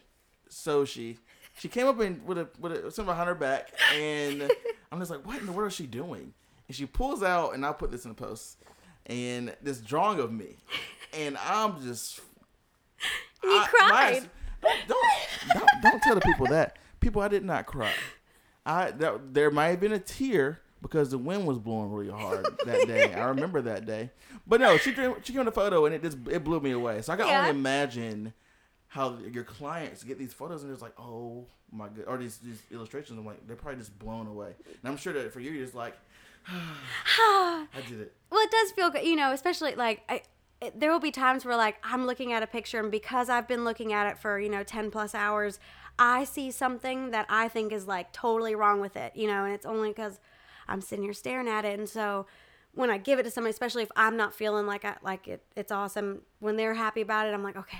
So 0.48 0.86
she, 0.86 1.18
she 1.58 1.68
came 1.68 1.88
up 1.88 2.00
in 2.00 2.22
with 2.26 2.38
a 2.38 2.48
with 2.60 2.72
a 2.72 2.92
something 2.92 3.06
behind 3.12 3.28
her 3.28 3.36
back, 3.36 3.72
and 3.96 4.50
I'm 4.92 5.00
just 5.00 5.12
like, 5.12 5.26
what 5.26 5.38
in 5.40 5.46
the 5.46 5.52
world 5.52 5.72
is 5.72 5.76
she 5.76 5.86
doing? 5.86 6.34
And 6.68 6.76
she 6.76 6.86
pulls 6.86 7.24
out, 7.24 7.56
and 7.56 7.66
I'll 7.66 7.74
put 7.74 7.92
this 7.92 8.06
in 8.06 8.10
the 8.12 8.16
post, 8.16 8.58
and 9.06 9.54
this 9.62 9.80
drawing 9.82 10.20
of 10.20 10.32
me, 10.32 10.56
and 11.14 11.38
I'm 11.38 11.82
just. 11.84 12.22
You 13.44 13.50
I- 13.52 13.68
cried. 13.70 14.30
Don't, 14.62 14.88
don't 15.54 15.70
don't 15.82 16.02
tell 16.04 16.16
the 16.16 16.22
people 16.22 16.48
that. 16.48 16.78
People, 17.00 17.22
I 17.22 17.28
did 17.30 17.44
not 17.46 17.66
cry. 17.66 17.94
I 18.66 18.92
that, 18.92 19.34
there 19.34 19.50
might 19.52 19.68
have 19.68 19.80
been 19.80 19.94
a 19.94 20.00
tear 20.00 20.60
because 20.82 21.12
the 21.12 21.18
wind 21.18 21.46
was 21.46 21.58
blowing 21.60 21.92
really 21.92 22.12
hard 22.12 22.46
that 22.66 22.88
day. 22.88 23.14
I 23.14 23.26
remember 23.26 23.62
that 23.62 23.86
day. 23.86 24.12
But 24.48 24.62
no, 24.62 24.78
she 24.78 24.92
she 25.24 25.32
came 25.34 25.40
in 25.42 25.46
the 25.46 25.52
photo 25.52 25.86
and 25.86 25.96
it 25.96 26.02
just 26.02 26.18
it 26.30 26.44
blew 26.44 26.60
me 26.60 26.72
away. 26.72 27.02
So 27.02 27.14
I 27.14 27.16
can 27.16 27.28
Yeah. 27.28 27.40
only 27.40 27.50
imagine 27.52 28.34
how 28.88 29.18
your 29.32 29.44
clients 29.44 30.04
get 30.04 30.18
these 30.18 30.34
photos 30.34 30.64
and 30.64 30.72
it's 30.74 30.82
like, 30.82 30.94
oh 31.00 31.46
my 31.72 31.88
god, 31.88 32.06
or 32.08 32.18
these 32.18 32.38
these 32.40 32.62
illustrations. 32.72 33.18
I'm 33.20 33.26
like, 33.26 33.46
they're 33.48 33.56
probably 33.56 33.80
just 33.80 33.98
blown 34.00 34.28
away. 34.28 34.54
And 34.66 34.92
I'm 34.92 34.98
sure 34.98 35.14
that 35.14 35.32
for 35.34 35.40
you, 35.40 35.52
you're 35.52 35.64
just 35.64 35.76
like, 35.76 35.98
I 36.48 37.66
did 37.88 38.00
it. 38.02 38.14
Well, 38.30 38.42
it 38.42 38.52
does 38.52 38.72
feel 38.72 38.90
good, 38.90 39.06
you 39.06 39.16
know, 39.16 39.32
especially 39.32 39.76
like 39.76 40.02
I, 40.10 40.22
there 40.76 40.92
will 40.92 41.00
be 41.00 41.12
times 41.12 41.46
where 41.46 41.56
like 41.56 41.78
I'm 41.84 42.06
looking 42.06 42.34
at 42.34 42.44
a 42.44 42.48
picture 42.48 42.80
and 42.80 42.92
because 42.92 43.30
I've 43.30 43.48
been 43.48 43.64
looking 43.64 43.94
at 43.94 44.08
it 44.08 44.18
for, 44.18 44.40
you 44.40 44.50
know, 44.50 44.64
10 44.64 44.92
plus 44.92 45.16
hours, 45.16 45.60
I 45.98 46.24
see 46.24 46.52
something 46.52 47.12
that 47.12 47.26
I 47.30 47.48
think 47.48 47.72
is 47.72 47.88
like 47.88 48.12
totally 48.12 48.56
wrong 48.56 48.82
with 48.82 48.96
it, 48.98 49.16
you 49.16 49.28
know, 49.28 49.46
and 49.46 49.54
it's 49.54 49.66
only 49.66 49.90
because 49.90 50.20
I'm 50.68 50.82
sitting 50.82 51.04
here 51.04 51.14
staring 51.14 51.48
at 51.48 51.66
it. 51.66 51.80
And 51.80 51.88
so 51.90 52.26
when 52.74 52.90
I 52.90 52.98
give 52.98 53.20
it 53.20 53.24
to 53.24 53.32
somebody, 53.32 53.52
especially 53.52 53.84
if 53.84 53.92
I'm 53.96 54.16
not 54.16 54.34
feeling 54.34 54.68
like 54.68 54.86
I, 54.86 54.96
like 55.02 55.28
it, 55.28 55.44
it's 55.56 55.72
awesome, 55.72 56.22
when 56.40 56.56
they're 56.58 56.76
happy 56.76 57.02
about 57.02 57.28
it, 57.28 57.34
I'm 57.34 57.44
like, 57.44 57.58
okay, 57.58 57.80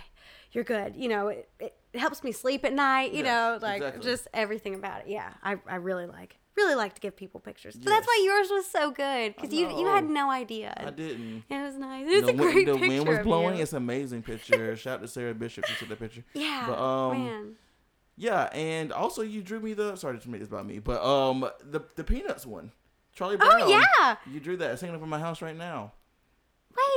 you're 0.52 0.64
good. 0.64 0.96
You 0.96 1.10
know, 1.10 1.28
it, 1.28 1.50
it, 1.60 1.76
it 1.94 2.00
helps 2.00 2.24
me 2.24 2.32
sleep 2.32 2.66
at 2.66 2.74
night, 2.74 3.14
you 3.14 3.24
Yeah, 3.24 3.52
know, 3.52 3.60
like 3.62 3.78
exactly. 3.82 4.04
just 4.04 4.28
everything 4.34 4.74
about 4.76 5.02
it. 5.02 5.08
Yeah. 5.08 5.34
I, 5.44 5.58
I 5.68 5.76
really 5.76 6.08
like, 6.08 6.38
really 6.60 6.76
like 6.76 6.94
to 6.96 7.02
give 7.02 7.16
people 7.16 7.40
pictures. 7.40 7.76
But 7.76 7.86
that's 7.90 8.06
why 8.08 8.22
yours 8.26 8.50
was 8.50 8.66
so 8.70 8.92
good 8.92 9.36
because 9.36 9.54
you, 9.54 9.70
you 9.70 9.88
had 9.88 10.08
no 10.10 10.30
idea. 10.30 10.74
I 10.78 10.92
didn't. 10.92 11.44
It 11.50 11.62
was 11.62 11.76
nice. 11.78 12.06
It's 12.08 12.28
the 12.28 12.34
a 12.34 12.36
great 12.36 12.66
the 12.66 12.74
picture 12.74 12.88
The 12.88 12.88
wind 12.88 13.08
was 13.08 13.20
blowing. 13.20 13.60
It's 13.60 13.74
an 13.74 13.78
amazing 13.78 14.24
picture. 14.24 14.76
Shout 14.76 14.96
out 14.96 15.02
to 15.02 15.08
Sarah 15.08 15.34
Bishop 15.34 15.66
who 15.66 15.76
took 15.76 15.90
that 15.90 16.00
picture. 16.00 16.24
yeah, 16.34 16.66
But 16.68 16.80
um, 16.80 17.18
man. 17.26 17.56
Yeah, 18.18 18.44
and 18.52 18.92
also 18.92 19.22
you 19.22 19.42
drew 19.42 19.62
me 19.62 19.74
the 19.74 19.96
sorry 19.96 20.20
to 20.20 20.30
make 20.30 20.42
this 20.42 20.50
about 20.50 20.66
me, 20.66 20.80
but 20.80 21.02
um 21.02 21.50
the 21.64 21.82
the 21.96 22.04
peanuts 22.04 22.46
one, 22.46 22.74
Charlie 23.14 23.38
Brown. 23.38 23.62
Oh 23.62 23.68
yeah. 24.00 24.18
you 24.30 24.42
drew 24.42 24.58
that. 24.58 24.72
It's 24.72 24.82
hanging 24.82 24.96
up 24.98 25.02
in 25.02 25.08
my 25.10 25.20
house 25.20 25.42
right 25.42 25.56
now. 25.58 25.94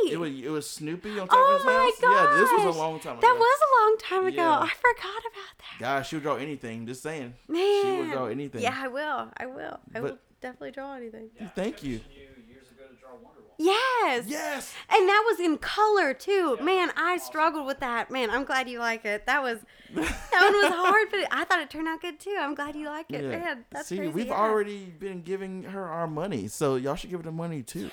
Wait. 0.05 0.12
It 0.12 0.17
was 0.19 0.31
it 0.33 0.49
was 0.51 0.69
Snoopy 0.71 1.19
on 1.19 1.29
top 1.29 1.38
oh 1.38 1.51
of 1.55 1.61
his 1.61 1.67
my 1.67 1.73
house. 1.73 2.01
gosh. 2.01 2.29
Yeah, 2.35 2.41
this 2.41 2.51
was 2.67 2.77
a 2.77 2.79
long 2.79 3.01
time 3.01 3.19
ago. 3.19 3.21
That 3.27 3.37
was 3.38 3.59
a 3.61 3.71
long 3.81 3.97
time 3.99 4.27
ago. 4.27 4.43
Yeah. 4.43 4.59
I 4.59 4.69
forgot 4.69 5.21
about 5.21 5.59
that. 5.59 5.79
Gosh, 5.81 6.09
she 6.09 6.17
would 6.17 6.23
draw 6.23 6.37
anything. 6.37 6.87
Just 6.87 7.03
saying. 7.03 7.35
Man. 7.49 7.83
She 7.85 7.91
would 7.93 8.11
draw 8.11 8.27
anything. 8.27 8.62
Yeah, 8.62 8.75
I 8.77 8.88
will. 8.88 9.29
I 9.37 9.47
will. 9.47 9.79
I 9.95 10.01
will 10.01 10.19
definitely 10.41 10.71
draw 10.73 10.95
anything. 10.95 11.31
Yeah, 11.41 11.49
Thank 11.55 11.83
you. 11.83 11.97
I 11.97 11.99
commissioned 12.01 12.45
you 12.49 12.55
years 12.55 12.67
ago 12.71 12.83
to 12.88 12.95
draw 13.01 13.11
Wonderwall. 13.11 13.55
Yes. 13.59 14.25
Yes. 14.27 14.75
And 14.91 15.09
that 15.09 15.25
was 15.31 15.38
in 15.41 15.59
color 15.59 16.15
too. 16.15 16.57
Yeah, 16.59 16.65
Man, 16.65 16.91
I 16.97 17.15
awesome. 17.15 17.27
struggled 17.27 17.67
with 17.67 17.81
that. 17.81 18.11
Man, 18.11 18.29
I'm 18.31 18.45
glad 18.45 18.69
you 18.69 18.79
like 18.81 19.05
it. 19.05 19.27
That 19.27 19.43
was 19.43 19.59
that 19.95 20.01
one 20.31 20.53
was 20.55 20.73
hard, 20.75 21.09
but 21.11 21.21
I 21.31 21.45
thought 21.45 21.61
it 21.61 21.71
turned 21.71 21.87
out 21.87 22.01
good 22.01 22.19
too. 22.19 22.37
I'm 22.41 22.55
glad 22.55 22.75
you 22.75 22.87
like 22.87 23.07
it. 23.11 23.23
Yeah. 23.23 23.31
Man, 23.38 23.65
that's 23.71 23.88
See, 23.88 23.99
crazy. 23.99 24.12
we've 24.12 24.27
yeah. 24.29 24.33
already 24.41 24.87
been 24.87 25.23
giving 25.23 25.65
her 25.65 25.85
our 25.85 26.07
money, 26.09 26.49
so 26.49 26.77
y'all 26.77 26.97
should 26.97 27.11
give 27.11 27.21
her 27.21 27.25
the 27.25 27.31
money 27.31 27.62
too. 27.62 27.91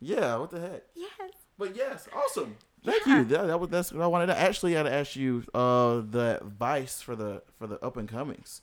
Yeah. 0.00 0.36
What 0.36 0.50
the 0.50 0.60
heck? 0.60 0.82
Yes. 0.94 1.27
But 1.58 1.74
yes, 1.76 2.08
awesome. 2.14 2.56
Thank 2.84 3.04
Yeah. 3.06 3.18
you. 3.18 3.24
That, 3.24 3.46
that 3.48 3.60
was 3.60 3.68
that's 3.70 3.92
what 3.92 4.02
I 4.02 4.06
wanted 4.06 4.26
to 4.26 4.38
actually 4.38 4.74
I 4.74 4.78
had 4.78 4.82
to 4.84 4.92
ask 4.94 5.16
you 5.16 5.44
uh 5.54 6.02
the 6.08 6.38
advice 6.40 7.02
for 7.02 7.16
the 7.16 7.42
for 7.58 7.66
the 7.66 7.82
up 7.84 7.96
and 7.96 8.08
comings. 8.08 8.62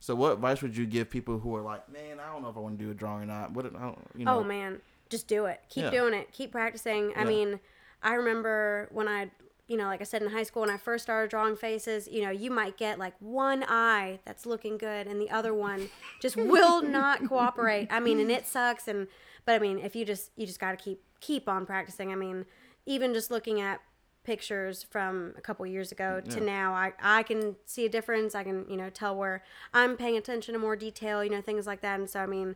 So 0.00 0.16
what 0.16 0.32
advice 0.32 0.60
would 0.62 0.76
you 0.76 0.84
give 0.84 1.08
people 1.10 1.38
who 1.38 1.54
are 1.54 1.62
like, 1.62 1.88
man, 1.92 2.18
I 2.18 2.32
don't 2.32 2.42
know 2.42 2.48
if 2.48 2.56
I 2.56 2.60
want 2.60 2.76
to 2.78 2.84
do 2.84 2.90
a 2.90 2.94
drawing 2.94 3.22
or 3.22 3.26
not. 3.26 3.52
What 3.52 3.66
I 3.66 3.68
don't, 3.68 3.98
you 4.16 4.24
know? 4.24 4.40
Oh 4.40 4.44
man, 4.44 4.80
just 5.08 5.28
do 5.28 5.46
it. 5.46 5.60
Keep 5.68 5.84
Yeah. 5.84 5.90
doing 5.90 6.12
it. 6.14 6.32
Keep 6.32 6.50
practicing. 6.50 7.12
I 7.16 7.20
Yeah. 7.22 7.28
mean, 7.28 7.60
I 8.02 8.14
remember 8.14 8.88
when 8.90 9.06
I, 9.06 9.30
you 9.68 9.76
know, 9.76 9.84
like 9.86 10.00
I 10.00 10.04
said 10.04 10.22
in 10.22 10.30
high 10.30 10.42
school 10.42 10.62
when 10.62 10.70
I 10.70 10.76
first 10.76 11.04
started 11.04 11.30
drawing 11.30 11.56
faces, 11.56 12.08
you 12.08 12.22
know, 12.22 12.30
you 12.30 12.50
might 12.50 12.76
get 12.76 12.98
like 12.98 13.14
one 13.20 13.64
eye 13.66 14.18
that's 14.24 14.44
looking 14.44 14.76
good 14.76 15.06
and 15.06 15.20
the 15.20 15.30
other 15.30 15.54
one 15.54 15.88
just 16.20 16.36
will 16.36 16.82
not 16.98 17.26
cooperate. 17.26 17.88
I 17.90 18.00
mean, 18.00 18.20
and 18.20 18.30
it 18.30 18.46
sucks 18.46 18.88
and 18.88 19.06
but 19.46 19.54
I 19.54 19.58
mean, 19.58 19.78
if 19.78 19.96
you 19.96 20.04
just 20.04 20.30
you 20.36 20.46
just 20.46 20.60
got 20.60 20.72
to 20.72 20.76
keep 20.76 21.00
keep 21.20 21.48
on 21.48 21.64
practicing. 21.66 22.12
I 22.12 22.16
mean, 22.16 22.44
even 22.86 23.14
just 23.14 23.30
looking 23.30 23.60
at 23.60 23.80
pictures 24.24 24.84
from 24.84 25.34
a 25.36 25.40
couple 25.40 25.66
years 25.66 25.90
ago 25.90 26.20
mm, 26.24 26.28
to 26.30 26.38
Yeah. 26.38 26.46
now 26.46 26.74
I, 26.74 26.92
I 27.02 27.22
can 27.24 27.56
see 27.66 27.84
a 27.86 27.88
difference 27.88 28.36
i 28.36 28.44
can 28.44 28.64
you 28.68 28.76
know 28.76 28.88
tell 28.88 29.16
where 29.16 29.42
i'm 29.74 29.96
paying 29.96 30.16
attention 30.16 30.52
to 30.54 30.60
more 30.60 30.76
detail 30.76 31.24
you 31.24 31.30
know 31.30 31.40
things 31.40 31.66
like 31.66 31.80
that 31.80 31.98
and 31.98 32.08
so 32.08 32.20
i 32.20 32.26
mean 32.26 32.54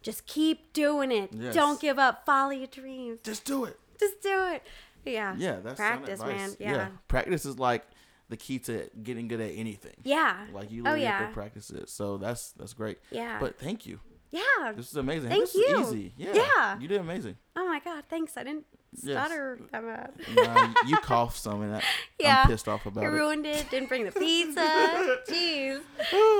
just 0.00 0.26
keep 0.26 0.72
doing 0.72 1.10
it 1.10 1.30
Yes. 1.32 1.54
don't 1.54 1.80
give 1.80 1.98
up 1.98 2.24
follow 2.24 2.50
your 2.52 2.68
dreams 2.68 3.18
Just 3.24 3.44
do 3.44 3.64
it. 3.64 3.80
just 3.98 4.22
do 4.22 4.44
it 4.52 4.62
yeah 5.08 5.34
Yeah, 5.36 5.56
that's 5.62 5.76
practice 5.76 6.20
man 6.20 6.54
yeah 6.58 6.72
yeah, 6.72 6.88
Practice 7.08 7.44
is 7.44 7.58
like 7.58 7.84
the 8.28 8.36
key 8.36 8.58
to 8.58 8.90
getting 9.02 9.26
good 9.26 9.40
at 9.40 9.52
anything. 9.54 9.94
Yeah. 10.04 10.46
Like 10.52 10.70
you 10.70 10.82
oh 10.82 10.90
literally 10.90 11.04
have 11.06 11.28
to 11.28 11.32
practice 11.34 11.70
it. 11.70 11.88
So 11.88 12.18
that's 12.18 12.52
that's 12.52 12.74
great. 12.74 12.98
yeah 13.10 13.38
But 13.40 13.58
thank 13.58 13.86
you. 13.86 14.00
yeah 14.30 14.72
This 14.76 14.90
is 14.90 14.96
amazing. 14.96 15.30
Thank 15.30 15.44
this 15.46 15.54
you. 15.54 15.78
is 15.80 15.86
easy. 15.94 16.12
Yeah. 16.18 16.34
Yeah. 16.34 16.78
You 16.78 16.88
did 16.88 17.00
amazing. 17.00 17.36
oh 17.56 17.66
my 17.66 17.80
god 17.80 18.04
thanks 18.10 18.36
i 18.36 18.42
didn't 18.44 18.64
Yes. 19.02 19.26
stutter 19.26 19.58
that 19.70 19.82
bad 19.82 20.12
Nah, 20.34 20.74
you 20.86 20.96
coughed 20.96 21.36
some 21.36 21.60
and 21.62 21.76
I, 21.78 21.82
Yeah. 22.18 22.40
I'm 22.42 22.48
pissed 22.50 22.68
off 22.68 22.86
about 22.86 23.02
it. 23.02 23.06
you 23.06 23.12
it. 23.12 23.18
ruined 23.18 23.44
it 23.46 23.70
didn't 23.70 23.88
bring 23.90 24.04
the 24.04 24.12
pizza 24.12 24.60
jeez 25.28 25.80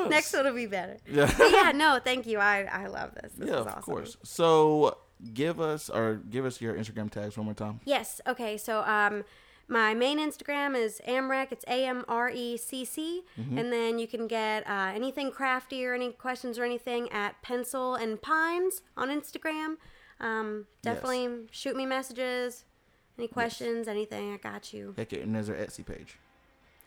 next 0.08 0.32
one 0.32 0.44
will 0.46 0.54
be 0.54 0.66
better 0.66 0.96
Yeah. 1.10 1.30
but 1.38 1.50
yeah 1.50 1.72
no 1.72 2.00
thank 2.02 2.26
you 2.26 2.38
i 2.38 2.62
i 2.72 2.86
love 2.86 3.10
this 3.20 3.32
this 3.32 3.48
yeah, 3.48 3.56
of 3.56 3.66
awesome 3.66 3.82
course. 3.82 4.16
So 4.24 4.96
give 5.34 5.60
us 5.60 5.88
or 5.90 6.20
give 6.30 6.44
us 6.44 6.60
your 6.60 6.74
Instagram 6.74 7.10
tags 7.10 7.36
one 7.36 7.44
more 7.46 7.54
time. 7.54 7.80
Yes. 7.84 8.20
Okay. 8.26 8.56
So 8.56 8.80
um, 8.82 9.24
my 9.68 9.94
main 9.94 10.18
Instagram 10.18 10.76
is 10.76 11.00
Amrecc. 11.06 11.52
It's 11.52 11.64
A 11.68 11.84
M 11.86 12.04
R 12.08 12.30
E 12.30 12.56
C 12.56 12.84
C, 12.84 13.22
Mm-hmm. 13.38 13.58
and 13.58 13.72
then 13.72 13.98
you 13.98 14.06
can 14.06 14.26
get 14.26 14.66
uh, 14.68 14.92
anything 14.94 15.30
crafty 15.30 15.84
or 15.84 15.94
any 15.94 16.12
questions 16.12 16.58
or 16.58 16.64
anything 16.64 17.10
at 17.12 17.40
Pencil 17.42 17.94
and 17.94 18.20
Pines 18.22 18.82
on 18.96 19.08
Instagram. 19.10 19.76
Um, 20.20 20.66
definitely 20.82 21.46
shoot 21.50 21.76
me 21.76 21.86
messages. 21.86 22.64
Any 23.18 23.28
questions? 23.28 23.88
Anything? 23.88 24.32
I 24.32 24.36
got 24.36 24.72
you. 24.72 24.94
Heck, 24.96 25.12
and 25.12 25.34
there's 25.34 25.48
our 25.50 25.56
Etsy 25.56 25.84
page. 25.84 26.18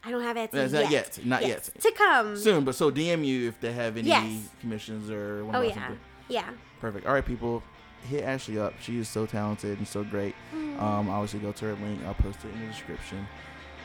I 0.04 0.10
don't 0.12 0.24
have 0.24 0.36
Etsy 0.38 0.52
That's 0.52 0.74
yet. 0.74 0.82
not 0.84 0.91
yet. 0.91 1.20
Not 1.26 1.41
Yes, 1.46 1.72
yet. 1.76 1.82
To 1.84 1.91
come. 1.91 2.36
Soon, 2.38 2.63
but 2.65 2.74
so 2.74 2.89
DM 2.89 3.24
you 3.26 3.48
if 3.50 3.60
they 3.62 3.72
have 3.74 3.98
any 3.98 4.08
Yes. 4.08 4.50
commissions 4.60 5.12
or 5.12 5.46
want 5.46 5.58
Oh 5.58 5.62
yeah. 5.62 5.74
something. 5.76 6.00
Yeah. 6.28 6.50
Perfect. 6.80 7.06
All 7.06 7.13
right, 7.13 7.26
people, 7.26 7.62
hit 8.10 8.24
Ashley 8.24 8.60
up. 8.60 8.74
She 8.82 8.98
is 8.98 9.08
so 9.08 9.26
talented 9.26 9.78
and 9.78 9.88
so 9.88 10.04
great. 10.04 10.36
Mm. 10.54 10.82
Um, 10.82 11.10
obviously, 11.10 11.40
go 11.40 11.52
to 11.52 11.66
her 11.66 11.74
link. 11.86 12.02
I'll 12.06 12.14
post 12.14 12.40
it 12.44 12.54
in 12.54 12.62
the 12.62 12.68
description. 12.68 13.28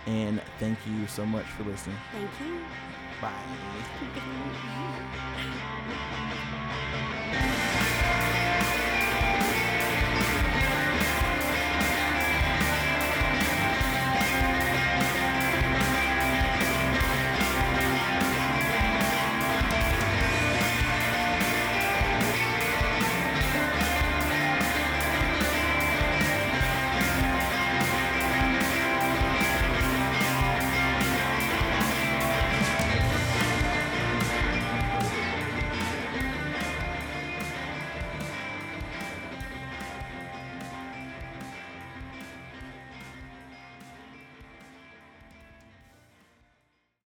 And 0.06 0.40
thank 0.58 0.78
you 0.86 1.06
so 1.06 1.26
much 1.26 1.46
for 1.46 1.64
listening. 1.64 1.96
Thank 2.12 2.30
you. 2.40 2.60
Bye. 3.20 3.32